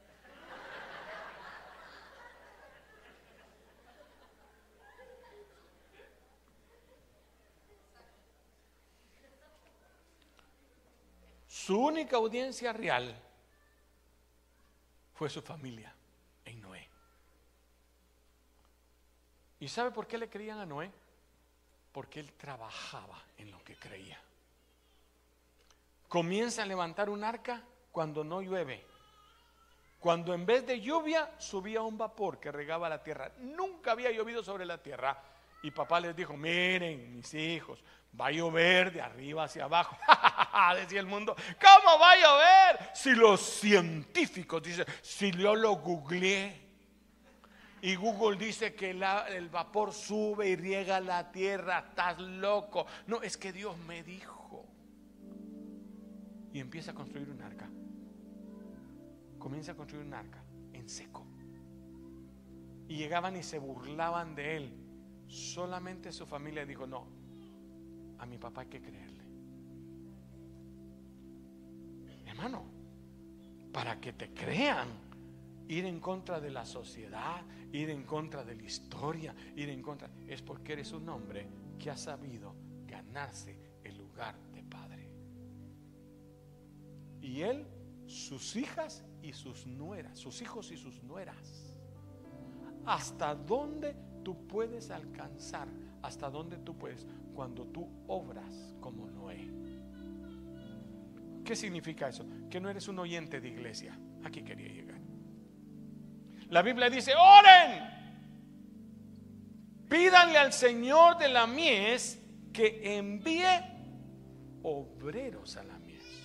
Su 11.69 11.77
única 11.79 12.17
audiencia 12.17 12.73
real 12.73 13.15
fue 15.13 15.29
su 15.29 15.39
familia 15.39 15.93
en 16.43 16.59
Noé. 16.61 16.89
¿Y 19.59 19.67
sabe 19.67 19.91
por 19.91 20.07
qué 20.07 20.17
le 20.17 20.31
creían 20.31 20.57
a 20.57 20.65
Noé? 20.65 20.91
Porque 21.91 22.21
él 22.21 22.33
trabajaba 22.33 23.21
en 23.37 23.51
lo 23.51 23.63
que 23.63 23.75
creía. 23.75 24.19
Comienza 26.07 26.63
a 26.63 26.65
levantar 26.65 27.07
un 27.07 27.23
arca 27.23 27.61
cuando 27.91 28.23
no 28.23 28.41
llueve. 28.41 28.83
Cuando 29.99 30.33
en 30.33 30.47
vez 30.47 30.65
de 30.65 30.81
lluvia 30.81 31.35
subía 31.37 31.83
un 31.83 31.99
vapor 31.99 32.39
que 32.39 32.51
regaba 32.51 32.89
la 32.89 33.03
tierra. 33.03 33.31
Nunca 33.37 33.91
había 33.91 34.09
llovido 34.09 34.43
sobre 34.43 34.65
la 34.65 34.81
tierra. 34.81 35.21
Y 35.61 35.71
papá 35.71 35.99
les 35.99 36.15
dijo, 36.15 36.37
miren, 36.37 37.15
mis 37.15 37.33
hijos, 37.33 37.83
va 38.19 38.27
a 38.27 38.31
llover 38.31 38.93
de 38.93 39.01
arriba 39.01 39.43
hacia 39.43 39.65
abajo. 39.65 39.97
Decía 40.75 40.99
el 40.99 41.05
mundo, 41.05 41.35
¿cómo 41.35 41.99
va 41.99 42.11
a 42.11 42.15
llover? 42.15 42.89
Si 42.93 43.11
los 43.11 43.41
científicos 43.41 44.63
dicen, 44.63 44.85
si 45.01 45.31
yo 45.31 45.55
lo 45.55 45.73
googleé, 45.73 46.69
y 47.81 47.95
Google 47.95 48.37
dice 48.37 48.73
que 48.75 48.91
el 48.91 49.49
vapor 49.49 49.93
sube 49.93 50.49
y 50.49 50.55
riega 50.55 50.99
la 50.99 51.31
tierra, 51.31 51.85
estás 51.89 52.19
loco. 52.19 52.85
No, 53.07 53.21
es 53.21 53.37
que 53.37 53.53
Dios 53.53 53.77
me 53.77 54.03
dijo. 54.03 54.65
Y 56.51 56.59
empieza 56.59 56.91
a 56.91 56.93
construir 56.93 57.29
un 57.29 57.41
arca. 57.41 57.69
Comienza 59.37 59.71
a 59.71 59.75
construir 59.75 60.05
un 60.05 60.13
arca 60.13 60.43
en 60.73 60.89
seco. 60.89 61.25
Y 62.89 62.97
llegaban 62.97 63.37
y 63.37 63.43
se 63.43 63.59
burlaban 63.59 64.35
de 64.35 64.57
él. 64.57 64.78
Solamente 65.29 66.11
su 66.11 66.25
familia 66.25 66.65
dijo, 66.65 66.87
no, 66.87 67.05
a 68.17 68.25
mi 68.25 68.39
papá 68.39 68.61
hay 68.61 68.67
que 68.67 68.81
creerle. 68.81 69.23
Hermano, 72.25 72.63
para 73.71 74.01
que 74.01 74.13
te 74.13 74.33
crean, 74.33 74.87
ir 75.67 75.85
en 75.85 75.99
contra 75.99 76.41
de 76.41 76.49
la 76.49 76.65
sociedad, 76.65 77.43
ir 77.71 77.91
en 77.91 78.03
contra 78.03 78.43
de 78.43 78.55
la 78.55 78.63
historia, 78.63 79.35
ir 79.55 79.69
en 79.69 79.83
contra, 79.83 80.09
es 80.27 80.41
porque 80.41 80.73
eres 80.73 80.91
un 80.93 81.07
hombre 81.07 81.47
que 81.77 81.91
ha 81.91 81.97
sabido 81.97 82.55
ganarse 82.87 83.77
el 83.83 83.95
lugar 83.95 84.35
de 84.51 84.63
padre. 84.63 85.11
Y 87.21 87.41
él, 87.41 87.67
sus 88.07 88.55
hijas 88.55 89.05
y 89.21 89.33
sus 89.33 89.67
nueras, 89.67 90.17
sus 90.17 90.41
hijos 90.41 90.71
y 90.71 90.77
sus 90.77 91.03
nueras. 91.03 91.75
¿Hasta 92.83 93.35
dónde 93.35 94.08
tú 94.23 94.47
puedes 94.47 94.91
alcanzar? 94.91 95.67
¿Hasta 96.01 96.29
dónde 96.29 96.57
tú 96.57 96.77
puedes? 96.77 97.05
Cuando 97.33 97.65
tú 97.65 97.87
obras 98.07 98.73
como 98.79 99.07
Noé. 99.07 99.49
¿Qué 101.43 101.55
significa 101.55 102.09
eso? 102.09 102.25
Que 102.49 102.59
no 102.59 102.69
eres 102.69 102.87
un 102.87 102.99
oyente 102.99 103.41
de 103.41 103.47
iglesia. 103.47 103.97
Aquí 104.23 104.43
quería 104.43 104.67
llegar. 104.67 104.99
La 106.49 106.61
Biblia 106.61 106.89
dice, 106.89 107.13
oren, 107.15 107.83
pídanle 109.89 110.37
al 110.37 110.53
Señor 110.53 111.17
de 111.17 111.27
la 111.27 111.47
mies 111.47 112.19
que 112.53 112.97
envíe 112.97 113.45
obreros 114.63 115.57
a 115.57 115.63
la 115.63 115.77
mies. 115.79 116.23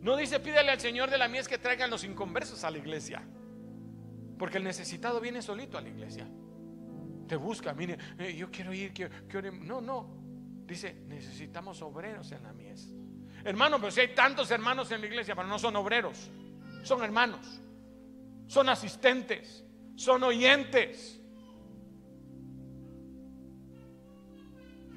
No 0.00 0.16
dice 0.16 0.40
pídale 0.40 0.70
al 0.70 0.80
Señor 0.80 1.10
de 1.10 1.18
la 1.18 1.28
mies 1.28 1.48
que 1.48 1.58
traigan 1.58 1.90
los 1.90 2.04
inconversos 2.04 2.64
a 2.64 2.70
la 2.70 2.78
iglesia. 2.78 3.22
Porque 4.38 4.58
el 4.58 4.64
necesitado 4.64 5.20
viene 5.20 5.42
solito 5.42 5.78
a 5.78 5.80
la 5.80 5.88
iglesia. 5.88 6.26
Te 7.26 7.36
busca, 7.36 7.72
mire, 7.74 7.98
eh, 8.18 8.34
yo 8.36 8.50
quiero 8.50 8.72
ir, 8.72 8.92
quiero, 8.92 9.52
No, 9.52 9.80
no. 9.80 10.22
Dice, 10.66 11.02
necesitamos 11.06 11.80
obreros 11.82 12.32
en 12.32 12.42
la 12.42 12.52
mies. 12.52 12.94
Hermano, 13.44 13.78
pero 13.78 13.90
si 13.90 14.00
hay 14.00 14.14
tantos 14.14 14.50
hermanos 14.50 14.90
en 14.90 15.00
la 15.00 15.06
iglesia, 15.06 15.34
pero 15.34 15.46
no 15.46 15.58
son 15.58 15.76
obreros, 15.76 16.30
son 16.82 17.02
hermanos 17.02 17.60
son 18.46 18.68
asistentes, 18.68 19.64
son 19.96 20.22
oyentes. 20.22 21.20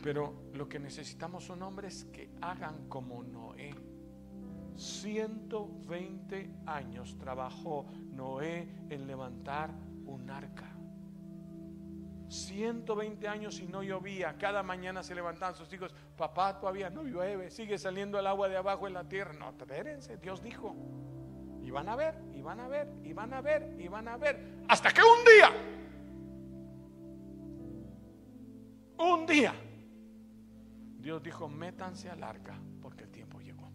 Pero 0.03 0.51
lo 0.53 0.69
que 0.69 0.79
necesitamos 0.79 1.43
son 1.45 1.61
hombres 1.63 2.05
que 2.13 2.29
hagan 2.41 2.87
como 2.87 3.23
Noé. 3.23 3.73
120 4.75 6.51
años 6.67 7.17
trabajó 7.17 7.87
Noé 8.11 8.67
en 8.89 9.07
levantar 9.07 9.71
un 10.05 10.29
arca. 10.29 10.76
120 12.29 13.27
años 13.27 13.59
y 13.59 13.67
no 13.67 13.83
llovía. 13.83 14.37
Cada 14.37 14.63
mañana 14.63 15.03
se 15.03 15.15
levantaban 15.15 15.55
sus 15.55 15.71
hijos. 15.73 15.93
Papá, 16.15 16.59
todavía 16.59 16.89
no 16.89 17.03
llueve. 17.03 17.49
Sigue 17.49 17.77
saliendo 17.77 18.19
el 18.19 18.27
agua 18.27 18.49
de 18.49 18.57
abajo 18.57 18.87
en 18.87 18.93
la 18.93 19.07
tierra. 19.07 19.33
No, 19.33 19.49
espérense. 19.49 20.17
Dios 20.17 20.41
dijo. 20.43 20.75
Y 21.67 21.69
van 21.69 21.89
a 21.89 21.97
ver, 21.97 22.15
y 22.33 22.41
van 22.41 22.61
a 22.61 22.69
ver, 22.69 22.87
y 23.03 23.11
van 23.11 23.33
a 23.33 23.41
ver, 23.41 23.75
y 23.77 23.89
van 23.89 24.07
a 24.07 24.15
ver. 24.15 24.63
Hasta 24.69 24.89
que 24.89 25.01
un 25.01 25.25
día, 25.25 25.51
un 28.99 29.25
día, 29.25 29.53
Dios 30.97 31.21
dijo, 31.21 31.49
métanse 31.49 32.09
al 32.09 32.23
arca 32.23 32.57
porque 32.81 33.03
el 33.03 33.11
tiempo 33.11 33.41
llegó. 33.41 33.69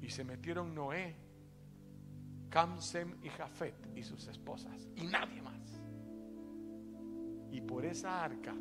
Y 0.00 0.08
se 0.08 0.24
metieron 0.24 0.74
Noé, 0.74 1.16
Camsem 2.48 3.22
y 3.22 3.28
Jafet 3.28 3.94
y 3.94 4.02
sus 4.02 4.26
esposas, 4.26 4.88
y 4.96 5.04
nadie 5.04 5.42
más. 5.42 5.59
Y 7.50 7.60
por 7.60 7.84
esa 7.84 8.24
arca, 8.24 8.54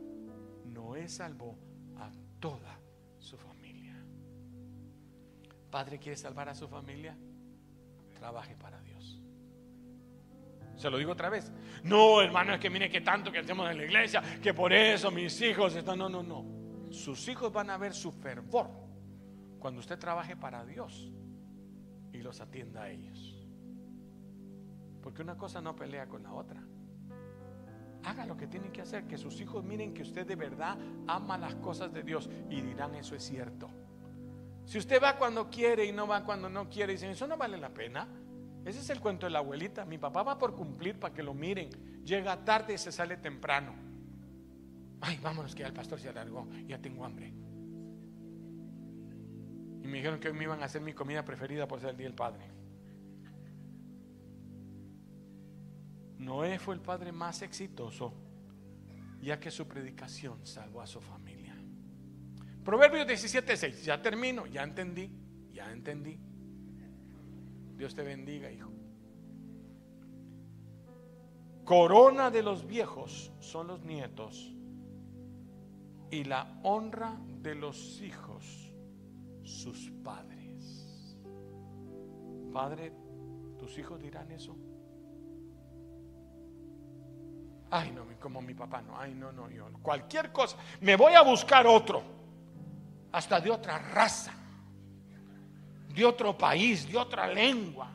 Noé 0.65 1.07
salvó 1.07 1.57
a 1.97 2.11
toda 2.39 2.79
su 3.19 3.37
familia. 3.37 3.95
Padre 5.69 5.99
quiere 5.99 6.17
salvar 6.17 6.49
a 6.49 6.55
su 6.55 6.67
familia 6.67 7.17
trabaje 8.19 8.55
para 8.55 8.79
Dios. 8.81 9.21
Se 10.75 10.89
lo 10.89 10.97
digo 10.97 11.11
otra 11.11 11.29
vez. 11.29 11.51
No, 11.83 12.21
hermano, 12.21 12.53
es 12.53 12.59
que 12.59 12.69
mire 12.69 12.89
que 12.89 13.01
tanto 13.01 13.31
que 13.31 13.39
hacemos 13.39 13.69
en 13.71 13.77
la 13.77 13.83
iglesia, 13.83 14.21
que 14.41 14.53
por 14.53 14.71
eso 14.71 15.11
mis 15.11 15.41
hijos 15.41 15.75
están. 15.75 15.97
No, 15.97 16.09
no, 16.09 16.21
no. 16.21 16.45
Sus 16.91 17.27
hijos 17.27 17.51
van 17.51 17.69
a 17.69 17.77
ver 17.77 17.93
su 17.93 18.11
fervor 18.11 18.69
cuando 19.59 19.79
usted 19.79 19.97
trabaje 19.97 20.35
para 20.35 20.65
Dios 20.65 21.11
y 22.13 22.19
los 22.19 22.39
atienda 22.39 22.83
a 22.83 22.89
ellos. 22.89 23.35
Porque 25.01 25.21
una 25.21 25.37
cosa 25.37 25.61
no 25.61 25.75
pelea 25.75 26.07
con 26.07 26.23
la 26.23 26.33
otra. 26.33 26.61
Haga 28.03 28.25
lo 28.25 28.37
que 28.37 28.47
tienen 28.47 28.71
que 28.71 28.81
hacer, 28.81 29.05
que 29.07 29.17
sus 29.17 29.39
hijos 29.41 29.63
miren 29.63 29.93
que 29.93 30.03
usted 30.03 30.25
de 30.25 30.35
verdad 30.35 30.77
ama 31.07 31.37
las 31.37 31.55
cosas 31.55 31.91
de 31.93 32.03
Dios 32.03 32.29
y 32.49 32.61
dirán 32.61 32.95
eso 32.95 33.15
es 33.15 33.23
cierto. 33.23 33.69
Si 34.65 34.77
usted 34.77 35.01
va 35.01 35.17
cuando 35.17 35.49
quiere 35.49 35.85
y 35.85 35.91
no 35.91 36.07
va 36.07 36.23
cuando 36.23 36.49
no 36.49 36.69
quiere, 36.69 36.93
dicen, 36.93 37.09
eso 37.09 37.27
no 37.27 37.37
vale 37.37 37.57
la 37.57 37.69
pena. 37.69 38.07
Ese 38.63 38.79
es 38.79 38.89
el 38.89 38.99
cuento 38.99 39.25
de 39.25 39.31
la 39.31 39.39
abuelita. 39.39 39.83
Mi 39.83 39.97
papá 39.97 40.21
va 40.23 40.37
por 40.37 40.55
cumplir 40.55 40.99
para 40.99 41.13
que 41.13 41.23
lo 41.23 41.33
miren. 41.33 41.69
Llega 42.05 42.43
tarde 42.45 42.75
y 42.75 42.77
se 42.77 42.91
sale 42.91 43.17
temprano. 43.17 43.73
Ay, 45.01 45.17
vámonos 45.21 45.55
que 45.55 45.61
ya 45.61 45.67
el 45.67 45.73
pastor 45.73 45.99
se 45.99 46.09
alargó. 46.09 46.47
Ya 46.67 46.77
tengo 46.79 47.03
hambre. 47.03 47.33
Y 49.81 49.87
me 49.87 49.97
dijeron 49.97 50.19
que 50.19 50.27
hoy 50.27 50.33
me 50.35 50.43
iban 50.43 50.61
a 50.61 50.65
hacer 50.65 50.81
mi 50.81 50.93
comida 50.93 51.25
preferida 51.25 51.67
por 51.67 51.79
ser 51.79 51.91
el 51.91 51.97
día 51.97 52.07
del 52.07 52.15
padre. 52.15 52.58
Noé 56.19 56.59
fue 56.59 56.75
el 56.75 56.81
padre 56.81 57.11
más 57.11 57.41
exitoso, 57.41 58.13
ya 59.21 59.39
que 59.39 59.49
su 59.49 59.67
predicación 59.67 60.45
salvó 60.45 60.81
a 60.81 60.87
su 60.87 60.99
familia. 60.99 61.55
Proverbios 62.63 63.07
17:6. 63.07 63.83
Ya 63.83 64.01
termino, 64.01 64.45
ya 64.45 64.63
entendí, 64.63 65.09
ya 65.51 65.71
entendí. 65.71 66.19
Dios 67.75 67.95
te 67.95 68.03
bendiga, 68.03 68.51
hijo. 68.51 68.69
Corona 71.63 72.29
de 72.29 72.43
los 72.43 72.67
viejos 72.67 73.31
son 73.39 73.67
los 73.67 73.83
nietos 73.85 74.53
y 76.11 76.23
la 76.25 76.59
honra 76.63 77.17
de 77.41 77.55
los 77.55 78.01
hijos 78.01 78.73
sus 79.43 79.91
padres. 80.03 81.17
Padre, 82.51 82.91
tus 83.57 83.77
hijos 83.77 84.01
dirán 84.01 84.31
eso. 84.31 84.57
Ay, 87.71 87.91
no, 87.91 88.03
como 88.19 88.41
mi 88.41 88.53
papá, 88.53 88.81
no, 88.81 88.99
ay, 88.99 89.13
no, 89.13 89.31
no, 89.31 89.49
yo, 89.49 89.67
cualquier 89.81 90.31
cosa, 90.31 90.57
me 90.81 90.95
voy 90.95 91.13
a 91.13 91.21
buscar 91.21 91.67
otro 91.67 92.01
hasta 93.11 93.39
de 93.39 93.51
otra 93.51 93.77
raza, 93.77 94.33
de 95.93 96.05
otro 96.05 96.37
país, 96.37 96.91
de 96.91 96.97
otra 96.97 97.27
lengua. 97.27 97.89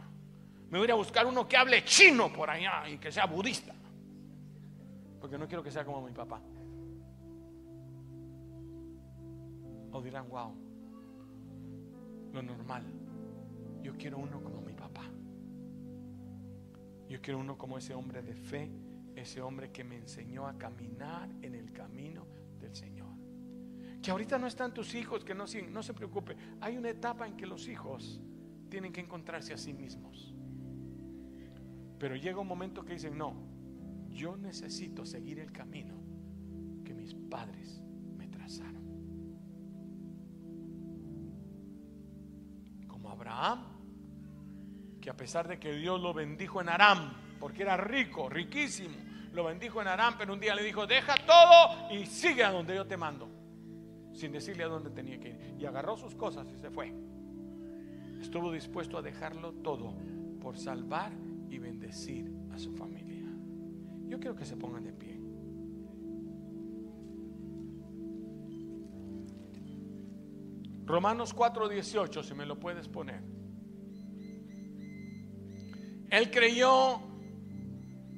Me 0.71 0.79
voy 0.79 0.91
a 0.91 0.95
buscar 0.95 1.27
uno 1.27 1.47
que 1.47 1.57
hable 1.57 1.85
chino 1.85 2.33
por 2.33 2.51
allá 2.51 2.89
y 2.89 2.99
que 2.99 3.13
sea 3.13 3.27
budista. 3.27 3.75
Porque 5.21 5.39
no 5.39 5.47
quiero 5.47 5.63
que 5.63 5.71
sea 5.71 5.85
como 5.85 6.03
mi 6.03 6.13
papá. 6.13 6.41
O 9.93 10.03
dirán, 10.03 10.29
wow, 10.29 10.53
lo 12.33 12.43
normal. 12.43 12.83
Yo 13.83 13.97
quiero 13.97 14.19
uno 14.19 14.43
como 14.43 14.61
mi 14.61 14.73
papá. 14.73 15.03
Yo 17.09 17.21
quiero 17.23 17.39
uno 17.39 17.57
como 17.57 17.79
ese 17.79 17.95
hombre 17.95 18.23
de 18.23 18.35
fe, 18.35 18.69
ese 19.17 19.41
hombre 19.41 19.71
que 19.71 19.85
me 19.85 19.97
enseñó 19.97 20.47
a 20.47 20.57
caminar 20.59 21.29
en 21.43 21.55
el 21.55 21.73
camino 21.73 22.27
del 22.61 22.75
Señor. 22.75 23.15
Que 24.03 24.11
ahorita 24.11 24.39
no 24.39 24.47
están 24.47 24.75
tus 24.75 24.95
hijos, 24.95 25.25
que 25.25 25.35
no, 25.35 25.45
no 25.71 25.83
se 25.83 25.95
preocupe. 25.95 26.37
Hay 26.61 26.77
una 26.77 26.91
etapa 26.91 27.27
en 27.27 27.37
que 27.37 27.47
los 27.47 27.69
hijos 27.69 28.21
tienen 28.69 28.93
que 28.93 29.01
encontrarse 29.01 29.55
a 29.55 29.57
sí 29.57 29.73
mismos. 29.73 30.35
Pero 31.99 32.17
llega 32.17 32.41
un 32.41 32.49
momento 32.49 32.85
que 32.85 32.95
dicen, 32.95 33.17
no, 33.17 33.35
yo 34.11 34.37
necesito 34.37 35.07
seguir 35.07 35.39
el 35.39 35.53
camino 35.53 35.95
que 36.85 36.93
mis 36.93 37.15
padres 37.15 37.83
me 38.17 38.29
trazaron. 38.29 38.85
Como 42.87 43.11
Abraham, 43.11 43.65
que 45.01 45.11
a 45.11 45.17
pesar 45.17 45.49
de 45.49 45.59
que 45.59 45.73
Dios 45.73 46.01
lo 46.01 46.13
bendijo 46.13 46.61
en 46.61 46.69
Aram, 46.69 47.13
porque 47.45 47.61
era 47.61 47.77
rico, 47.77 48.31
riquísimo, 48.31 48.97
lo 49.35 49.45
bendijo 49.45 49.83
en 49.83 49.89
Aram, 49.89 50.15
pero 50.17 50.33
un 50.33 50.41
día 50.41 50.55
le 50.55 50.63
dijo, 50.65 50.87
deja 50.87 51.15
todo 51.27 51.93
y 51.93 52.07
sigue 52.07 52.43
a 52.43 52.51
donde 52.51 52.75
yo 52.75 52.87
te 52.87 52.97
mando, 52.97 53.29
sin 54.15 54.33
decirle 54.33 54.65
a 54.65 54.69
dónde 54.69 54.89
tenía 54.89 55.21
que 55.21 55.29
ir. 55.29 55.55
Y 55.59 55.67
agarró 55.67 55.95
sus 55.99 56.15
cosas 56.15 56.49
y 56.49 56.57
se 56.57 56.71
fue. 56.71 56.95
Estuvo 58.19 58.51
dispuesto 58.51 58.97
a 58.97 59.03
dejarlo 59.03 59.53
todo 59.57 59.95
por 60.41 60.57
salvar 60.57 61.13
y 61.51 61.59
bendecir 61.59 62.33
a 62.51 62.59
su 62.59 62.73
familia. 62.73 63.27
Yo 64.09 64.19
quiero 64.19 64.35
que 64.35 64.47
se 64.47 64.57
pongan 64.57 64.85
de 64.85 64.95
pie. 64.95 65.21
Romanos 70.87 71.37
4:18, 71.37 72.23
si 72.23 72.33
me 72.33 72.47
lo 72.47 72.59
puedes 72.59 72.89
poner. 72.89 73.23
Él 76.09 76.31
creyó 76.31 77.13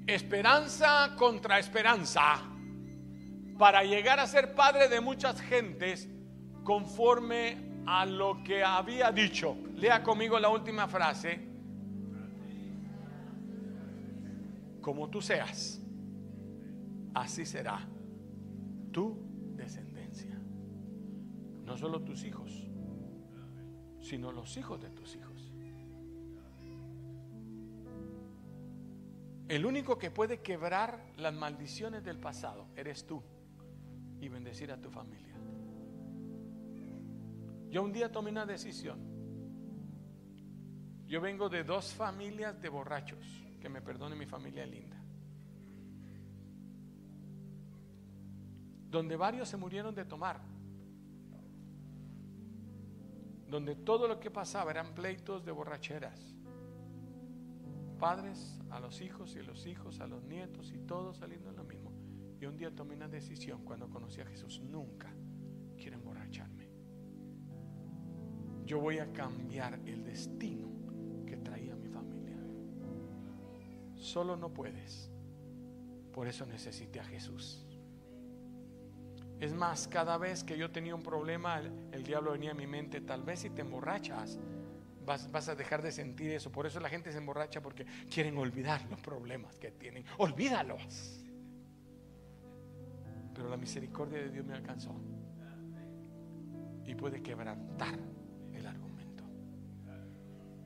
esperanza 0.06 1.14
contra 1.16 1.58
esperanza 1.58 2.42
para 3.58 3.82
llegar 3.82 4.20
a 4.20 4.26
ser 4.26 4.54
padre 4.54 4.88
de 4.88 5.00
muchas 5.00 5.40
gentes 5.40 6.08
conforme 6.62 7.82
a 7.86 8.04
lo 8.04 8.42
que 8.44 8.62
había 8.62 9.10
dicho. 9.10 9.56
Lea 9.74 10.02
conmigo 10.02 10.38
la 10.38 10.48
última 10.48 10.86
frase. 10.88 11.40
Como 14.80 15.08
tú 15.08 15.20
seas, 15.20 15.80
así 17.14 17.44
será 17.44 17.80
tu 18.92 19.18
descendencia. 19.56 20.38
No 21.64 21.76
solo 21.76 22.02
tus 22.02 22.22
hijos, 22.24 22.68
sino 24.00 24.30
los 24.30 24.56
hijos 24.56 24.80
de 24.80 24.90
tus 24.90 25.16
hijos. 25.16 25.35
El 29.48 29.64
único 29.64 29.96
que 29.96 30.10
puede 30.10 30.40
quebrar 30.40 31.12
las 31.16 31.32
maldiciones 31.32 32.02
del 32.02 32.18
pasado 32.18 32.66
eres 32.74 33.06
tú 33.06 33.22
y 34.20 34.28
bendecir 34.28 34.72
a 34.72 34.80
tu 34.80 34.90
familia. 34.90 35.36
Yo 37.68 37.82
un 37.82 37.92
día 37.92 38.10
tomé 38.10 38.30
una 38.30 38.44
decisión. 38.44 38.98
Yo 41.06 41.20
vengo 41.20 41.48
de 41.48 41.62
dos 41.62 41.94
familias 41.94 42.60
de 42.60 42.68
borrachos, 42.68 43.24
que 43.60 43.68
me 43.68 43.80
perdone 43.80 44.16
mi 44.16 44.26
familia 44.26 44.66
linda. 44.66 45.00
Donde 48.90 49.14
varios 49.14 49.48
se 49.48 49.56
murieron 49.56 49.94
de 49.94 50.04
tomar. 50.04 50.40
Donde 53.48 53.76
todo 53.76 54.08
lo 54.08 54.18
que 54.18 54.32
pasaba 54.32 54.72
eran 54.72 54.92
pleitos 54.92 55.44
de 55.44 55.52
borracheras 55.52 56.36
padres 57.98 58.58
a 58.70 58.80
los 58.80 59.00
hijos 59.00 59.34
y 59.36 59.42
los 59.42 59.66
hijos 59.66 60.00
a 60.00 60.06
los 60.06 60.24
nietos 60.24 60.72
y 60.72 60.78
todos 60.78 61.18
saliendo 61.18 61.50
en 61.50 61.56
lo 61.56 61.64
mismo. 61.64 61.92
Y 62.40 62.46
un 62.46 62.56
día 62.56 62.74
tomé 62.74 62.94
una 62.94 63.08
decisión 63.08 63.64
cuando 63.64 63.88
conocí 63.88 64.20
a 64.20 64.26
Jesús. 64.26 64.60
Nunca 64.60 65.12
quiero 65.76 65.96
emborracharme. 65.96 66.70
Yo 68.64 68.80
voy 68.80 68.98
a 68.98 69.12
cambiar 69.12 69.80
el 69.86 70.04
destino 70.04 70.68
que 71.24 71.36
traía 71.36 71.74
mi 71.76 71.88
familia. 71.88 72.36
Solo 73.94 74.36
no 74.36 74.52
puedes. 74.52 75.10
Por 76.12 76.26
eso 76.26 76.44
necesité 76.46 77.00
a 77.00 77.04
Jesús. 77.04 77.66
Es 79.38 79.54
más, 79.54 79.86
cada 79.86 80.16
vez 80.16 80.42
que 80.44 80.56
yo 80.56 80.70
tenía 80.70 80.94
un 80.94 81.02
problema, 81.02 81.58
el, 81.58 81.70
el 81.92 82.02
diablo 82.02 82.32
venía 82.32 82.52
a 82.52 82.54
mi 82.54 82.66
mente, 82.66 83.02
tal 83.02 83.22
vez 83.22 83.40
si 83.40 83.50
te 83.50 83.60
emborrachas, 83.60 84.38
vas, 85.06 85.48
a 85.48 85.54
dejar 85.54 85.82
de 85.82 85.92
sentir 85.92 86.30
eso. 86.32 86.50
Por 86.50 86.66
eso 86.66 86.80
la 86.80 86.88
gente 86.88 87.12
se 87.12 87.18
emborracha 87.18 87.62
porque 87.62 87.86
quieren 88.10 88.36
olvidar 88.36 88.84
los 88.90 89.00
problemas 89.00 89.58
que 89.58 89.70
tienen. 89.70 90.04
Olvídalos. 90.18 91.22
Pero 93.34 93.48
la 93.48 93.56
misericordia 93.56 94.18
de 94.18 94.30
Dios 94.30 94.44
me 94.44 94.54
alcanzó. 94.54 94.94
Y 96.84 96.94
puede 96.94 97.22
quebrantar 97.22 97.98
el 98.52 98.66
argumento. 98.66 99.24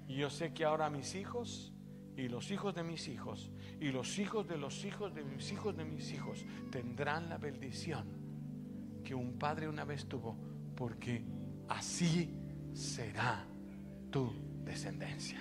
Y 0.08 0.16
yo 0.16 0.30
sé 0.30 0.52
que 0.52 0.64
ahora 0.64 0.90
mis 0.90 1.14
hijos 1.14 1.72
y 2.16 2.28
los 2.28 2.50
hijos 2.50 2.74
de 2.74 2.82
mis 2.82 3.08
hijos 3.08 3.50
y 3.80 3.92
los 3.92 4.18
hijos 4.18 4.46
de 4.46 4.58
los 4.58 4.84
hijos 4.84 5.14
de 5.14 5.24
mis 5.24 5.52
hijos 5.52 5.76
de 5.76 5.84
mis 5.84 6.12
hijos 6.12 6.44
tendrán 6.70 7.28
la 7.28 7.38
bendición 7.38 8.06
que 9.04 9.14
un 9.14 9.38
padre 9.38 9.68
una 9.68 9.84
vez 9.84 10.06
tuvo, 10.06 10.36
porque 10.76 11.24
así 11.68 12.34
será 12.74 13.46
tu 14.10 14.32
descendencia. 14.64 15.38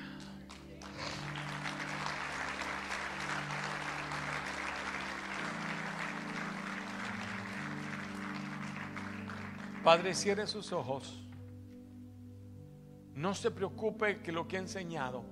Padre, 9.84 10.13
cierre 10.13 10.45
sus 10.45 10.72
ojos. 10.72 11.20
No 13.13 13.34
se 13.34 13.51
preocupe 13.51 14.22
que 14.22 14.32
lo 14.32 14.47
que 14.47 14.57
ha 14.57 14.59
enseñado 14.59 15.24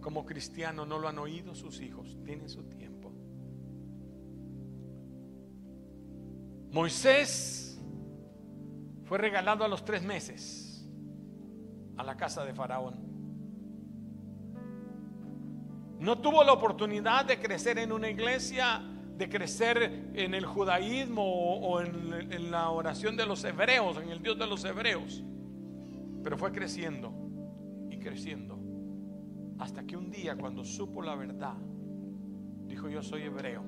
como 0.00 0.26
cristiano 0.26 0.84
no 0.84 0.98
lo 0.98 1.08
han 1.08 1.18
oído 1.18 1.54
sus 1.54 1.80
hijos. 1.80 2.18
Tienen 2.24 2.48
su 2.48 2.64
tiempo. 2.64 3.12
Moisés 6.72 7.80
fue 9.04 9.18
regalado 9.18 9.64
a 9.64 9.68
los 9.68 9.84
tres 9.84 10.02
meses 10.02 10.63
a 11.96 12.02
la 12.02 12.16
casa 12.16 12.44
de 12.44 12.54
Faraón. 12.54 12.94
No 15.98 16.18
tuvo 16.18 16.44
la 16.44 16.52
oportunidad 16.52 17.24
de 17.24 17.38
crecer 17.38 17.78
en 17.78 17.92
una 17.92 18.10
iglesia, 18.10 18.82
de 19.16 19.28
crecer 19.28 20.10
en 20.14 20.34
el 20.34 20.44
judaísmo 20.44 21.22
o, 21.22 21.80
en, 21.80 22.32
en 22.32 22.50
la 22.50 22.70
oración 22.70 23.16
de 23.16 23.26
los 23.26 23.44
hebreos, 23.44 23.96
en 23.98 24.10
el 24.10 24.22
Dios 24.22 24.38
de 24.38 24.46
los 24.46 24.64
hebreos. 24.64 25.24
Pero 26.22 26.36
fue 26.36 26.52
creciendo 26.52 27.12
y 27.90 27.98
creciendo. 27.98 28.58
Hasta 29.58 29.84
que 29.84 29.96
un 29.96 30.10
día 30.10 30.36
cuando 30.36 30.64
supo 30.64 31.00
la 31.00 31.14
verdad, 31.14 31.56
dijo 32.66 32.88
yo 32.88 33.02
soy 33.02 33.22
hebreo. 33.22 33.62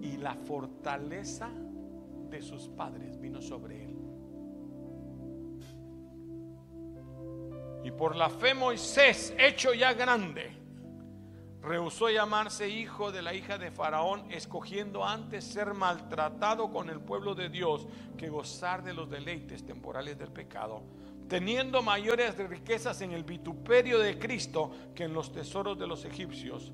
Y 0.00 0.16
la 0.18 0.36
fortaleza 0.36 1.50
de 2.30 2.40
sus 2.40 2.68
padres 2.68 3.20
vino 3.20 3.42
sobre 3.42 3.84
él. 3.84 3.85
Y 7.86 7.92
por 7.92 8.16
la 8.16 8.28
fe 8.28 8.52
Moisés, 8.52 9.32
hecho 9.38 9.72
ya 9.72 9.92
grande, 9.92 10.50
rehusó 11.62 12.10
llamarse 12.10 12.68
hijo 12.68 13.12
de 13.12 13.22
la 13.22 13.32
hija 13.32 13.58
de 13.58 13.70
Faraón, 13.70 14.28
escogiendo 14.28 15.04
antes 15.04 15.44
ser 15.44 15.72
maltratado 15.72 16.72
con 16.72 16.90
el 16.90 16.98
pueblo 16.98 17.36
de 17.36 17.48
Dios 17.48 17.86
que 18.18 18.28
gozar 18.28 18.82
de 18.82 18.92
los 18.92 19.08
deleites 19.08 19.64
temporales 19.64 20.18
del 20.18 20.32
pecado, 20.32 20.82
teniendo 21.28 21.80
mayores 21.80 22.36
riquezas 22.36 23.02
en 23.02 23.12
el 23.12 23.22
vituperio 23.22 24.00
de 24.00 24.18
Cristo 24.18 24.72
que 24.92 25.04
en 25.04 25.12
los 25.12 25.30
tesoros 25.30 25.78
de 25.78 25.86
los 25.86 26.04
egipcios, 26.04 26.72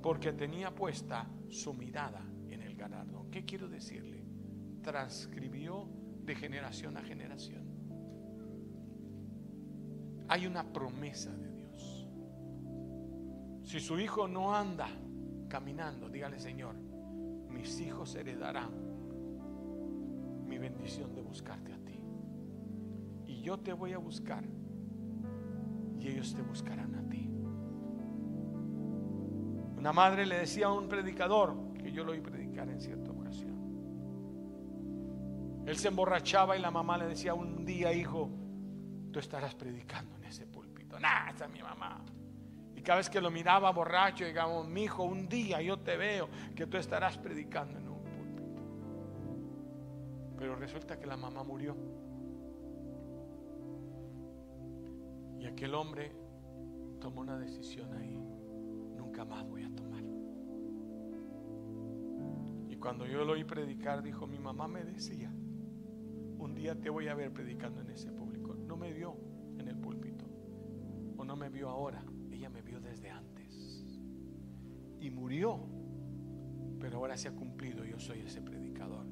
porque 0.00 0.32
tenía 0.32 0.72
puesta 0.72 1.26
su 1.50 1.74
mirada 1.74 2.22
en 2.48 2.62
el 2.62 2.76
ganado. 2.76 3.26
¿Qué 3.32 3.44
quiero 3.44 3.66
decirle? 3.66 4.24
Transcribió 4.84 5.88
de 6.20 6.36
generación 6.36 6.96
a 6.96 7.02
generación 7.02 7.63
hay 10.28 10.46
una 10.46 10.64
promesa 10.64 11.30
de 11.30 11.50
Dios. 11.50 12.08
Si 13.62 13.80
su 13.80 13.98
hijo 13.98 14.28
no 14.28 14.54
anda 14.54 14.88
caminando, 15.48 16.08
dígale 16.08 16.38
Señor, 16.38 16.74
mis 17.48 17.80
hijos 17.80 18.14
heredarán 18.14 18.70
mi 20.46 20.58
bendición 20.58 21.14
de 21.14 21.22
buscarte 21.22 21.72
a 21.72 21.78
ti. 21.78 22.00
Y 23.26 23.40
yo 23.40 23.58
te 23.58 23.72
voy 23.72 23.92
a 23.92 23.98
buscar 23.98 24.44
y 25.98 26.08
ellos 26.08 26.34
te 26.34 26.42
buscarán 26.42 26.94
a 26.94 27.08
ti. 27.08 27.30
Una 29.76 29.92
madre 29.92 30.26
le 30.26 30.38
decía 30.38 30.66
a 30.66 30.72
un 30.72 30.88
predicador, 30.88 31.74
que 31.78 31.92
yo 31.92 32.04
lo 32.04 32.12
oí 32.12 32.20
predicar 32.20 32.68
en 32.68 32.80
cierta 32.80 33.10
ocasión. 33.10 33.52
Él 35.66 35.76
se 35.76 35.88
emborrachaba 35.88 36.56
y 36.56 36.60
la 36.60 36.70
mamá 36.70 36.98
le 36.98 37.06
decía 37.06 37.34
un 37.34 37.64
día, 37.64 37.92
hijo, 37.92 38.30
tú 39.14 39.20
estarás 39.20 39.54
predicando 39.54 40.16
en 40.16 40.24
ese 40.24 40.44
púlpito. 40.44 40.98
Nah, 40.98 41.30
esa 41.30 41.44
es 41.44 41.50
mi 41.52 41.62
mamá. 41.62 42.04
Y 42.74 42.82
cada 42.82 42.96
vez 42.96 43.08
que 43.08 43.20
lo 43.20 43.30
miraba 43.30 43.70
borracho, 43.70 44.24
digamos, 44.24 44.66
mi 44.66 44.82
hijo, 44.82 45.04
un 45.04 45.28
día 45.28 45.62
yo 45.62 45.78
te 45.78 45.96
veo 45.96 46.28
que 46.56 46.66
tú 46.66 46.78
estarás 46.78 47.16
predicando 47.16 47.78
en 47.78 47.88
un 47.88 48.02
púlpito. 48.02 48.62
Pero 50.36 50.56
resulta 50.56 50.98
que 50.98 51.06
la 51.06 51.16
mamá 51.16 51.44
murió. 51.44 51.76
Y 55.38 55.46
aquel 55.46 55.76
hombre 55.76 56.10
tomó 57.00 57.20
una 57.20 57.38
decisión 57.38 57.94
ahí. 57.94 58.16
Nunca 58.96 59.24
más 59.24 59.46
voy 59.46 59.62
a 59.62 59.72
tomar. 59.76 60.02
Y 62.68 62.76
cuando 62.78 63.06
yo 63.06 63.24
lo 63.24 63.34
oí 63.34 63.44
predicar, 63.44 64.02
dijo, 64.02 64.26
mi 64.26 64.40
mamá 64.40 64.66
me 64.66 64.82
decía, 64.82 65.30
un 65.30 66.52
día 66.56 66.74
te 66.74 66.90
voy 66.90 67.06
a 67.06 67.14
ver 67.14 67.32
predicando 67.32 67.80
en 67.80 67.90
ese 67.90 68.08
púlpito 68.08 68.23
me 68.84 68.92
vio 68.92 69.16
en 69.58 69.68
el 69.68 69.76
púlpito 69.76 70.24
o 71.16 71.24
no 71.24 71.36
me 71.36 71.48
vio 71.48 71.68
ahora, 71.68 72.04
ella 72.30 72.48
me 72.50 72.62
vio 72.62 72.80
desde 72.80 73.10
antes 73.10 73.84
y 75.00 75.10
murió 75.10 75.60
pero 76.84 76.98
ahora 76.98 77.16
se 77.16 77.28
ha 77.28 77.32
cumplido, 77.32 77.82
yo 77.82 77.98
soy 77.98 78.20
ese 78.20 78.42
predicador. 78.42 79.06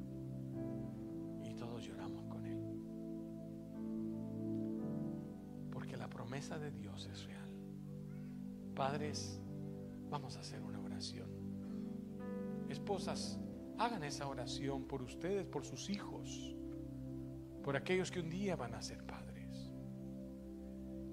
Y 1.43 1.55
todos 1.55 1.83
lloramos 1.83 2.23
con 2.25 2.45
él. 2.45 2.59
Porque 5.71 5.97
la 5.97 6.07
promesa 6.07 6.59
de 6.59 6.69
Dios 6.69 7.09
es 7.11 7.25
real. 7.25 7.49
Padres, 8.75 9.41
vamos 10.07 10.37
a 10.37 10.41
hacer 10.41 10.61
una 10.61 10.79
oración. 10.81 11.31
Esposas, 12.69 13.39
hagan 13.79 14.03
esa 14.03 14.27
oración 14.27 14.85
por 14.85 15.01
ustedes, 15.01 15.47
por 15.47 15.65
sus 15.65 15.89
hijos, 15.89 16.55
por 17.63 17.75
aquellos 17.75 18.11
que 18.11 18.19
un 18.19 18.29
día 18.29 18.55
van 18.55 18.75
a 18.75 18.83
ser 18.83 19.03
padres. 19.03 19.22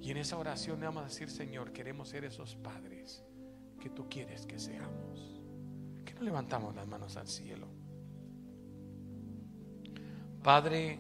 Y 0.01 0.11
en 0.11 0.16
esa 0.16 0.38
oración 0.38 0.80
vamos 0.80 1.03
a 1.03 1.07
decir, 1.07 1.28
Señor, 1.30 1.72
queremos 1.72 2.09
ser 2.09 2.24
esos 2.24 2.57
padres 2.57 3.22
que 3.78 3.90
tú 3.90 4.09
quieres 4.09 4.46
que 4.46 4.59
seamos. 4.59 5.42
Que 6.05 6.14
no 6.14 6.22
levantamos 6.22 6.74
las 6.74 6.86
manos 6.86 7.16
al 7.16 7.28
cielo. 7.28 7.66
Padre, 10.42 10.98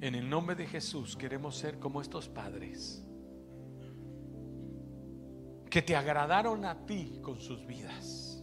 en 0.00 0.14
el 0.14 0.28
nombre 0.28 0.56
de 0.56 0.66
Jesús 0.66 1.16
queremos 1.16 1.56
ser 1.56 1.78
como 1.78 2.00
estos 2.00 2.28
padres 2.28 3.04
que 5.70 5.82
te 5.82 5.94
agradaron 5.94 6.64
a 6.64 6.84
ti 6.84 7.20
con 7.22 7.38
sus 7.38 7.64
vidas. 7.66 8.42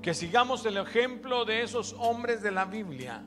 Que 0.00 0.14
sigamos 0.14 0.64
el 0.64 0.78
ejemplo 0.78 1.44
de 1.44 1.62
esos 1.62 1.94
hombres 1.98 2.42
de 2.42 2.52
la 2.52 2.64
Biblia 2.64 3.24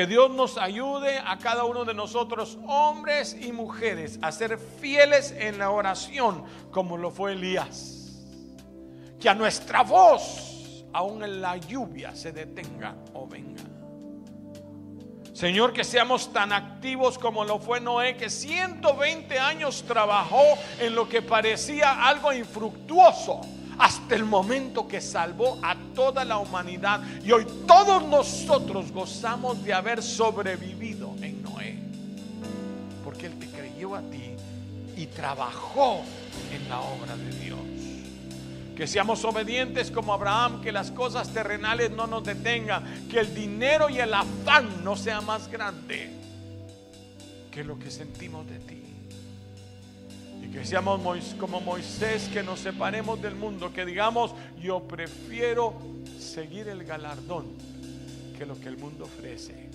que 0.00 0.06
Dios 0.06 0.30
nos 0.30 0.56
ayude 0.56 1.18
a 1.18 1.36
cada 1.36 1.64
uno 1.64 1.84
de 1.84 1.92
nosotros, 1.92 2.56
hombres 2.66 3.36
y 3.38 3.52
mujeres, 3.52 4.18
a 4.22 4.32
ser 4.32 4.56
fieles 4.56 5.30
en 5.36 5.58
la 5.58 5.72
oración 5.72 6.42
como 6.70 6.96
lo 6.96 7.10
fue 7.10 7.32
Elías. 7.32 8.18
Que 9.20 9.28
a 9.28 9.34
nuestra 9.34 9.82
voz, 9.82 10.86
aún 10.94 11.22
en 11.22 11.42
la 11.42 11.58
lluvia, 11.58 12.16
se 12.16 12.32
detenga 12.32 12.96
o 13.12 13.26
venga. 13.26 13.60
Señor, 15.34 15.74
que 15.74 15.84
seamos 15.84 16.32
tan 16.32 16.54
activos 16.54 17.18
como 17.18 17.44
lo 17.44 17.58
fue 17.58 17.78
Noé, 17.78 18.16
que 18.16 18.30
120 18.30 19.38
años 19.38 19.84
trabajó 19.86 20.42
en 20.78 20.94
lo 20.94 21.10
que 21.10 21.20
parecía 21.20 22.06
algo 22.08 22.32
infructuoso 22.32 23.42
hasta 23.80 24.14
el 24.14 24.24
momento 24.24 24.86
que 24.86 25.00
salvó 25.00 25.58
a 25.62 25.74
toda 25.94 26.22
la 26.26 26.36
humanidad. 26.36 27.00
Y 27.24 27.32
hoy 27.32 27.46
todos 27.66 28.06
nosotros 28.06 28.92
gozamos 28.92 29.64
de 29.64 29.72
haber 29.72 30.02
sobrevivido 30.02 31.16
en 31.22 31.42
Noé. 31.42 31.78
Porque 33.02 33.26
Él 33.26 33.38
te 33.38 33.46
creyó 33.48 33.94
a 33.94 34.02
ti 34.02 34.34
y 34.96 35.06
trabajó 35.06 36.02
en 36.52 36.68
la 36.68 36.80
obra 36.80 37.16
de 37.16 37.30
Dios. 37.38 37.58
Que 38.76 38.86
seamos 38.86 39.24
obedientes 39.24 39.90
como 39.90 40.12
Abraham, 40.12 40.60
que 40.60 40.72
las 40.72 40.90
cosas 40.90 41.30
terrenales 41.30 41.90
no 41.90 42.06
nos 42.06 42.22
detengan, 42.22 43.08
que 43.08 43.20
el 43.20 43.34
dinero 43.34 43.88
y 43.88 43.98
el 43.98 44.12
afán 44.12 44.84
no 44.84 44.94
sea 44.94 45.22
más 45.22 45.48
grande 45.48 46.10
que 47.50 47.64
lo 47.64 47.78
que 47.78 47.90
sentimos 47.90 48.46
de 48.46 48.58
ti 48.58 48.79
que 50.52 50.64
seamos 50.64 51.34
como 51.38 51.60
Moisés, 51.60 52.28
que 52.32 52.42
nos 52.42 52.60
separemos 52.60 53.20
del 53.22 53.36
mundo, 53.36 53.72
que 53.72 53.84
digamos, 53.84 54.34
yo 54.60 54.80
prefiero 54.80 55.74
seguir 56.18 56.68
el 56.68 56.84
galardón 56.84 57.46
que 58.36 58.46
lo 58.46 58.58
que 58.58 58.68
el 58.68 58.76
mundo 58.76 59.04
ofrece. 59.04 59.68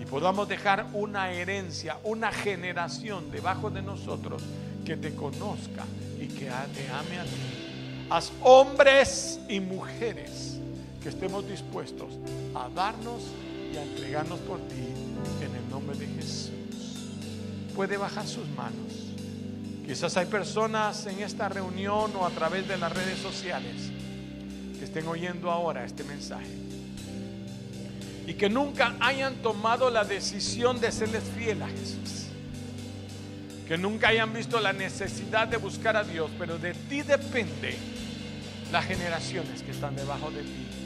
Y 0.00 0.04
podamos 0.06 0.48
dejar 0.48 0.86
una 0.92 1.32
herencia, 1.32 1.98
una 2.04 2.32
generación 2.32 3.30
debajo 3.30 3.70
de 3.70 3.82
nosotros 3.82 4.42
que 4.84 4.96
te 4.96 5.14
conozca 5.14 5.84
y 6.20 6.28
que 6.28 6.46
te 6.46 6.88
ame 6.88 7.18
a 7.18 7.24
ti. 7.24 8.08
Haz 8.10 8.32
hombres 8.42 9.40
y 9.48 9.60
mujeres 9.60 10.58
que 11.02 11.08
estemos 11.08 11.46
dispuestos 11.48 12.14
a 12.54 12.68
darnos 12.68 13.22
y 13.72 13.76
a 13.76 13.82
entregarnos 13.82 14.38
por 14.40 14.58
ti 14.60 14.86
en 15.42 15.54
el 15.54 15.68
nombre 15.68 15.96
de 15.96 16.06
Jesús. 16.06 16.50
Puede 17.74 17.96
bajar 17.96 18.26
sus 18.26 18.48
manos. 18.50 19.13
Quizás 19.86 20.16
hay 20.16 20.26
personas 20.26 21.06
en 21.06 21.20
esta 21.20 21.48
reunión 21.48 22.12
o 22.16 22.24
a 22.24 22.30
través 22.30 22.66
de 22.66 22.78
las 22.78 22.92
redes 22.92 23.18
sociales 23.18 23.90
que 24.78 24.84
estén 24.84 25.06
oyendo 25.06 25.50
ahora 25.50 25.84
este 25.84 26.04
mensaje 26.04 26.64
y 28.26 28.34
que 28.34 28.48
nunca 28.48 28.94
hayan 29.00 29.34
tomado 29.36 29.90
la 29.90 30.04
decisión 30.04 30.80
de 30.80 30.90
serles 30.90 31.22
fiel 31.36 31.62
a 31.62 31.68
Jesús. 31.68 32.28
Que 33.68 33.76
nunca 33.76 34.08
hayan 34.08 34.32
visto 34.32 34.60
la 34.60 34.72
necesidad 34.72 35.48
de 35.48 35.58
buscar 35.58 35.96
a 35.96 36.04
Dios, 36.04 36.30
pero 36.38 36.58
de 36.58 36.74
ti 36.74 37.02
depende 37.02 37.76
las 38.72 38.84
generaciones 38.86 39.62
que 39.62 39.70
están 39.70 39.96
debajo 39.96 40.30
de 40.30 40.42
ti. 40.42 40.83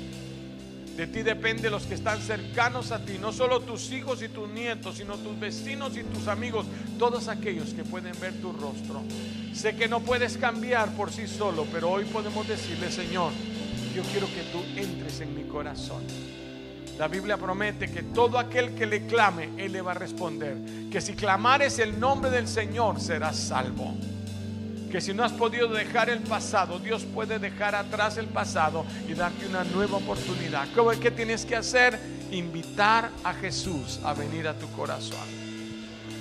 De 0.99 1.07
ti 1.07 1.22
depende 1.22 1.70
los 1.70 1.86
que 1.86 1.94
están 1.94 2.20
cercanos 2.20 2.90
a 2.90 3.05
ti, 3.05 3.18
no 3.20 3.32
solo 3.32 3.61
tus 3.61 3.92
hijos 3.92 4.20
y 4.20 4.28
tus 4.28 4.49
nietos, 4.49 4.96
sino 4.96 5.14
tus 5.14 5.38
vecinos 5.38 5.96
y 5.96 6.03
tus 6.03 6.26
amigos, 6.26 6.66
todos 6.99 7.28
aquellos 7.28 7.72
que 7.72 7.84
pueden 7.84 8.18
ver 8.20 8.32
tu 8.40 8.53
rostro. 8.53 9.03
Sé 9.55 9.76
que 9.76 9.86
no 9.86 10.01
puedes 10.01 10.36
cambiar 10.38 10.90
por 10.96 11.12
sí 11.12 11.28
solo, 11.28 11.68
pero 11.70 11.88
hoy 11.88 12.05
podemos 12.07 12.49
decirle, 12.49 12.90
Señor, 12.90 13.30
yo 13.94 14.03
quiero 14.11 14.26
que 14.26 14.42
tú 14.51 14.59
entres 14.74 15.20
en 15.20 15.36
mi 15.36 15.44
corazón. 15.44 16.03
La 16.99 17.07
Biblia 17.07 17.36
promete 17.36 17.92
que 17.92 18.03
todo 18.03 18.36
aquel 18.36 18.74
que 18.74 18.86
le 18.86 19.07
clame, 19.07 19.51
Él 19.57 19.74
le 19.74 19.82
va 19.82 19.92
a 19.92 19.94
responder. 19.94 20.57
Que 20.90 21.01
si 21.01 21.12
clamares 21.12 21.78
el 21.78 22.01
nombre 22.01 22.28
del 22.28 22.49
Señor, 22.49 23.01
serás 23.01 23.36
salvo 23.36 23.94
que 24.91 25.01
si 25.01 25.14
no 25.14 25.24
has 25.24 25.32
podido 25.32 25.68
dejar 25.68 26.11
el 26.11 26.20
pasado, 26.20 26.78
Dios 26.78 27.05
puede 27.05 27.39
dejar 27.39 27.74
atrás 27.74 28.16
el 28.16 28.26
pasado 28.26 28.84
y 29.09 29.14
darte 29.14 29.47
una 29.47 29.64
nueva 29.64 29.99
oportunidad. 29.99 30.68
¿Qué 31.01 31.11
tienes 31.11 31.45
que 31.45 31.57
hacer? 31.57 31.99
Invitar 32.30 33.11
a 33.24 33.34
Jesús 33.34 34.01
a 34.05 34.14
venir 34.14 34.49
a 34.49 34.55
tu 34.55 34.70
corazón. 34.72 35.47